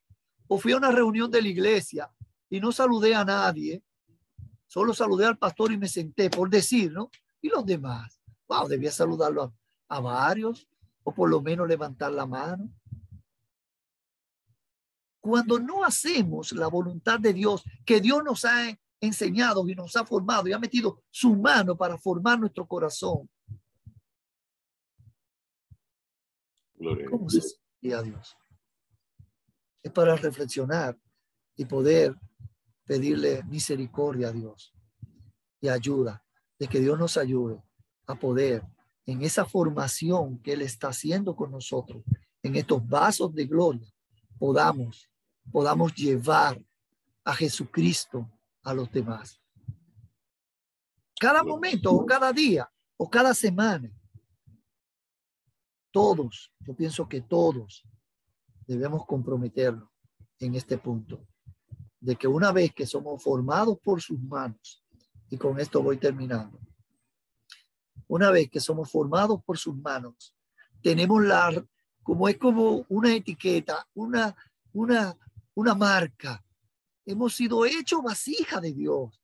O 0.49 0.59
fui 0.59 0.73
a 0.73 0.79
una 0.79 0.91
reunión 0.91 1.31
de 1.31 1.43
la 1.43 1.49
iglesia 1.49 2.11
y 2.49 2.61
no 2.61 2.73
saludé 2.73 3.15
a 3.15 3.25
nadie. 3.25 3.83
Solo 4.67 4.95
saludé 4.95 5.27
al 5.27 5.39
pastor 5.39 5.73
y 5.73 5.79
me 5.79 5.89
senté, 5.89 6.31
por 6.31 6.49
decir, 6.49 6.93
¿no? 6.93 7.11
Y 7.41 7.49
los 7.49 7.65
demás. 7.65 8.21
Wow, 8.49 8.69
debía 8.69 8.91
saludarlo 8.91 9.43
a, 9.43 9.97
a 9.97 10.01
varios 10.01 10.69
o 11.03 11.15
por 11.15 11.31
lo 11.31 11.41
menos 11.41 11.69
levantar 11.69 12.13
la 12.13 12.27
mano. 12.27 12.71
Cuando 15.21 15.59
no 15.59 15.85
hacemos 15.85 16.53
la 16.53 16.67
voluntad 16.69 17.21
de 17.21 17.33
Dios, 17.33 17.63
que 17.85 18.01
Dios 18.01 18.25
nos 18.25 18.45
ha 18.45 18.79
enseñado 19.01 19.67
y 19.69 19.75
nos 19.75 19.97
ha 19.97 20.05
formado 20.05 20.49
y 20.49 20.53
ha 20.53 20.59
metido 20.59 21.03
su 21.11 21.37
mano 21.37 21.77
para 21.77 21.99
formar 21.99 22.39
nuestro 22.39 22.67
corazón, 22.67 23.29
Gloria 26.75 27.07
a 27.07 27.11
¿Cómo 27.11 27.29
Dios. 27.29 27.45
se 27.45 27.51
sentiría 27.51 27.99
a 27.99 28.03
Dios? 28.03 28.37
Es 29.83 29.93
para 29.93 30.17
reflexionar 30.17 30.99
y 31.55 31.67
poder 31.67 32.17
pedirle 32.85 33.43
misericordia 33.45 34.29
a 34.29 34.33
Dios 34.33 34.75
y 35.61 35.69
ayuda, 35.69 36.25
de 36.61 36.69
que 36.69 36.79
Dios 36.79 36.99
nos 36.99 37.17
ayude 37.17 37.61
a 38.07 38.15
poder 38.15 38.63
en 39.07 39.23
esa 39.23 39.47
formación 39.47 40.39
que 40.43 40.53
Él 40.53 40.63
está 40.63 40.89
haciendo 40.89 41.35
con 41.35 41.51
nosotros, 41.51 42.05
en 42.43 42.55
estos 42.55 42.87
vasos 42.87 43.35
de 43.35 43.47
gloria, 43.47 43.89
podamos, 44.39 45.11
podamos 45.51 45.95
llevar 45.95 46.63
a 47.25 47.35
Jesucristo 47.35 48.31
a 48.63 48.75
los 48.75 48.93
demás. 48.93 49.41
Cada 51.19 51.43
momento 51.43 51.93
o 51.93 52.05
cada 52.05 52.31
día 52.33 52.71
o 52.99 53.09
cada 53.09 53.33
semana 53.33 53.91
todos, 55.91 56.53
yo 56.61 56.75
pienso 56.75 57.09
que 57.09 57.23
todos 57.23 57.85
debemos 58.67 59.07
comprometernos 59.07 59.89
en 60.39 60.55
este 60.55 60.77
punto, 60.79 61.27
de 61.99 62.17
que 62.17 62.29
una 62.29 62.53
vez 62.53 62.73
que 62.75 62.87
somos 62.87 63.23
formados 63.23 63.79
por 63.81 64.01
sus 64.01 64.21
manos, 64.21 64.85
y 65.31 65.37
con 65.37 65.59
esto 65.61 65.83
voy 65.83 65.97
terminando, 65.97 66.59
una 68.09 68.31
vez 68.31 68.51
que 68.51 68.61
somos 68.61 68.91
formados 68.91 69.43
por 69.45 69.57
sus 69.57 69.77
manos, 69.77 70.35
tenemos 70.83 71.23
la, 71.23 71.65
como 72.03 72.29
es 72.29 72.37
como 72.39 72.85
una 72.89 73.15
etiqueta, 73.15 73.87
una, 73.95 74.35
una, 74.73 75.17
una 75.55 75.75
marca. 75.75 76.43
Hemos 77.07 77.35
sido 77.37 77.65
hechos 77.65 78.03
vasija 78.03 78.61
de 78.61 78.73
Dios. 78.73 79.21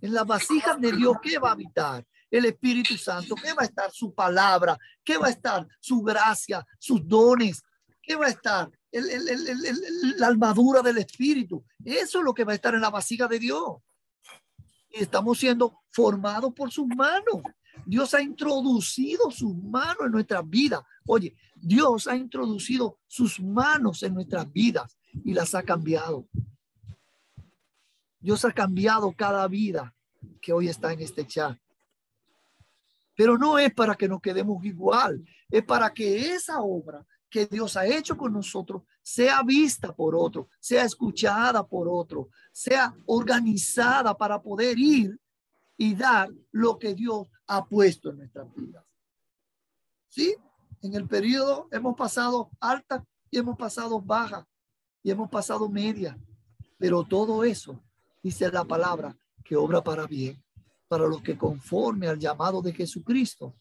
En 0.00 0.12
las 0.12 0.26
vasijas 0.26 0.80
de 0.80 0.92
Dios, 0.92 1.16
¿qué 1.22 1.38
va 1.38 1.50
a 1.50 1.52
habitar? 1.52 2.06
el 2.30 2.44
Espíritu 2.44 2.98
Santo, 2.98 3.34
¿qué 3.36 3.54
va 3.54 3.62
a 3.62 3.64
estar? 3.64 3.90
Su 3.90 4.12
palabra, 4.12 4.78
¿qué 5.02 5.16
va 5.16 5.28
a 5.28 5.30
estar? 5.30 5.66
Su 5.80 6.02
gracia, 6.02 6.62
sus 6.78 7.00
dones, 7.08 7.62
¿qué 8.02 8.16
va 8.16 8.26
a 8.26 8.28
estar? 8.28 8.70
El- 8.92 9.08
el- 9.08 9.28
el- 9.28 10.14
la 10.18 10.26
armadura 10.26 10.82
del 10.82 10.98
Espíritu. 10.98 11.64
Eso 11.82 12.18
es 12.18 12.24
lo 12.26 12.34
que 12.34 12.44
va 12.44 12.52
a 12.52 12.54
estar 12.54 12.74
en 12.74 12.82
la 12.82 12.90
vasija 12.90 13.26
de 13.28 13.38
Dios. 13.38 13.78
Estamos 15.00 15.38
siendo 15.38 15.80
formados 15.90 16.52
por 16.54 16.70
sus 16.70 16.86
manos. 16.86 17.42
Dios 17.86 18.12
ha 18.14 18.22
introducido 18.22 19.30
sus 19.30 19.54
manos 19.56 20.06
en 20.06 20.12
nuestras 20.12 20.48
vidas. 20.48 20.82
Oye, 21.06 21.34
Dios 21.54 22.06
ha 22.08 22.16
introducido 22.16 22.98
sus 23.06 23.40
manos 23.40 24.02
en 24.02 24.14
nuestras 24.14 24.52
vidas 24.52 24.98
y 25.24 25.32
las 25.32 25.54
ha 25.54 25.62
cambiado. 25.62 26.26
Dios 28.20 28.44
ha 28.44 28.52
cambiado 28.52 29.12
cada 29.12 29.46
vida 29.46 29.94
que 30.40 30.52
hoy 30.52 30.68
está 30.68 30.92
en 30.92 31.00
este 31.00 31.26
chat. 31.26 31.56
Pero 33.14 33.38
no 33.38 33.58
es 33.58 33.72
para 33.72 33.94
que 33.94 34.08
nos 34.08 34.20
quedemos 34.20 34.64
igual, 34.64 35.24
es 35.50 35.64
para 35.64 35.92
que 35.92 36.32
esa 36.32 36.60
obra 36.60 37.06
que 37.30 37.46
Dios 37.46 37.76
ha 37.76 37.86
hecho 37.86 38.16
con 38.16 38.32
nosotros 38.32 38.82
sea 39.08 39.42
vista 39.42 39.96
por 39.96 40.14
otro, 40.14 40.50
sea 40.60 40.84
escuchada 40.84 41.66
por 41.66 41.88
otro, 41.88 42.28
sea 42.52 42.94
organizada 43.06 44.14
para 44.14 44.40
poder 44.42 44.78
ir 44.78 45.18
y 45.78 45.94
dar 45.94 46.30
lo 46.52 46.78
que 46.78 46.92
Dios 46.94 47.26
ha 47.46 47.64
puesto 47.64 48.10
en 48.10 48.18
nuestras 48.18 48.54
vidas. 48.54 48.84
¿Sí? 50.08 50.36
En 50.82 50.92
el 50.94 51.08
periodo 51.08 51.68
hemos 51.72 51.96
pasado 51.96 52.50
alta 52.60 53.02
y 53.30 53.38
hemos 53.38 53.56
pasado 53.56 53.98
baja 53.98 54.46
y 55.02 55.10
hemos 55.10 55.30
pasado 55.30 55.70
media, 55.70 56.18
pero 56.76 57.02
todo 57.02 57.44
eso 57.44 57.82
dice 58.22 58.52
la 58.52 58.64
palabra 58.64 59.16
que 59.42 59.56
obra 59.56 59.82
para 59.82 60.06
bien, 60.06 60.44
para 60.86 61.06
los 61.06 61.22
que 61.22 61.38
conforme 61.38 62.08
al 62.08 62.18
llamado 62.18 62.60
de 62.60 62.74
Jesucristo 62.74 63.54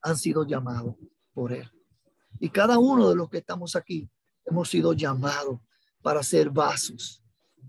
han 0.00 0.16
sido 0.16 0.46
llamados 0.46 0.96
por 1.34 1.52
Él. 1.52 1.70
Y 2.40 2.48
cada 2.48 2.78
uno 2.78 3.10
de 3.10 3.14
los 3.14 3.28
que 3.28 3.38
estamos 3.38 3.76
aquí 3.76 4.08
hemos 4.44 4.68
sido 4.68 4.92
llamados 4.92 5.60
para 6.02 6.22
ser 6.22 6.50
vasos, 6.50 7.22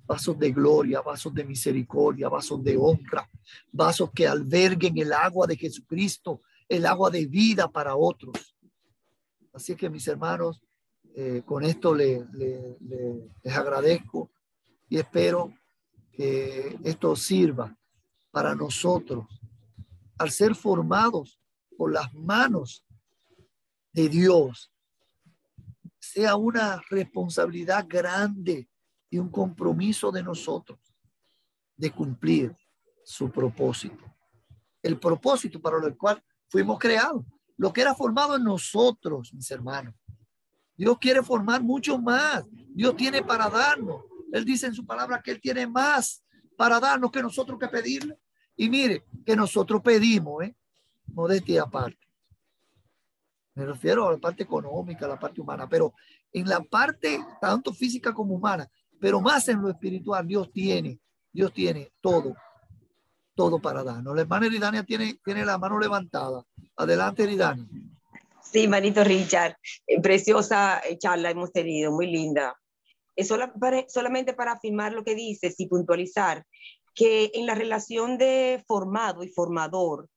vasos 0.06 0.38
de 0.38 0.52
gloria, 0.52 1.02
vasos 1.02 1.34
de 1.34 1.44
misericordia, 1.44 2.30
vasos 2.30 2.64
de 2.64 2.76
honra, 2.78 3.30
vasos 3.72 4.12
que 4.12 4.28
alberguen 4.28 4.98
el 4.98 5.14
agua 5.14 5.48
de 5.48 5.56
Jesucristo, 5.56 6.42
el 6.68 6.86
agua 6.86 7.10
de 7.10 7.26
vida 7.26 7.68
para 7.68 7.96
otros. 7.96 8.56
Así 9.54 9.76
que 9.76 9.90
mis 9.90 10.08
hermanos, 10.08 10.62
eh, 11.16 11.44
con 11.46 11.64
esto 11.64 11.94
le, 11.94 12.26
les 13.44 13.56
agradezco 13.56 14.32
y 14.90 14.98
espero 14.98 15.54
que 16.12 16.78
esto 16.84 17.16
sirva 17.16 17.76
para 18.32 18.56
nosotros 18.56 19.26
al 20.18 20.32
ser 20.32 20.56
formados 20.56 21.40
por 21.78 21.92
las 21.94 22.14
manos 22.14 22.86
de 23.92 24.10
Dios 24.10 24.73
sea 26.04 26.36
una 26.36 26.82
responsabilidad 26.90 27.86
grande 27.88 28.68
y 29.10 29.18
un 29.18 29.30
compromiso 29.30 30.12
de 30.12 30.22
nosotros 30.22 30.78
de 31.78 31.92
cumplir 31.92 32.54
su 33.06 33.32
propósito. 33.32 34.04
El 34.82 35.00
propósito 35.00 35.62
para 35.62 35.78
el 35.78 35.96
cual 35.96 36.22
fuimos 36.50 36.78
creados, 36.78 37.24
lo 37.56 37.72
que 37.72 37.82
era 37.82 37.96
formado 37.96 38.36
en 38.36 38.44
nosotros, 38.44 39.34
mis 39.34 39.50
hermanos. 39.50 39.96
Dios 40.76 40.98
quiere 41.00 41.24
formar 41.24 41.64
mucho 41.64 41.98
más. 41.98 42.44
Dios 42.52 42.98
tiene 42.98 43.24
para 43.24 43.50
darnos. 43.50 44.04
Él 44.34 44.44
dice 44.44 44.68
en 44.68 44.74
su 44.74 44.86
palabra 44.86 45.22
que 45.22 45.32
Él 45.32 45.40
tiene 45.40 45.66
más 45.68 46.22
para 46.58 46.82
darnos 46.82 47.12
que 47.12 47.22
nosotros 47.22 47.58
que 47.58 47.70
pedirle. 47.70 48.20
Y 48.58 48.70
mire, 48.70 49.06
que 49.26 49.38
nosotros 49.38 49.82
pedimos, 49.82 50.44
¿eh? 50.44 50.56
Modestia 51.06 51.64
aparte. 51.64 52.03
Me 53.56 53.66
refiero 53.66 54.08
a 54.08 54.12
la 54.14 54.18
parte 54.18 54.44
económica, 54.44 55.06
a 55.06 55.10
la 55.10 55.20
parte 55.20 55.42
humana, 55.42 55.68
pero 55.70 55.94
en 56.32 56.48
la 56.48 56.62
parte 56.62 57.20
tanto 57.40 57.74
física 57.74 58.14
como 58.14 58.36
humana, 58.36 58.68
pero 59.00 59.22
más 59.22 59.48
en 59.48 59.62
lo 59.62 59.70
espiritual, 59.70 60.26
Dios 60.26 60.52
tiene, 60.52 61.00
Dios 61.32 61.54
tiene 61.54 61.92
todo, 62.02 62.36
todo 63.36 63.60
para 63.60 63.84
darnos. 63.84 64.16
La 64.16 64.22
hermana 64.22 64.48
Eridania 64.48 64.84
tiene, 64.84 65.20
tiene 65.24 65.46
la 65.46 65.58
mano 65.58 65.78
levantada. 65.78 66.44
Adelante, 66.76 67.24
Eridania. 67.24 67.68
Sí, 68.42 68.68
manito 68.68 69.04
Richard, 69.04 69.58
eh, 69.88 70.02
preciosa 70.02 70.80
eh, 70.80 70.98
charla 70.98 71.32
hemos 71.32 71.52
tenido, 71.52 71.92
muy 71.92 72.08
linda. 72.08 72.56
Es 73.16 73.28
solamente 73.28 74.34
para 74.34 74.54
afirmar 74.54 74.94
lo 74.94 75.04
que 75.04 75.16
dices 75.16 75.56
y 75.60 75.68
puntualizar 75.68 76.46
que 76.96 77.32
en 77.34 77.46
la 77.46 77.56
relación 77.56 78.18
de 78.18 78.64
formado 78.68 79.24
y 79.24 79.30
formador 79.30 80.10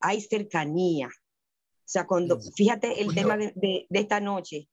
hay 0.00 0.20
cercanía, 0.20 1.08
o 1.86 1.88
sea, 1.88 2.04
cuando, 2.04 2.40
fíjate 2.40 3.00
el 3.00 3.14
tema 3.14 3.36
de, 3.36 3.52
de, 3.54 3.86
esta 3.90 4.18
noche. 4.18 4.68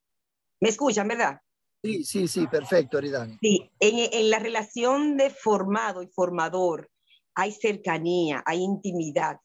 ¿Me 0.59 0.69
escuchan, 0.69 1.07
verdad? 1.07 1.39
Sí, 1.83 2.03
sí, 2.03 2.27
sí, 2.27 2.47
perfecto, 2.47 2.97
Aridani. 2.97 3.37
Sí, 3.39 3.69
en, 3.79 4.09
en 4.11 4.29
la 4.31 4.39
relación 4.39 5.15
de 5.15 5.29
formado 5.29 6.01
y 6.01 6.07
formador 6.07 6.89
hay 7.35 7.51
cercanía, 7.51 8.41
hay 8.47 8.63
intimidad. 8.63 9.37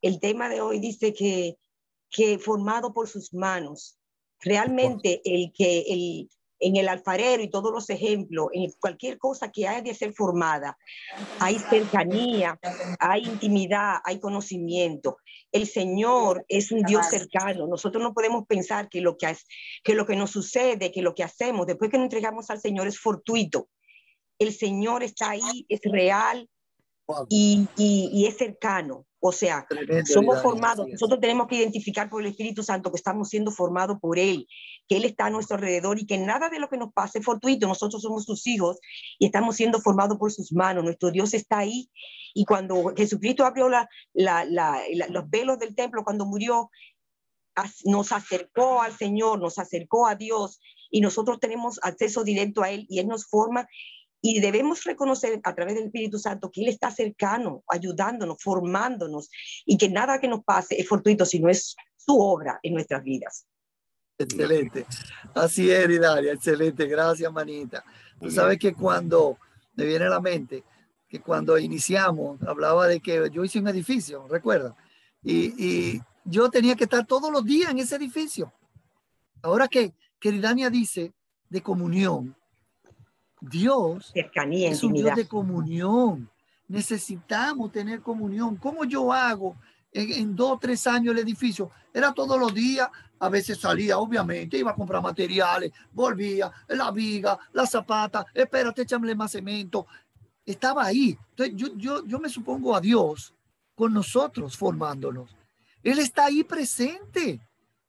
El 0.00 0.20
tema 0.20 0.48
de 0.48 0.60
hoy 0.60 0.78
dice 0.78 1.12
que, 1.12 1.56
que 2.10 2.38
formado 2.38 2.92
por 2.92 3.08
sus 3.08 3.34
manos. 3.34 3.98
Realmente 4.38 5.20
el 5.24 5.52
que 5.52 5.80
el, 5.88 6.30
en 6.58 6.76
el 6.76 6.88
alfarero 6.88 7.42
y 7.42 7.50
todos 7.50 7.72
los 7.72 7.90
ejemplos, 7.90 8.48
en 8.52 8.70
cualquier 8.80 9.18
cosa 9.18 9.50
que 9.50 9.68
haya 9.68 9.82
de 9.82 9.94
ser 9.94 10.12
formada, 10.12 10.78
hay 11.38 11.58
cercanía, 11.58 12.58
hay 12.98 13.24
intimidad, 13.24 13.96
hay 14.04 14.20
conocimiento. 14.20 15.18
El 15.52 15.66
Señor 15.66 16.44
es 16.48 16.72
un 16.72 16.82
Dios 16.82 17.06
cercano. 17.08 17.66
Nosotros 17.66 18.02
no 18.02 18.12
podemos 18.12 18.46
pensar 18.46 18.88
que 18.88 19.00
lo 19.00 19.16
que, 19.16 19.30
es, 19.30 19.46
que 19.82 19.94
lo 19.94 20.06
que 20.06 20.16
nos 20.16 20.30
sucede, 20.30 20.92
que 20.92 21.02
lo 21.02 21.14
que 21.14 21.24
hacemos 21.24 21.66
después 21.66 21.90
que 21.90 21.98
nos 21.98 22.04
entregamos 22.06 22.50
al 22.50 22.60
Señor 22.60 22.86
es 22.86 22.98
fortuito. 22.98 23.68
El 24.38 24.52
Señor 24.52 25.02
está 25.02 25.30
ahí, 25.30 25.64
es 25.68 25.80
real 25.84 26.48
y, 27.28 27.68
y, 27.76 28.10
y 28.12 28.26
es 28.26 28.36
cercano. 28.36 29.06
O 29.18 29.32
sea, 29.32 29.66
somos 30.04 30.40
formados, 30.40 30.86
nosotros 30.88 31.18
tenemos 31.20 31.48
que 31.48 31.56
identificar 31.56 32.08
por 32.08 32.22
el 32.22 32.28
Espíritu 32.28 32.62
Santo 32.62 32.92
que 32.92 32.96
estamos 32.96 33.28
siendo 33.28 33.50
formados 33.50 33.98
por 34.00 34.20
Él, 34.20 34.46
que 34.86 34.98
Él 34.98 35.04
está 35.04 35.26
a 35.26 35.30
nuestro 35.30 35.56
alrededor 35.56 35.98
y 35.98 36.06
que 36.06 36.16
nada 36.18 36.48
de 36.48 36.60
lo 36.60 36.68
que 36.68 36.76
nos 36.76 36.92
pase 36.92 37.18
es 37.18 37.24
fortuito. 37.24 37.66
Nosotros 37.66 38.02
somos 38.02 38.24
sus 38.24 38.46
hijos 38.46 38.78
y 39.18 39.26
estamos 39.26 39.56
siendo 39.56 39.80
formados 39.80 40.18
por 40.18 40.30
sus 40.30 40.52
manos. 40.52 40.84
Nuestro 40.84 41.10
Dios 41.10 41.34
está 41.34 41.58
ahí. 41.58 41.90
Y 42.34 42.44
cuando 42.44 42.94
Jesucristo 42.96 43.44
abrió 43.44 43.68
la, 43.68 43.88
los 44.14 45.30
velos 45.30 45.58
del 45.58 45.74
templo, 45.74 46.04
cuando 46.04 46.24
murió, 46.24 46.70
nos 47.84 48.12
acercó 48.12 48.82
al 48.82 48.96
Señor, 48.96 49.40
nos 49.40 49.58
acercó 49.58 50.06
a 50.06 50.14
Dios 50.14 50.60
y 50.90 51.00
nosotros 51.00 51.40
tenemos 51.40 51.80
acceso 51.82 52.22
directo 52.22 52.62
a 52.62 52.70
Él 52.70 52.86
y 52.88 53.00
Él 53.00 53.08
nos 53.08 53.26
forma 53.26 53.66
y 54.28 54.40
debemos 54.40 54.82
reconocer 54.82 55.38
a 55.44 55.54
través 55.54 55.76
del 55.76 55.84
Espíritu 55.84 56.18
Santo 56.18 56.50
que 56.50 56.62
Él 56.62 56.68
está 56.68 56.90
cercano, 56.90 57.62
ayudándonos, 57.68 58.42
formándonos 58.42 59.30
y 59.64 59.78
que 59.78 59.88
nada 59.88 60.18
que 60.18 60.26
nos 60.26 60.42
pase 60.42 60.80
es 60.80 60.88
fortuito, 60.88 61.24
sino 61.24 61.48
es 61.48 61.76
su 61.96 62.18
obra 62.18 62.58
en 62.64 62.74
nuestras 62.74 63.04
vidas. 63.04 63.46
Excelente. 64.18 64.84
Así 65.32 65.70
es, 65.70 65.88
Hilaria. 65.88 66.32
Excelente. 66.32 66.86
Gracias, 66.86 67.32
manita. 67.32 67.84
Tú 68.20 68.28
sabes 68.28 68.58
que 68.58 68.74
cuando 68.74 69.38
me 69.76 69.84
viene 69.84 70.06
a 70.06 70.10
la 70.10 70.20
mente 70.20 70.64
que 71.08 71.20
cuando 71.20 71.56
iniciamos 71.56 72.42
hablaba 72.42 72.88
de 72.88 72.98
que 72.98 73.30
yo 73.30 73.44
hice 73.44 73.60
un 73.60 73.68
edificio, 73.68 74.26
recuerda, 74.26 74.74
y, 75.22 75.54
y 75.56 76.02
yo 76.24 76.50
tenía 76.50 76.74
que 76.74 76.84
estar 76.84 77.06
todos 77.06 77.30
los 77.30 77.44
días 77.44 77.70
en 77.70 77.78
ese 77.78 77.94
edificio. 77.94 78.52
Ahora 79.40 79.68
que, 79.68 79.94
que 80.18 80.32
dice 80.32 81.12
de 81.48 81.62
comunión, 81.62 82.34
Dios 83.40 84.12
es 84.14 84.82
un 84.82 84.92
Dios 84.92 85.14
de 85.14 85.26
comunión. 85.26 86.30
Necesitamos 86.68 87.70
tener 87.70 88.00
comunión. 88.00 88.56
¿Cómo 88.56 88.84
yo 88.84 89.12
hago 89.12 89.56
en, 89.92 90.34
dos 90.34 90.52
o 90.52 90.58
tres 90.58 90.86
años 90.86 91.14
el 91.14 91.20
edificio? 91.20 91.70
Era 91.92 92.12
todos 92.12 92.38
los 92.38 92.52
días. 92.52 92.88
A 93.18 93.28
veces 93.28 93.58
salía, 93.58 93.98
obviamente, 93.98 94.58
iba 94.58 94.72
a 94.72 94.74
comprar 94.74 95.02
materiales, 95.02 95.72
volvía, 95.92 96.52
la 96.68 96.90
viga, 96.90 97.38
la 97.52 97.66
zapata, 97.66 98.26
espérate, 98.34 98.82
échame 98.82 99.14
más 99.14 99.32
cemento. 99.32 99.86
Estaba 100.44 100.84
ahí. 100.84 101.18
Entonces, 101.30 101.56
yo, 101.56 101.68
yo, 101.76 102.04
yo 102.04 102.18
me 102.18 102.28
supongo 102.28 102.76
a 102.76 102.80
Dios 102.80 103.32
con 103.74 103.94
nosotros 103.94 104.56
formándonos. 104.56 105.34
Él 105.82 105.98
está 105.98 106.26
ahí 106.26 106.44
presente. 106.44 107.40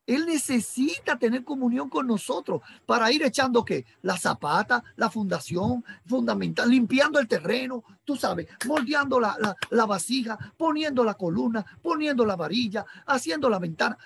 Él 0.08 0.24
necesita 0.24 1.18
tener 1.18 1.44
comunión 1.44 1.90
con 1.90 2.06
nosotros 2.06 2.62
para 2.86 3.12
ir 3.12 3.22
echando 3.22 3.62
que 3.62 3.84
la 4.00 4.16
zapata, 4.16 4.82
la 4.96 5.10
fundación 5.10 5.84
fundamental, 6.06 6.70
limpiando 6.70 7.18
el 7.18 7.28
terreno, 7.28 7.84
tú 8.06 8.16
sabes, 8.16 8.48
moldeando 8.66 9.20
la, 9.20 9.36
la, 9.68 9.84
vasija, 9.84 10.38
poniendo 10.56 11.04
la 11.04 11.12
columna, 11.12 11.62
poniendo 11.82 12.24
la 12.24 12.36
varilla, 12.36 12.86
haciendo 13.04 13.50
la 13.50 13.58
ventana. 13.58 13.98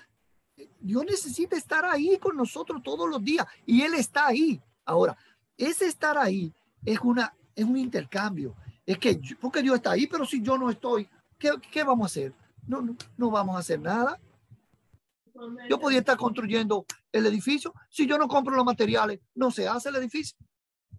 Dios 0.80 1.04
necesita 1.04 1.56
estar 1.56 1.84
ahí 1.84 2.18
con 2.18 2.36
nosotros 2.36 2.82
todos 2.82 3.08
los 3.08 3.22
días 3.22 3.46
y 3.64 3.82
Él 3.82 3.94
está 3.94 4.26
ahí. 4.26 4.60
Ahora, 4.84 5.16
ese 5.56 5.86
estar 5.86 6.18
ahí 6.18 6.52
es, 6.84 6.98
una, 6.98 7.32
es 7.54 7.64
un 7.64 7.76
intercambio. 7.76 8.56
Es 8.84 8.98
que, 8.98 9.20
porque 9.40 9.62
Dios 9.62 9.76
está 9.76 9.92
ahí, 9.92 10.08
pero 10.08 10.26
si 10.26 10.42
yo 10.42 10.58
no 10.58 10.68
estoy, 10.68 11.08
¿qué, 11.38 11.52
qué 11.70 11.84
vamos 11.84 12.06
a 12.06 12.10
hacer? 12.10 12.34
No, 12.66 12.82
no, 12.82 12.96
no 13.16 13.30
vamos 13.30 13.54
a 13.54 13.60
hacer 13.60 13.78
nada. 13.78 14.18
Yo 15.68 15.78
podía 15.78 16.00
estar 16.00 16.16
construyendo 16.16 16.84
el 17.10 17.26
edificio. 17.26 17.74
Si 17.88 18.06
yo 18.06 18.18
no 18.18 18.28
compro 18.28 18.54
los 18.54 18.64
materiales, 18.64 19.20
no 19.34 19.50
se 19.50 19.66
hace 19.66 19.88
el 19.88 19.96
edificio. 19.96 20.36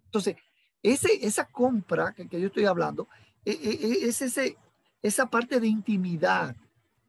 Entonces, 0.06 0.36
ese, 0.82 1.26
esa 1.26 1.46
compra 1.46 2.12
que, 2.12 2.28
que 2.28 2.40
yo 2.40 2.48
estoy 2.48 2.66
hablando 2.66 3.08
e, 3.44 3.52
e, 3.52 3.86
e, 3.86 4.08
es, 4.08 4.22
ese, 4.22 4.56
esa 5.02 5.26
parte 5.26 5.60
de 5.60 5.66
intimidad 5.66 6.56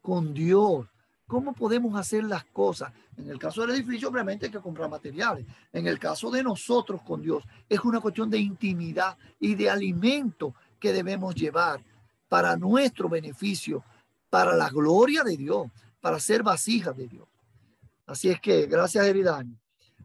con 0.02 0.34
Dios. 0.34 0.86
¿Cómo 1.26 1.54
podemos 1.54 1.98
hacer 1.98 2.24
las 2.24 2.44
cosas? 2.44 2.92
En 3.16 3.28
el 3.30 3.38
caso 3.38 3.62
del 3.62 3.70
edificio, 3.70 4.08
obviamente 4.08 4.46
hay 4.46 4.52
que 4.52 4.60
comprar 4.60 4.88
materiales. 4.88 5.44
En 5.72 5.86
el 5.86 5.98
caso 5.98 6.30
de 6.30 6.42
nosotros 6.42 7.02
con 7.02 7.20
Dios, 7.20 7.42
es 7.68 7.80
una 7.80 8.00
cuestión 8.00 8.30
de 8.30 8.38
intimidad 8.38 9.16
y 9.40 9.54
de 9.54 9.68
alimento 9.68 10.54
que 10.78 10.92
debemos 10.92 11.34
llevar 11.34 11.80
para 12.28 12.56
nuestro 12.56 13.08
beneficio, 13.08 13.82
para 14.30 14.54
la 14.54 14.68
gloria 14.68 15.24
de 15.24 15.36
Dios 15.36 15.66
para 16.06 16.20
ser 16.20 16.44
vasijas 16.44 16.96
de 16.96 17.08
Dios. 17.08 17.26
Así 18.06 18.30
es 18.30 18.40
que, 18.40 18.66
gracias, 18.66 19.04
Eridani. 19.04 19.58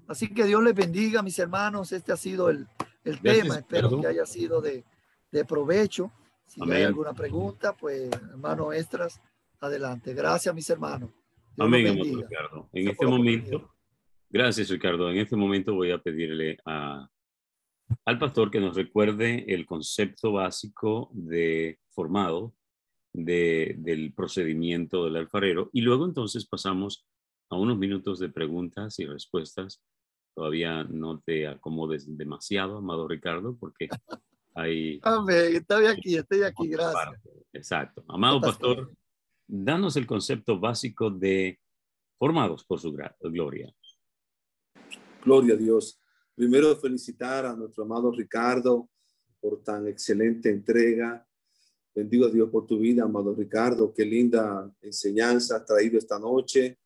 Así 0.07 0.33
que 0.33 0.45
Dios 0.45 0.63
les 0.63 0.73
bendiga, 0.73 1.21
mis 1.21 1.37
hermanos. 1.37 1.91
Este 1.91 2.11
ha 2.11 2.17
sido 2.17 2.49
el, 2.49 2.67
el 3.03 3.19
Gracias, 3.19 3.43
tema. 3.43 3.59
Espero 3.59 4.01
que 4.01 4.07
haya 4.07 4.25
sido 4.25 4.61
de, 4.61 4.83
de 5.31 5.45
provecho. 5.45 6.11
Si 6.47 6.59
hay 6.71 6.81
alguna 6.81 7.13
pregunta, 7.13 7.77
pues, 7.77 8.09
hermano 8.31 8.73
Estras, 8.73 9.21
adelante. 9.59 10.15
Gracias, 10.15 10.55
mis 10.55 10.67
hermanos. 10.71 11.11
Dios 11.55 11.67
Amén, 11.67 11.83
bendiga. 11.83 12.27
Ricardo. 12.27 12.67
En 12.73 12.87
este 12.87 13.05
momento, 13.05 13.71
gracias 14.27 14.69
Ricardo. 14.69 15.11
En 15.11 15.17
este 15.17 15.35
momento 15.35 15.75
voy 15.75 15.91
a 15.91 15.99
pedirle 15.99 16.57
a, 16.65 17.07
al 18.05 18.17
pastor 18.17 18.49
que 18.49 18.59
nos 18.59 18.75
recuerde 18.75 19.45
el 19.53 19.67
concepto 19.67 20.31
básico 20.31 21.11
de 21.13 21.77
formado 21.91 22.55
de, 23.13 23.75
del 23.77 24.13
procedimiento 24.13 25.05
del 25.05 25.17
alfarero 25.17 25.69
y 25.73 25.81
luego 25.81 26.05
entonces 26.05 26.45
pasamos 26.47 27.05
a 27.49 27.57
unos 27.57 27.77
minutos 27.77 28.19
de 28.19 28.29
preguntas 28.29 28.97
y 28.99 29.05
respuestas. 29.05 29.81
Todavía 30.33 30.85
no 30.85 31.19
te 31.19 31.47
acomodes 31.47 32.17
demasiado, 32.17 32.77
amado 32.77 33.07
Ricardo, 33.07 33.57
porque 33.59 33.89
hay... 34.55 34.99
Amén. 35.03 35.55
Estoy 35.57 35.85
aquí, 35.85 36.15
estoy 36.15 36.43
aquí. 36.43 36.69
Gracias. 36.69 36.93
parte. 36.93 37.29
Exacto. 37.51 38.05
Amado 38.07 38.39
pastor, 38.39 38.93
danos 39.45 39.97
el 39.97 40.07
concepto 40.07 40.59
básico 40.59 41.09
de 41.09 41.59
formados 42.17 42.63
por 42.63 42.79
su 42.79 42.93
gloria. 42.93 43.73
Gloria 45.25 45.55
a 45.55 45.57
Dios. 45.57 45.99
Primero 46.35 46.75
felicitar 46.77 47.45
a 47.45 47.55
nuestro 47.55 47.83
amado 47.83 48.11
Ricardo 48.11 48.89
por 49.39 49.61
tan 49.63 49.87
excelente 49.87 50.49
entrega. 50.49 51.27
Bendigo 51.93 52.25
a 52.25 52.29
Dios 52.29 52.49
por 52.49 52.65
tu 52.65 52.79
vida, 52.79 53.03
amado 53.03 53.35
Ricardo. 53.35 53.93
Qué 53.93 54.05
linda 54.05 54.73
enseñanza 54.81 55.57
has 55.57 55.65
traído 55.65 55.97
esta 55.97 56.17
noche. 56.17 56.79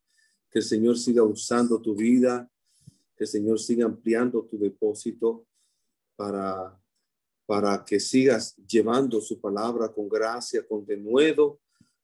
Que 0.50 0.60
el 0.60 0.66
Señor 0.66 0.98
siga 0.98 1.22
usando 1.22 1.80
tu 1.80 1.94
vida. 1.94 2.50
Que 3.16 3.26
el 3.26 3.28
Señor 3.28 3.60
siga 3.60 3.86
ampliando 3.86 4.44
tu 4.46 4.58
depósito 4.58 5.46
para, 6.16 6.76
para 7.46 7.86
que 7.86 8.00
sigas 8.00 8.56
llevando 8.68 9.22
su 9.22 9.40
palabra 9.40 9.94
con 9.94 10.10
gracia, 10.10 10.66
con 10.68 10.84
denuedo, 10.84 11.60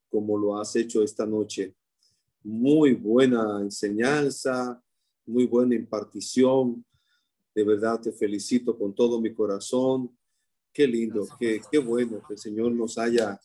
como 0.07 0.37
lo 0.37 0.59
has 0.59 0.75
hecho 0.75 1.01
esta 1.01 1.25
noche. 1.25 1.73
Muy 2.43 2.93
buena 2.93 3.61
enseñanza, 3.61 4.79
muy 5.25 5.47
buena 5.47 5.73
impartición. 5.73 6.85
De 7.55 7.63
verdad 7.63 7.99
te 7.99 8.11
felicito 8.11 8.77
con 8.77 8.93
todo 8.93 9.19
mi 9.19 9.33
corazón. 9.33 10.15
Qué 10.73 10.87
lindo, 10.87 11.27
qué, 11.39 11.61
qué 11.69 11.79
bueno 11.79 12.21
que 12.25 12.33
el 12.33 12.39
Señor 12.39 12.71
nos 12.71 12.97
haya 12.97 13.39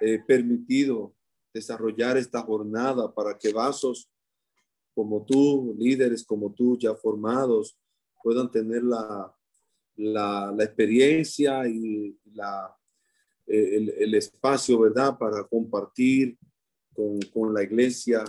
eh, 0.00 0.18
permitido 0.26 1.14
desarrollar 1.52 2.16
esta 2.16 2.42
jornada 2.42 3.12
para 3.12 3.36
que 3.38 3.52
vasos 3.52 4.10
como 4.94 5.24
tú, 5.24 5.74
líderes 5.78 6.24
como 6.24 6.52
tú, 6.52 6.76
ya 6.78 6.94
formados, 6.94 7.78
puedan 8.22 8.50
tener 8.50 8.82
la, 8.82 9.34
la, 9.96 10.52
la 10.56 10.64
experiencia 10.64 11.66
y 11.68 12.18
la, 12.34 12.76
eh, 13.46 13.76
el, 13.76 13.88
el 13.90 14.14
espacio, 14.14 14.78
¿verdad?, 14.80 15.16
para 15.16 15.44
compartir 15.44 16.36
con, 16.94 17.18
con 17.32 17.54
la 17.54 17.62
iglesia 17.62 18.24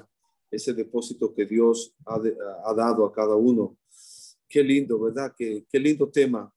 ese 0.51 0.73
depósito 0.73 1.33
que 1.33 1.45
Dios 1.45 1.93
ha, 2.05 2.19
de- 2.19 2.37
ha 2.65 2.73
dado 2.73 3.05
a 3.05 3.11
cada 3.11 3.35
uno. 3.35 3.77
Qué 4.47 4.63
lindo, 4.63 4.99
¿verdad? 4.99 5.33
Qué, 5.37 5.65
qué 5.69 5.79
lindo 5.79 6.09
tema. 6.09 6.51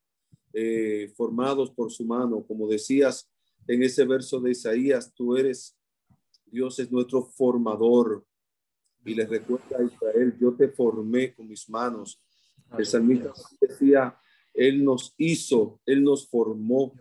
Eh, 0.52 1.12
formados 1.16 1.70
por 1.70 1.90
su 1.90 2.04
mano, 2.04 2.44
como 2.46 2.68
decías 2.68 3.28
en 3.66 3.82
ese 3.82 4.04
verso 4.04 4.40
de 4.40 4.50
Isaías, 4.50 5.12
tú 5.14 5.36
eres, 5.36 5.76
Dios 6.46 6.78
es 6.78 6.90
nuestro 6.90 7.22
formador. 7.22 8.24
Y 9.04 9.14
les 9.14 9.28
recuerda 9.28 9.78
a 9.78 9.82
Israel, 9.82 10.36
yo 10.40 10.54
te 10.54 10.68
formé 10.68 11.34
con 11.34 11.48
mis 11.48 11.68
manos. 11.68 12.20
El 12.78 12.86
salmista 12.86 13.32
decía, 13.60 14.18
Él 14.54 14.84
nos 14.84 15.14
hizo, 15.18 15.80
Él 15.86 16.02
nos 16.02 16.28
formó 16.28 16.92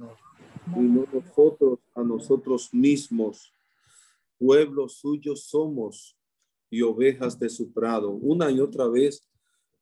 y 0.75 0.79
no 0.79 1.05
nosotros 1.11 1.79
a 1.95 2.03
nosotros 2.03 2.73
mismos. 2.73 3.53
Pueblo 4.37 4.87
suyo 4.89 5.35
somos 5.35 6.17
y 6.69 6.81
ovejas 6.81 7.37
de 7.39 7.49
su 7.49 7.71
prado. 7.71 8.09
Una 8.09 8.49
y 8.49 8.59
otra 8.59 8.87
vez 8.87 9.27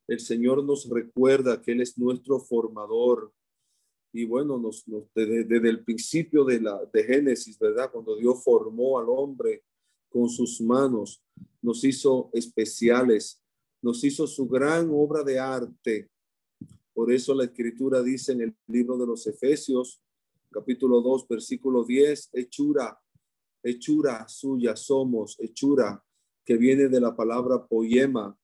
el 0.07 0.19
Señor 0.19 0.63
nos 0.63 0.89
recuerda 0.89 1.61
que 1.61 1.71
Él 1.71 1.81
es 1.81 1.97
nuestro 1.97 2.39
formador. 2.39 3.31
Y 4.11 4.25
bueno, 4.25 4.57
nos, 4.57 4.83
desde 5.13 5.69
el 5.69 5.83
principio 5.83 6.43
de, 6.43 6.61
la, 6.61 6.79
de 6.91 7.03
Génesis, 7.03 7.59
¿verdad? 7.59 7.91
Cuando 7.91 8.15
Dios 8.15 8.43
formó 8.43 8.99
al 8.99 9.05
hombre 9.09 9.63
con 10.09 10.29
sus 10.29 10.59
manos, 10.61 11.21
nos 11.61 11.83
hizo 11.83 12.29
especiales, 12.33 13.41
nos 13.81 14.03
hizo 14.03 14.25
su 14.25 14.47
gran 14.47 14.89
obra 14.91 15.23
de 15.23 15.39
arte. 15.39 16.09
Por 16.93 17.11
eso 17.11 17.35
la 17.35 17.45
escritura 17.45 18.01
dice 18.01 18.31
en 18.31 18.41
el 18.41 18.55
libro 18.67 18.97
de 18.97 19.05
los 19.05 19.27
Efesios, 19.27 20.01
capítulo 20.51 21.01
2, 21.01 21.27
versículo 21.27 21.83
10, 21.83 22.29
hechura, 22.33 22.99
hechura 23.61 24.27
suya 24.27 24.75
somos, 24.75 25.35
hechura 25.39 26.03
que 26.43 26.57
viene 26.57 26.87
de 26.87 26.99
la 26.99 27.15
palabra 27.15 27.67
poema, 27.67 28.35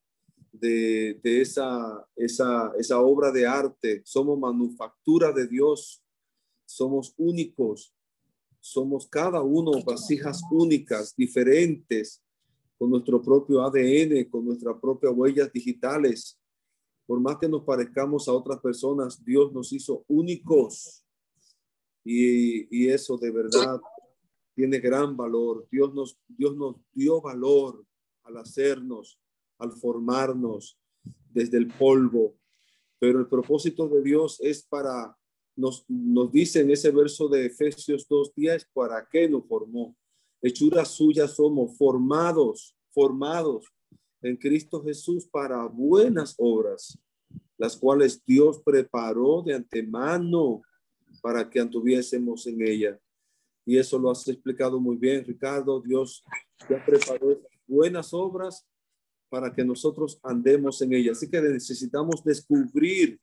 de, 0.60 1.20
de 1.24 1.42
esa, 1.42 2.06
esa, 2.16 2.72
esa 2.78 3.02
obra 3.02 3.32
de 3.32 3.46
arte. 3.46 4.02
Somos 4.06 4.40
manufactura 4.40 5.32
de 5.32 5.48
Dios, 5.48 6.04
somos 6.66 7.14
únicos, 7.18 7.94
somos 8.60 9.08
cada 9.08 9.42
uno 9.42 9.72
vasijas 9.84 10.42
únicas, 10.52 11.16
diferentes, 11.16 12.22
con 12.78 12.90
nuestro 12.90 13.22
propio 13.22 13.62
ADN, 13.62 14.30
con 14.30 14.46
nuestras 14.46 14.78
propias 14.82 15.14
huellas 15.16 15.52
digitales. 15.52 16.40
Por 17.06 17.20
más 17.20 17.38
que 17.38 17.48
nos 17.48 17.64
parezcamos 17.64 18.28
a 18.28 18.34
otras 18.34 18.60
personas, 18.60 19.24
Dios 19.24 19.54
nos 19.54 19.72
hizo 19.72 20.04
únicos. 20.08 21.06
Y, 22.04 22.68
y 22.76 22.90
eso 22.90 23.18
de 23.18 23.32
verdad 23.32 23.80
tiene 24.56 24.80
gran 24.80 25.16
valor. 25.16 25.68
Dios 25.72 25.94
nos, 25.94 26.18
Dios 26.28 26.56
nos 26.56 26.78
dio 26.94 27.22
valor 27.22 27.86
al 28.24 28.38
hacernos, 28.38 29.20
al 29.58 29.72
formarnos 29.74 30.78
desde 31.32 31.58
el 31.58 31.68
polvo. 31.68 32.36
Pero 33.00 33.20
el 33.20 33.28
propósito 33.28 33.88
de 33.88 34.02
Dios 34.02 34.40
es 34.42 34.64
para, 34.64 35.18
nos, 35.56 35.86
nos 35.88 36.32
dice 36.32 36.62
en 36.62 36.72
ese 36.72 36.92
verso 36.92 37.28
de 37.28 37.46
Efesios 37.48 38.08
2.10, 38.08 38.68
¿para 38.74 39.08
qué 39.10 39.28
nos 39.30 39.46
formó? 39.48 39.96
Hechura 40.42 40.86
suya 40.86 41.28
somos, 41.28 41.78
formados, 41.78 42.76
formados 42.92 43.66
en 44.22 44.38
Cristo 44.38 44.84
Jesús 44.84 45.28
para 45.28 45.66
buenas 45.68 46.36
obras, 46.38 46.98
las 47.58 47.78
cuales 47.78 48.24
Dios 48.26 48.62
preparó 48.64 49.44
de 49.44 49.54
antemano 49.54 50.62
para 51.22 51.50
que 51.50 51.60
anduviésemos 51.60 52.48
en 52.48 52.62
ella. 52.62 53.00
Y 53.66 53.78
eso 53.78 53.98
lo 53.98 54.12
has 54.12 54.28
explicado 54.28 54.80
muy 54.80 54.96
bien, 54.96 55.26
Ricardo. 55.26 55.82
Dios 55.82 56.24
ya 56.70 56.84
preparó 56.86 57.42
buenas 57.68 58.14
obras 58.14 58.66
para 59.30 59.54
que 59.54 59.64
nosotros 59.64 60.20
andemos 60.24 60.82
en 60.82 60.94
ellas. 60.94 61.18
Así 61.18 61.30
que 61.30 61.42
necesitamos 61.42 62.24
descubrir, 62.24 63.20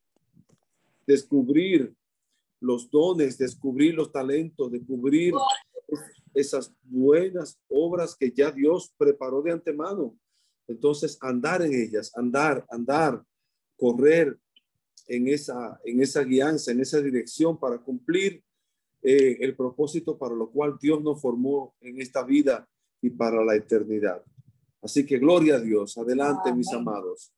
descubrir 1.06 1.94
los 2.60 2.90
dones, 2.90 3.38
descubrir 3.38 3.94
los 3.94 4.12
talentos, 4.12 4.70
descubrir 4.70 5.34
esas 6.34 6.72
buenas 6.82 7.58
obras 7.68 8.16
que 8.16 8.30
ya 8.30 8.50
Dios 8.50 8.92
preparó 8.96 9.42
de 9.42 9.52
antemano. 9.52 10.16
Entonces, 10.68 11.18
andar 11.20 11.62
en 11.62 11.74
ellas, 11.74 12.12
andar, 12.16 12.64
andar, 12.70 13.22
correr 13.76 14.38
en 15.08 15.28
esa, 15.28 15.80
en 15.84 16.00
esa 16.00 16.22
guianza, 16.22 16.70
en 16.70 16.80
esa 16.80 17.00
dirección 17.00 17.58
para 17.58 17.78
cumplir 17.78 18.42
eh, 19.02 19.38
el 19.40 19.56
propósito 19.56 20.16
para 20.16 20.34
lo 20.34 20.50
cual 20.50 20.78
Dios 20.80 21.02
nos 21.02 21.20
formó 21.20 21.74
en 21.80 22.00
esta 22.00 22.22
vida 22.22 22.68
y 23.00 23.10
para 23.10 23.44
la 23.44 23.56
eternidad. 23.56 24.22
Así 24.82 25.06
que 25.06 25.18
gloria 25.18 25.56
a 25.56 25.60
Dios. 25.60 25.96
Adelante, 25.96 26.52
mis 26.52 26.72
amados. 26.72 27.32